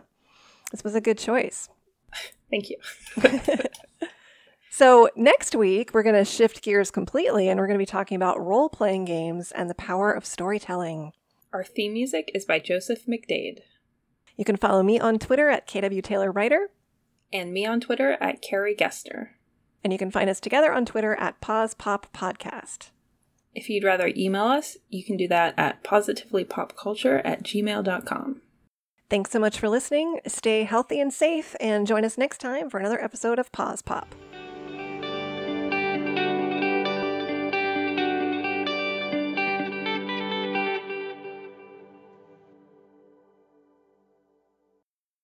this 0.71 0.83
was 0.83 0.95
a 0.95 1.01
good 1.01 1.17
choice. 1.17 1.69
Thank 2.49 2.69
you. 2.69 2.77
so 4.71 5.09
next 5.15 5.55
week 5.55 5.93
we're 5.93 6.03
going 6.03 6.15
to 6.15 6.25
shift 6.25 6.63
gears 6.63 6.89
completely, 6.89 7.47
and 7.47 7.59
we're 7.59 7.67
going 7.67 7.77
to 7.77 7.81
be 7.81 7.85
talking 7.85 8.15
about 8.15 8.43
role 8.43 8.69
playing 8.69 9.05
games 9.05 9.51
and 9.51 9.69
the 9.69 9.75
power 9.75 10.11
of 10.11 10.25
storytelling. 10.25 11.11
Our 11.53 11.63
theme 11.63 11.93
music 11.93 12.31
is 12.33 12.45
by 12.45 12.59
Joseph 12.59 13.05
McDade. 13.07 13.59
You 14.35 14.45
can 14.45 14.55
follow 14.55 14.83
me 14.83 14.99
on 14.99 15.19
Twitter 15.19 15.49
at 15.49 15.67
KW 15.67 16.03
Taylor 16.03 16.31
Writer 16.31 16.69
and 17.31 17.53
me 17.53 17.65
on 17.65 17.79
Twitter 17.79 18.17
at 18.19 18.41
Carrie 18.41 18.75
Gester. 18.75 19.35
And 19.83 19.93
you 19.93 19.99
can 19.99 20.11
find 20.11 20.29
us 20.29 20.39
together 20.39 20.73
on 20.73 20.85
Twitter 20.85 21.15
at 21.15 21.41
Pause 21.41 21.75
Pop 21.75 22.11
Podcast. 22.13 22.89
If 23.55 23.69
you'd 23.69 23.83
rather 23.83 24.11
email 24.15 24.45
us, 24.45 24.77
you 24.89 25.03
can 25.03 25.17
do 25.17 25.27
that 25.27 25.53
at 25.57 25.83
positivelypopculture 25.83 27.21
at 27.25 27.43
gmail.com. 27.43 28.41
Thanks 29.09 29.31
so 29.31 29.39
much 29.39 29.59
for 29.59 29.69
listening. 29.69 30.19
Stay 30.27 30.63
healthy 30.63 30.99
and 30.99 31.11
safe, 31.11 31.55
and 31.59 31.87
join 31.87 32.05
us 32.05 32.17
next 32.17 32.37
time 32.39 32.69
for 32.69 32.79
another 32.79 33.01
episode 33.03 33.39
of 33.39 33.51
Pause 33.51 33.81
Pop. 33.81 34.15